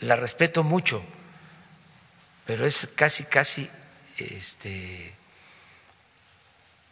[0.00, 1.02] La respeto mucho,
[2.46, 3.70] pero es casi, casi
[4.18, 5.14] este,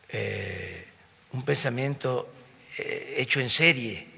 [0.09, 0.89] eh,
[1.33, 2.33] un pensamiento
[2.79, 4.09] eh, hecho en serie.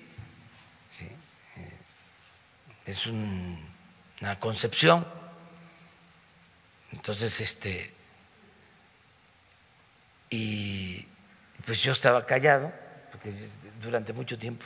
[2.85, 3.59] es un,
[4.21, 5.07] una concepción.
[6.97, 7.93] Entonces, este,
[10.31, 11.07] y
[11.67, 12.73] pues yo estaba callado,
[13.13, 13.31] porque
[13.83, 14.65] durante mucho tiempo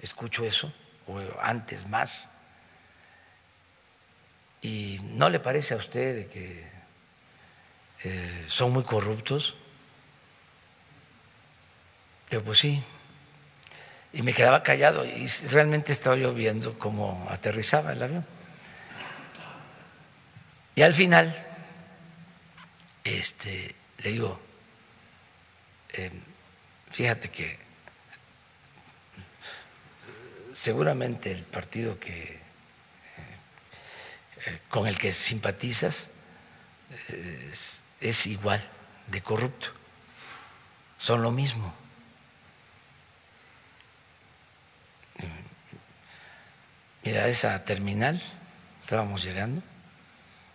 [0.00, 0.72] escucho eso,
[1.06, 2.28] o antes más,
[4.62, 6.68] y no le parece a usted que
[8.02, 9.56] eh, son muy corruptos.
[12.30, 12.82] Yo pues sí,
[14.12, 18.26] y me quedaba callado y realmente estaba yo viendo cómo aterrizaba el avión.
[20.74, 21.34] Y al final,
[23.04, 24.40] este, le digo,
[25.92, 26.10] eh,
[26.90, 27.58] fíjate que
[30.54, 32.38] seguramente el partido que
[34.46, 36.08] eh, con el que simpatizas
[37.08, 37.52] eh,
[38.00, 38.66] es igual
[39.08, 39.68] de corrupto.
[40.98, 41.74] Son lo mismo.
[47.02, 48.20] Mira, esa terminal,
[48.82, 49.62] estábamos llegando,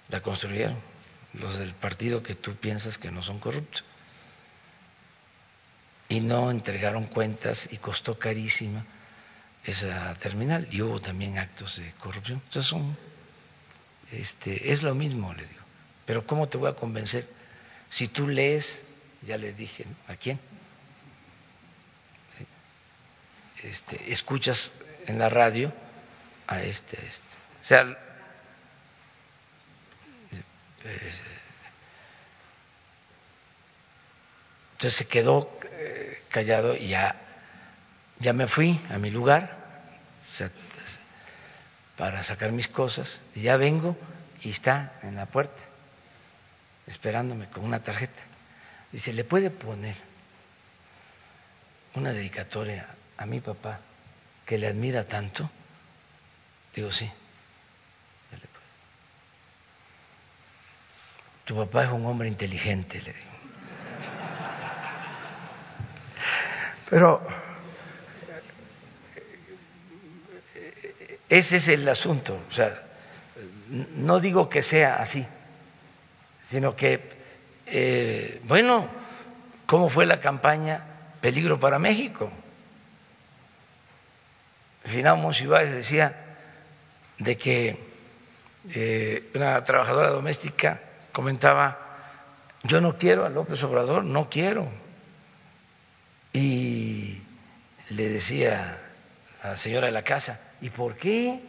[0.10, 0.95] la construyeron
[1.40, 3.84] los del partido que tú piensas que no son corruptos.
[6.08, 8.86] Y no entregaron cuentas y costó carísima
[9.64, 10.68] esa terminal.
[10.72, 12.42] Y hubo también actos de corrupción.
[12.46, 12.74] Entonces
[14.12, 15.62] este, es lo mismo, le digo.
[16.06, 17.28] Pero ¿cómo te voy a convencer?
[17.90, 18.84] Si tú lees,
[19.24, 20.40] ya le dije, ¿a quién?
[23.64, 24.74] Este, escuchas
[25.08, 25.74] en la radio
[26.46, 27.36] a este, a este.
[27.62, 27.98] O sea,
[34.74, 37.16] entonces se quedó eh, callado y ya,
[38.20, 39.66] ya me fui a mi lugar
[41.98, 43.98] para sacar mis cosas y ya vengo
[44.44, 45.64] y está en la puerta
[46.88, 48.22] esperándome con una tarjeta.
[48.92, 49.96] Dice, ¿le puede poner
[51.96, 52.88] una dedicatoria
[53.18, 53.80] a mi papá
[54.46, 55.50] que le admira tanto?
[56.76, 57.10] Digo, sí.
[61.46, 63.36] Tu papá es un hombre inteligente, le digo.
[66.90, 67.22] Pero
[71.30, 72.40] ese es el asunto.
[72.50, 72.82] O sea,
[73.70, 75.26] no digo que sea así,
[76.40, 77.10] sino que,
[77.68, 78.88] eh, bueno,
[79.68, 80.84] ¿cómo fue la campaña
[81.22, 82.32] Peligro para México?
[84.84, 86.16] Final Monsiváis decía
[87.18, 87.80] de que
[88.74, 90.80] eh, una trabajadora doméstica
[91.16, 91.80] comentaba,
[92.64, 94.68] yo no quiero a López Obrador, no quiero.
[96.34, 97.22] Y
[97.90, 98.78] le decía
[99.42, 101.42] a la señora de la casa, ¿y por qué?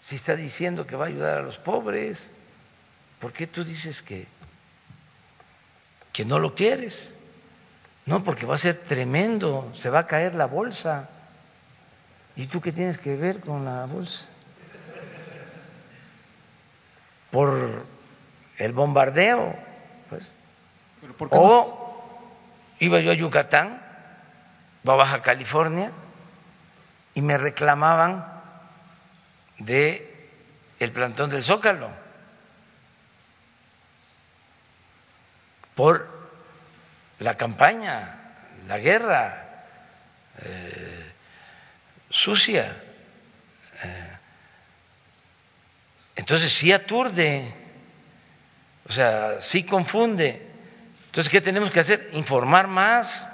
[0.00, 2.30] Si está diciendo que va a ayudar a los pobres,
[3.20, 4.26] ¿por qué tú dices que,
[6.14, 7.10] que no lo quieres?
[8.06, 11.10] No, porque va a ser tremendo, se va a caer la bolsa.
[12.36, 14.28] ¿Y tú qué tienes que ver con la bolsa?
[17.30, 17.97] Por
[18.58, 19.56] el bombardeo,
[20.08, 20.34] pues.
[21.30, 23.80] o iba yo a Yucatán,
[24.84, 25.90] o a Baja California,
[27.14, 28.26] y me reclamaban
[29.58, 30.28] de
[30.78, 31.90] el plantón del Zócalo
[35.74, 36.08] por
[37.20, 38.16] la campaña,
[38.66, 39.44] la guerra.
[40.40, 41.08] Eh,
[42.10, 42.76] sucia.
[43.82, 44.18] Eh,
[46.16, 47.54] entonces sí aturde,
[48.88, 50.46] o sea, sí confunde.
[51.06, 52.10] Entonces, ¿qué tenemos que hacer?
[52.12, 53.28] Informar más,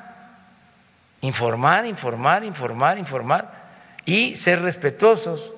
[1.21, 3.65] informar, informar, informar, informar
[4.05, 5.53] y ser respetuosos,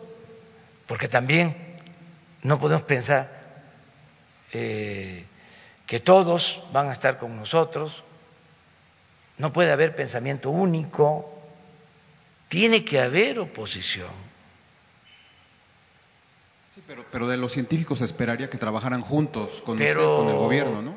[0.86, 1.80] porque también
[2.42, 3.30] no podemos pensar
[4.52, 5.24] eh,
[5.86, 8.02] que todos van a estar con nosotros,
[9.38, 11.32] no puede haber pensamiento único,
[12.48, 14.35] tiene que haber oposición.
[16.76, 20.82] Sí, pero, pero de los científicos esperaría que trabajaran juntos con usted, con el gobierno,
[20.82, 20.94] ¿no?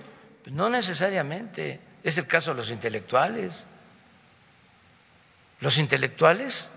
[0.51, 1.80] No necesariamente.
[2.03, 3.65] Es el caso de los intelectuales.
[5.61, 6.69] Los intelectuales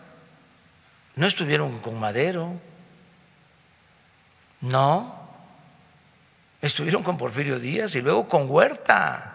[1.16, 2.60] no estuvieron con Madero,
[4.60, 5.28] no,
[6.60, 9.32] estuvieron con Porfirio Díaz y luego con Huerta.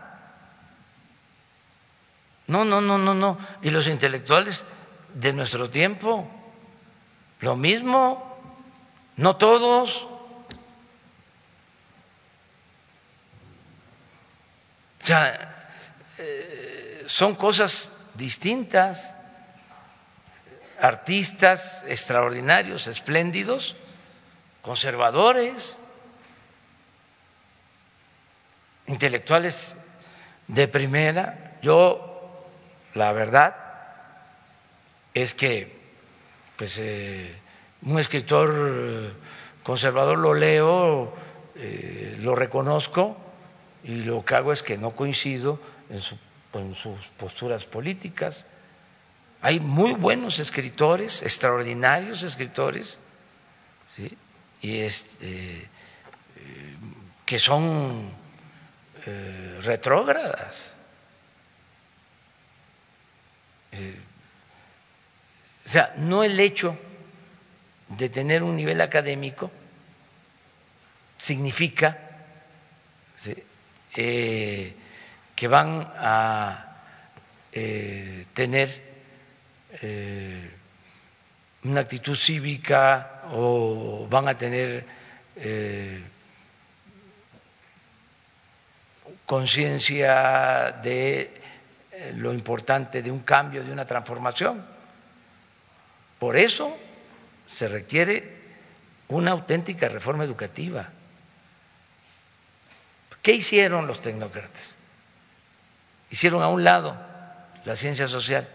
[2.47, 3.37] No, no, no, no, no.
[3.61, 4.63] Y los intelectuales
[5.13, 6.25] de nuestro tiempo.
[7.41, 8.26] Lo mismo,
[9.17, 10.03] no todos.
[15.01, 15.69] O sea,
[16.17, 19.13] eh, son cosas distintas.
[20.79, 23.75] Artistas extraordinarios, espléndidos,
[24.61, 25.75] conservadores,
[28.85, 29.73] intelectuales
[30.47, 31.57] de primera.
[31.63, 32.45] Yo,
[32.93, 33.55] la verdad,
[35.15, 35.75] es que
[36.57, 37.35] pues eh,
[37.81, 39.13] un escritor
[39.63, 41.13] conservador lo leo,
[41.55, 43.17] eh, lo reconozco
[43.83, 45.59] y lo que hago es que no coincido
[45.89, 46.01] en,
[46.73, 48.45] sus posturas políticas.
[49.41, 52.97] Hay muy buenos escritores, extraordinarios escritores,
[54.61, 55.67] y este, eh,
[57.25, 58.09] que son
[59.61, 60.73] retrógradas.
[65.65, 66.77] O sea, no el hecho
[67.89, 69.51] de tener un nivel académico
[71.17, 71.97] significa
[73.95, 74.73] eh,
[75.35, 76.77] que van a
[77.51, 78.69] eh, tener
[79.81, 80.51] eh,
[81.63, 84.85] una actitud cívica o van a tener
[89.25, 91.29] conciencia de
[92.15, 94.65] lo importante de un cambio, de una transformación.
[96.17, 96.75] Por eso
[97.57, 98.37] se requiere
[99.07, 100.89] una auténtica reforma educativa.
[103.23, 104.75] ¿Qué hicieron los tecnócratas?
[106.11, 106.95] Hicieron a un lado
[107.65, 108.47] la ciencia social,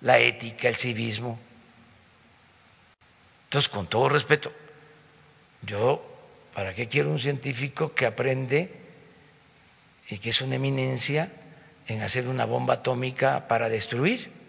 [0.00, 1.38] la ética, el civismo.
[3.44, 4.50] Entonces, con todo respeto,
[5.60, 6.02] yo,
[6.54, 8.80] ¿para qué quiero un científico que aprende
[10.08, 11.30] y que es una eminencia
[11.86, 14.39] en hacer una bomba atómica para destruir?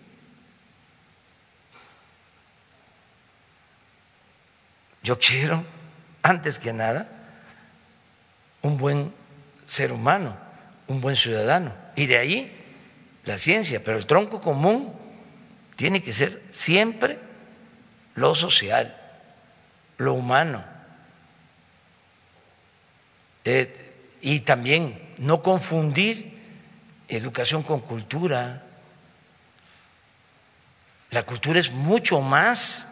[5.03, 5.63] Yo quiero,
[6.21, 7.07] antes que nada,
[8.61, 9.13] un buen
[9.65, 10.37] ser humano,
[10.87, 11.73] un buen ciudadano.
[11.95, 12.57] Y de ahí
[13.25, 14.93] la ciencia, pero el tronco común
[15.75, 17.19] tiene que ser siempre
[18.15, 18.95] lo social,
[19.97, 20.63] lo humano.
[23.43, 23.73] Eh,
[24.21, 26.39] y también no confundir
[27.07, 28.63] educación con cultura.
[31.09, 32.87] La cultura es mucho más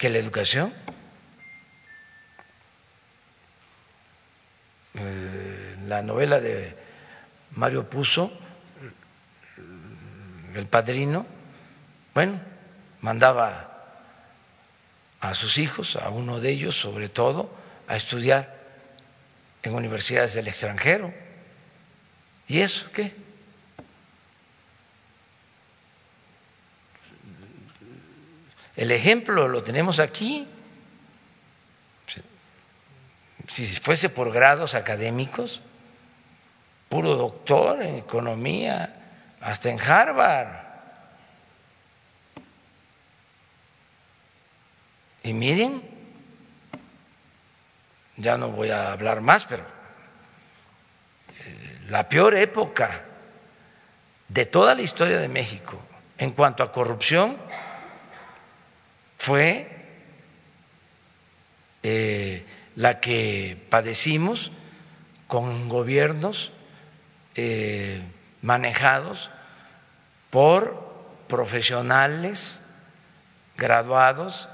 [0.00, 0.72] que la educación.
[4.94, 6.74] Eh, la novela de
[7.50, 8.32] Mario Puzo,
[10.54, 11.26] el padrino,
[12.14, 12.40] bueno,
[13.02, 13.98] mandaba
[15.20, 17.54] a sus hijos, a uno de ellos sobre todo,
[17.86, 18.58] a estudiar
[19.62, 21.12] en universidades del extranjero.
[22.48, 23.12] ¿Y eso qué?
[28.80, 30.48] El ejemplo lo tenemos aquí.
[33.46, 35.60] Si fuese por grados académicos,
[36.88, 38.96] puro doctor en economía,
[39.38, 40.64] hasta en Harvard.
[45.24, 45.82] Y miren,
[48.16, 49.62] ya no voy a hablar más, pero
[51.38, 53.02] eh, la peor época
[54.28, 55.78] de toda la historia de México
[56.16, 57.36] en cuanto a corrupción
[59.20, 59.68] fue
[61.82, 64.50] eh, la que padecimos
[65.26, 66.52] con gobiernos
[67.34, 68.02] eh,
[68.40, 69.30] manejados
[70.30, 70.90] por
[71.28, 72.62] profesionales
[73.58, 74.48] graduados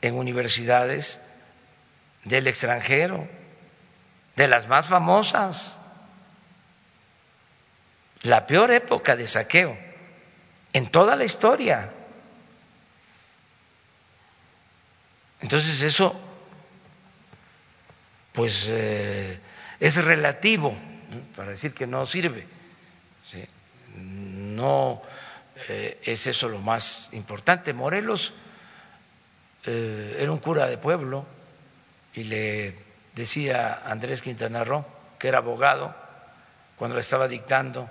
[0.00, 1.20] en universidades
[2.22, 3.26] del extranjero,
[4.36, 5.76] de las más famosas.
[8.22, 9.76] La peor época de saqueo
[10.72, 11.97] en toda la historia.
[15.40, 16.14] Entonces eso,
[18.32, 19.38] pues, eh,
[19.80, 20.76] es relativo
[21.36, 22.46] para decir que no sirve.
[23.96, 25.02] No
[25.68, 27.72] eh, es eso lo más importante.
[27.72, 28.32] Morelos
[29.64, 31.26] eh, era un cura de pueblo
[32.14, 32.76] y le
[33.14, 34.84] decía Andrés Quintana Roo,
[35.18, 35.94] que era abogado,
[36.76, 37.88] cuando le estaba dictando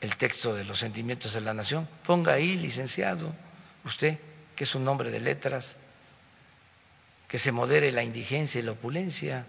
[0.00, 3.34] el texto de los sentimientos de la nación, ponga ahí, licenciado,
[3.84, 4.18] usted
[4.58, 5.76] que es un nombre de letras,
[7.28, 9.46] que se modere la indigencia y la opulencia.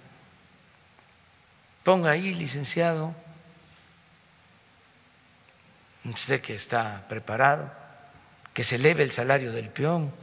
[1.84, 3.16] Ponga ahí, licenciado,
[6.06, 7.74] usted que está preparado,
[8.54, 10.14] que se eleve el salario del peón.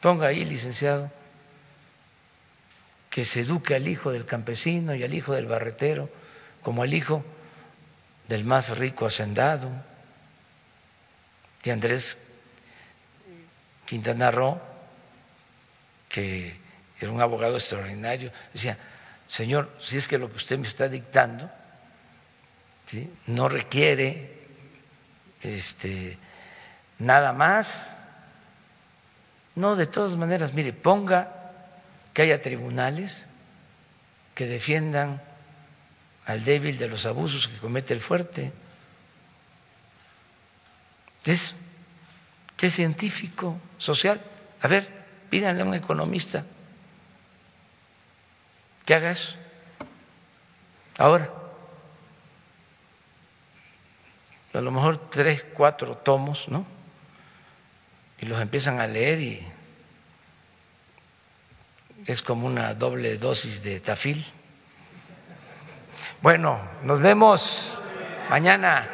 [0.00, 1.12] Ponga ahí, licenciado,
[3.10, 6.08] que se eduque al hijo del campesino y al hijo del barretero
[6.62, 7.22] como el hijo
[8.28, 9.70] del más rico hacendado
[11.70, 12.18] Andrés
[13.86, 14.60] Quintana Roo,
[16.08, 16.56] que
[17.00, 18.76] era un abogado extraordinario, decía,
[19.28, 21.50] señor, si es que lo que usted me está dictando
[23.26, 24.38] no requiere
[25.42, 26.18] este,
[26.98, 27.90] nada más,
[29.54, 31.52] no, de todas maneras, mire, ponga
[32.14, 33.26] que haya tribunales
[34.34, 35.20] que defiendan
[36.26, 38.52] al débil de los abusos que comete el fuerte.
[41.24, 41.54] Es,
[42.56, 44.20] ¿Qué científico social?
[44.60, 44.88] A ver,
[45.30, 46.44] pídanle a un economista
[48.84, 49.36] que haga eso.
[50.98, 51.30] Ahora,
[54.52, 56.66] a lo mejor tres, cuatro tomos, ¿no?
[58.20, 59.46] Y los empiezan a leer y
[62.06, 64.24] es como una doble dosis de tafil.
[66.22, 67.78] Bueno, nos vemos
[68.30, 68.88] mañana.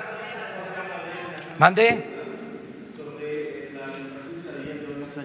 [1.58, 2.13] Mande.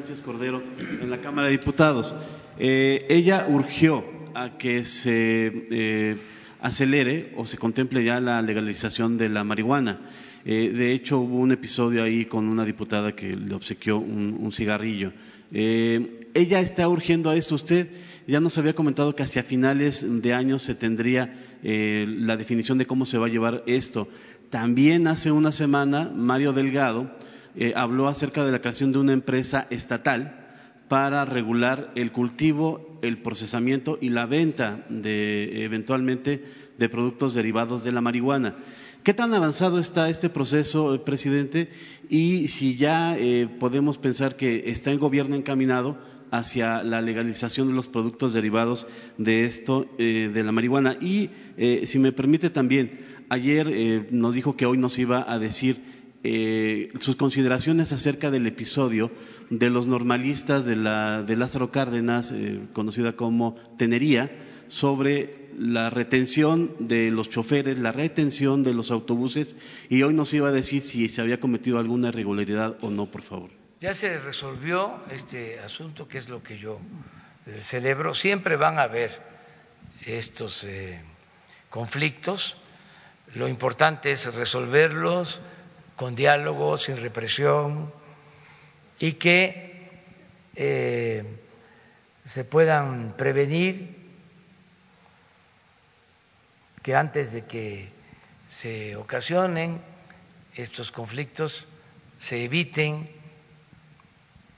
[0.10, 0.64] Sánchez Cordero
[1.02, 2.16] en la Cámara de Diputados.
[2.58, 4.04] Eh, ella urgió
[4.34, 6.18] a que se eh,
[6.62, 10.02] acelere o se contemple ya la legalización de la marihuana
[10.46, 15.12] Eh, de hecho, hubo un episodio ahí con una diputada que le obsequió un, cigarrillo.
[15.52, 17.54] Ella está urgiendo a esto.
[17.54, 17.90] Usted
[18.26, 23.06] ya nos había comentado que hacia finales de año se tendría la definición de cómo
[23.06, 24.08] se va a llevar esto.
[24.50, 27.12] También hace una semana, Mario Delgado
[27.76, 30.48] habló acerca de la creación de una empresa estatal
[30.88, 36.44] para regular el cultivo, el procesamiento y la venta de eventualmente
[36.78, 38.56] de productos derivados de la marihuana.
[39.04, 41.70] ¿Qué tan avanzado está este proceso, eh, presidente?
[42.10, 45.98] Y si ya eh, podemos pensar que está el gobierno encaminado
[46.32, 50.98] hacia la legalización de los productos derivados de esto, eh, de la marihuana.
[51.02, 51.32] Y
[51.86, 53.00] si me permite también,
[53.30, 55.82] ayer nos dijo que hoy nos iba a decir
[56.24, 59.12] sus consideraciones acerca del episodio
[59.50, 62.34] de los normalistas de, la, de Lázaro Cárdenas,
[62.74, 64.30] conocida como Tenería,
[64.70, 69.56] sobre la retención de los choferes, la retención de los autobuses
[69.90, 73.22] y hoy nos iba a decir si se había cometido alguna irregularidad o no, por
[73.22, 73.50] favor.
[73.82, 76.80] Ya se resolvió este asunto, que es lo que yo
[77.46, 78.14] eh, celebro.
[78.14, 79.22] Siempre van a haber
[80.06, 81.02] estos eh,
[81.70, 82.58] conflictos.
[83.36, 85.42] Lo importante es resolverlos
[86.00, 87.92] con diálogo, sin represión
[89.00, 89.92] y que
[90.56, 91.26] eh,
[92.24, 93.98] se puedan prevenir
[96.82, 97.92] que antes de que
[98.50, 99.82] se ocasionen
[100.56, 101.66] estos conflictos
[102.18, 103.12] se eviten,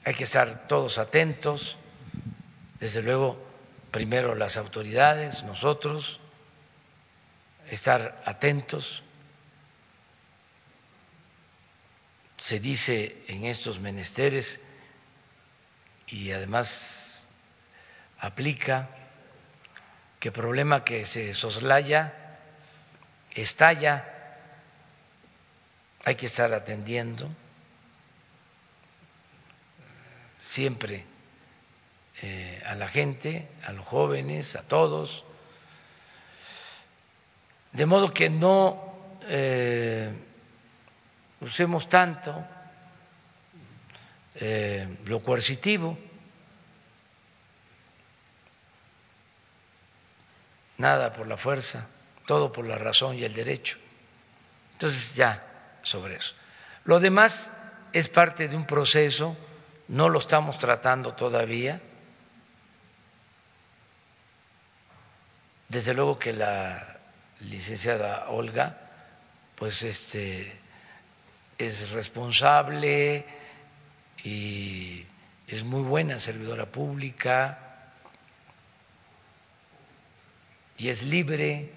[0.05, 1.75] hay que estar todos atentos,
[2.79, 3.43] desde luego
[3.89, 6.19] primero las autoridades, nosotros,
[7.71, 9.03] estar atentos.
[12.41, 14.59] Se dice en estos menesteres
[16.07, 17.27] y además
[18.19, 18.89] aplica
[20.19, 22.13] que problema que se soslaya,
[23.29, 24.07] estalla,
[26.03, 27.29] hay que estar atendiendo
[30.39, 31.05] siempre
[32.23, 35.25] eh, a la gente, a los jóvenes, a todos,
[37.71, 38.95] de modo que no
[39.27, 40.11] eh,
[41.41, 42.45] usemos tanto
[44.35, 45.97] eh, lo coercitivo,
[50.77, 51.87] nada por la fuerza,
[52.25, 53.77] todo por la razón y el derecho.
[54.73, 55.43] Entonces ya
[55.81, 56.33] sobre eso.
[56.85, 57.51] Lo demás
[57.91, 59.35] es parte de un proceso,
[59.87, 61.81] no lo estamos tratando todavía.
[65.67, 66.99] Desde luego que la
[67.41, 68.77] licenciada Olga,
[69.55, 70.60] pues este
[71.65, 73.25] es responsable
[74.23, 75.05] y
[75.47, 77.59] es muy buena servidora pública
[80.77, 81.71] y es libre.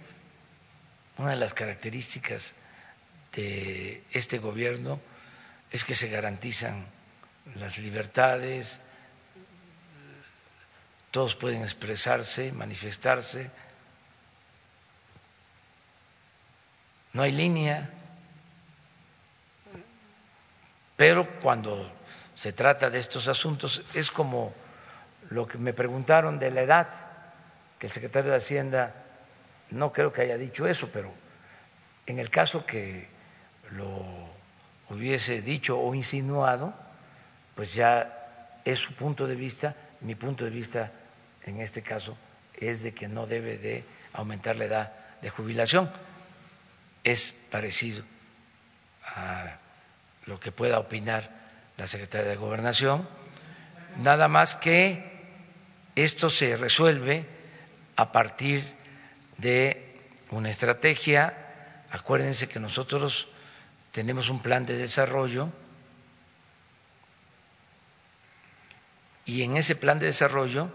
[1.16, 2.54] Una de las características
[3.34, 5.00] de este gobierno
[5.70, 6.86] es que se garantizan
[7.56, 8.80] las libertades,
[11.10, 13.50] todos pueden expresarse, manifestarse,
[17.12, 17.90] no hay línea,
[20.96, 21.90] pero cuando
[22.34, 24.52] se trata de estos asuntos es como
[25.30, 26.88] lo que me preguntaron de la edad
[27.84, 28.94] el secretario de Hacienda
[29.70, 31.12] no creo que haya dicho eso, pero
[32.06, 33.08] en el caso que
[33.72, 34.02] lo
[34.88, 36.74] hubiese dicho o insinuado,
[37.54, 40.92] pues ya es su punto de vista, mi punto de vista
[41.44, 42.16] en este caso
[42.54, 43.84] es de que no debe de
[44.14, 45.90] aumentar la edad de jubilación.
[47.02, 48.02] Es parecido
[49.04, 49.58] a
[50.26, 51.30] lo que pueda opinar
[51.76, 53.08] la secretaria de Gobernación,
[53.98, 55.12] nada más que
[55.96, 57.26] esto se resuelve
[57.96, 58.64] a partir
[59.38, 59.98] de
[60.30, 61.36] una estrategia.
[61.90, 63.28] Acuérdense que nosotros
[63.92, 65.50] tenemos un plan de desarrollo
[69.24, 70.68] y en ese plan de desarrollo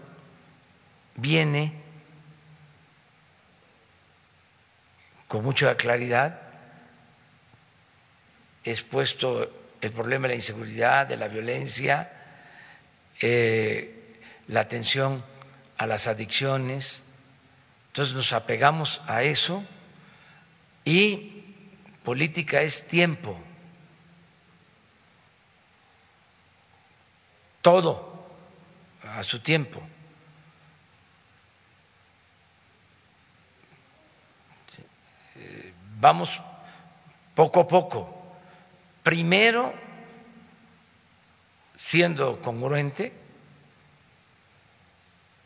[1.16, 1.74] viene
[5.28, 6.49] con mucha claridad
[8.64, 9.50] expuesto
[9.80, 12.10] el problema de la inseguridad, de la violencia,
[13.20, 14.18] eh,
[14.48, 15.24] la atención
[15.78, 17.02] a las adicciones,
[17.88, 19.64] entonces nos apegamos a eso
[20.84, 21.44] y
[22.04, 23.38] política es tiempo.
[27.62, 28.26] Todo
[29.02, 29.82] a su tiempo.
[36.00, 36.40] Vamos
[37.34, 38.19] poco a poco
[39.02, 39.74] primero
[41.76, 43.12] siendo congruente,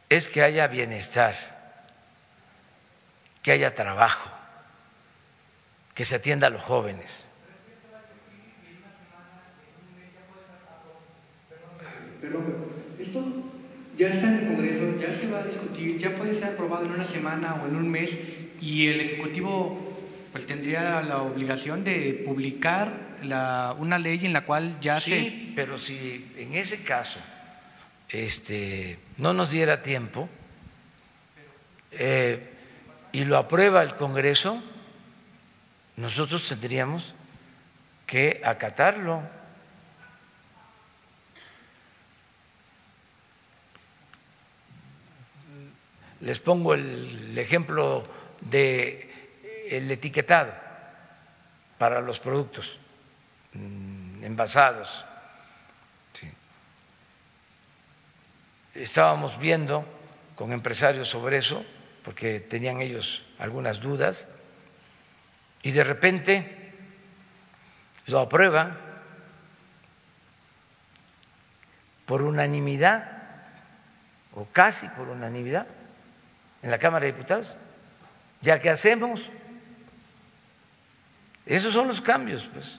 [0.09, 1.35] es que haya bienestar,
[3.43, 4.31] que haya trabajo,
[5.95, 7.27] que se atienda a los jóvenes.
[12.21, 12.45] Perdón,
[12.99, 13.23] esto
[13.97, 16.93] ya está en el Congreso, ya se va a discutir, ya puede ser aprobado en
[16.93, 18.19] una semana o en un mes
[18.61, 19.84] y el Ejecutivo
[20.35, 25.53] pues tendría la obligación de publicar la, una ley en la cual ya sí, se...
[25.55, 27.21] pero si en ese caso
[28.09, 30.29] este, no nos diera tiempo
[31.93, 32.51] eh,
[33.13, 34.61] y lo aprueba el Congreso,
[35.97, 37.15] nosotros tendríamos
[38.05, 39.23] que acatarlo.
[46.23, 48.03] Les pongo el ejemplo
[48.41, 49.14] de
[49.71, 50.53] el etiquetado
[51.79, 52.79] para los productos
[53.53, 55.05] mm, envasados.
[58.75, 59.85] Estábamos viendo
[60.35, 61.65] con empresarios sobre eso,
[62.03, 64.27] porque tenían ellos algunas dudas,
[65.63, 66.73] y de repente
[68.07, 68.77] lo aprueban
[72.05, 73.23] por unanimidad,
[74.35, 75.67] o casi por unanimidad,
[76.63, 77.57] en la Cámara de Diputados.
[78.41, 79.31] Ya que hacemos,
[81.47, 82.79] esos son los cambios pues,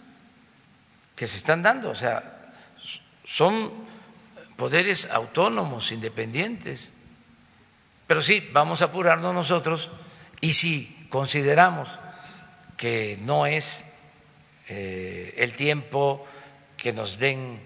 [1.15, 2.53] que se están dando, o sea,
[3.23, 3.71] son
[4.55, 6.93] poderes autónomos, independientes.
[8.07, 9.89] Pero sí, vamos a apurarnos nosotros.
[10.41, 11.99] Y si consideramos
[12.77, 13.85] que no es
[14.67, 16.25] eh, el tiempo,
[16.77, 17.59] que nos den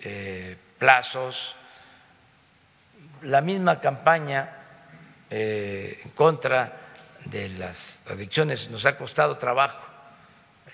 [0.00, 1.56] eh, plazos,
[3.22, 4.50] la misma campaña
[5.30, 6.80] eh, en contra
[7.24, 9.93] de las adicciones nos ha costado trabajo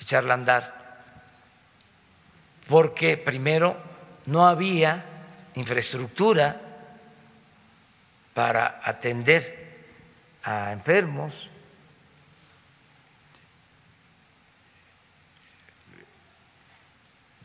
[0.00, 1.02] echarla a andar,
[2.68, 3.76] porque primero
[4.26, 5.04] no había
[5.54, 6.60] infraestructura
[8.34, 9.58] para atender
[10.42, 11.50] a enfermos,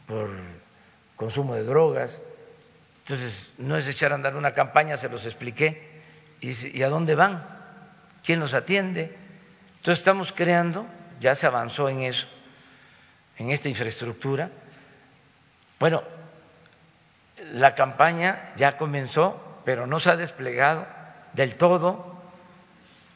[0.07, 0.29] por
[1.15, 2.21] consumo de drogas.
[2.99, 6.01] Entonces, no es echar a andar una campaña, se los expliqué.
[6.41, 7.45] ¿Y, a dónde van?
[8.23, 9.15] ¿Quién los atiende?
[9.77, 10.85] Entonces, estamos creando,
[11.19, 12.27] ya se avanzó en eso,
[13.37, 14.51] en esta infraestructura.
[15.79, 16.03] Bueno,
[17.53, 20.87] la campaña ya comenzó, pero no se ha desplegado
[21.33, 22.21] del todo,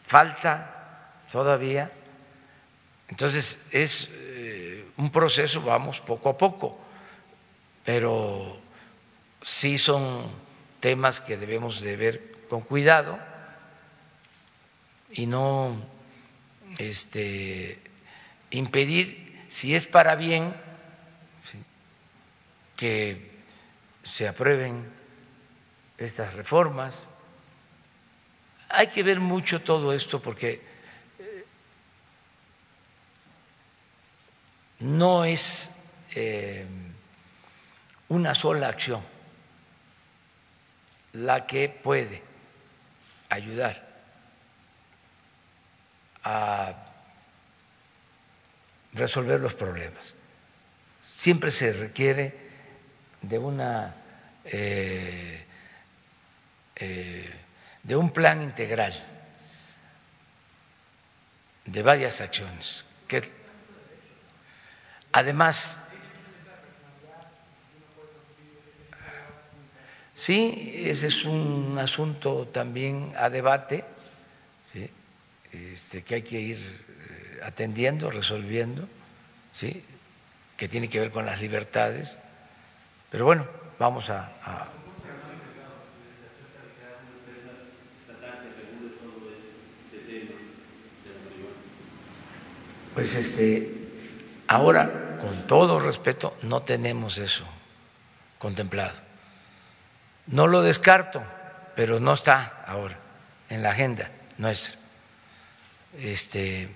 [0.06, 1.92] falta todavía.
[3.08, 4.10] Entonces, es
[4.98, 6.78] un proceso, vamos poco a poco,
[7.86, 8.60] pero
[9.42, 10.30] sí son
[10.82, 13.18] temas que debemos de ver con cuidado
[15.12, 15.82] y no
[16.78, 17.80] este,
[18.52, 20.56] impedir, si es para bien,
[22.78, 23.30] que
[24.04, 24.90] se aprueben
[25.98, 27.10] estas reformas.
[28.70, 30.62] Hay que ver mucho todo esto porque
[34.80, 35.72] no es
[36.16, 36.66] eh,
[38.08, 39.04] una sola acción
[41.14, 42.22] la que puede
[43.30, 43.88] ayudar
[46.24, 46.89] a
[48.94, 50.14] resolver los problemas.
[51.02, 52.36] Siempre se requiere
[53.22, 53.96] de una
[54.46, 55.46] eh,
[56.76, 57.34] eh,
[57.84, 58.94] de un plan integral
[61.66, 63.22] de varias acciones que
[65.12, 65.80] Además,
[70.14, 73.84] sí, ese es un asunto también a debate,
[75.52, 78.88] este, que hay que ir eh, atendiendo, resolviendo,
[79.54, 79.84] ¿sí?
[80.58, 82.18] que tiene que ver con las libertades.
[83.12, 83.48] Pero bueno,
[83.78, 84.68] vamos a, a
[92.94, 93.80] pues este
[94.50, 97.44] Ahora, con todo respeto, no tenemos eso
[98.40, 98.98] contemplado.
[100.26, 101.22] No lo descarto,
[101.76, 102.98] pero no está ahora
[103.50, 104.10] en la agenda
[104.40, 104.74] nuestra.
[106.00, 106.68] Este,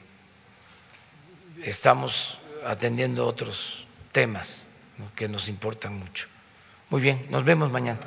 [1.62, 4.66] estamos atendiendo otros temas
[5.16, 6.28] que nos importan mucho.
[6.90, 8.00] Muy bien, nos vemos mañana.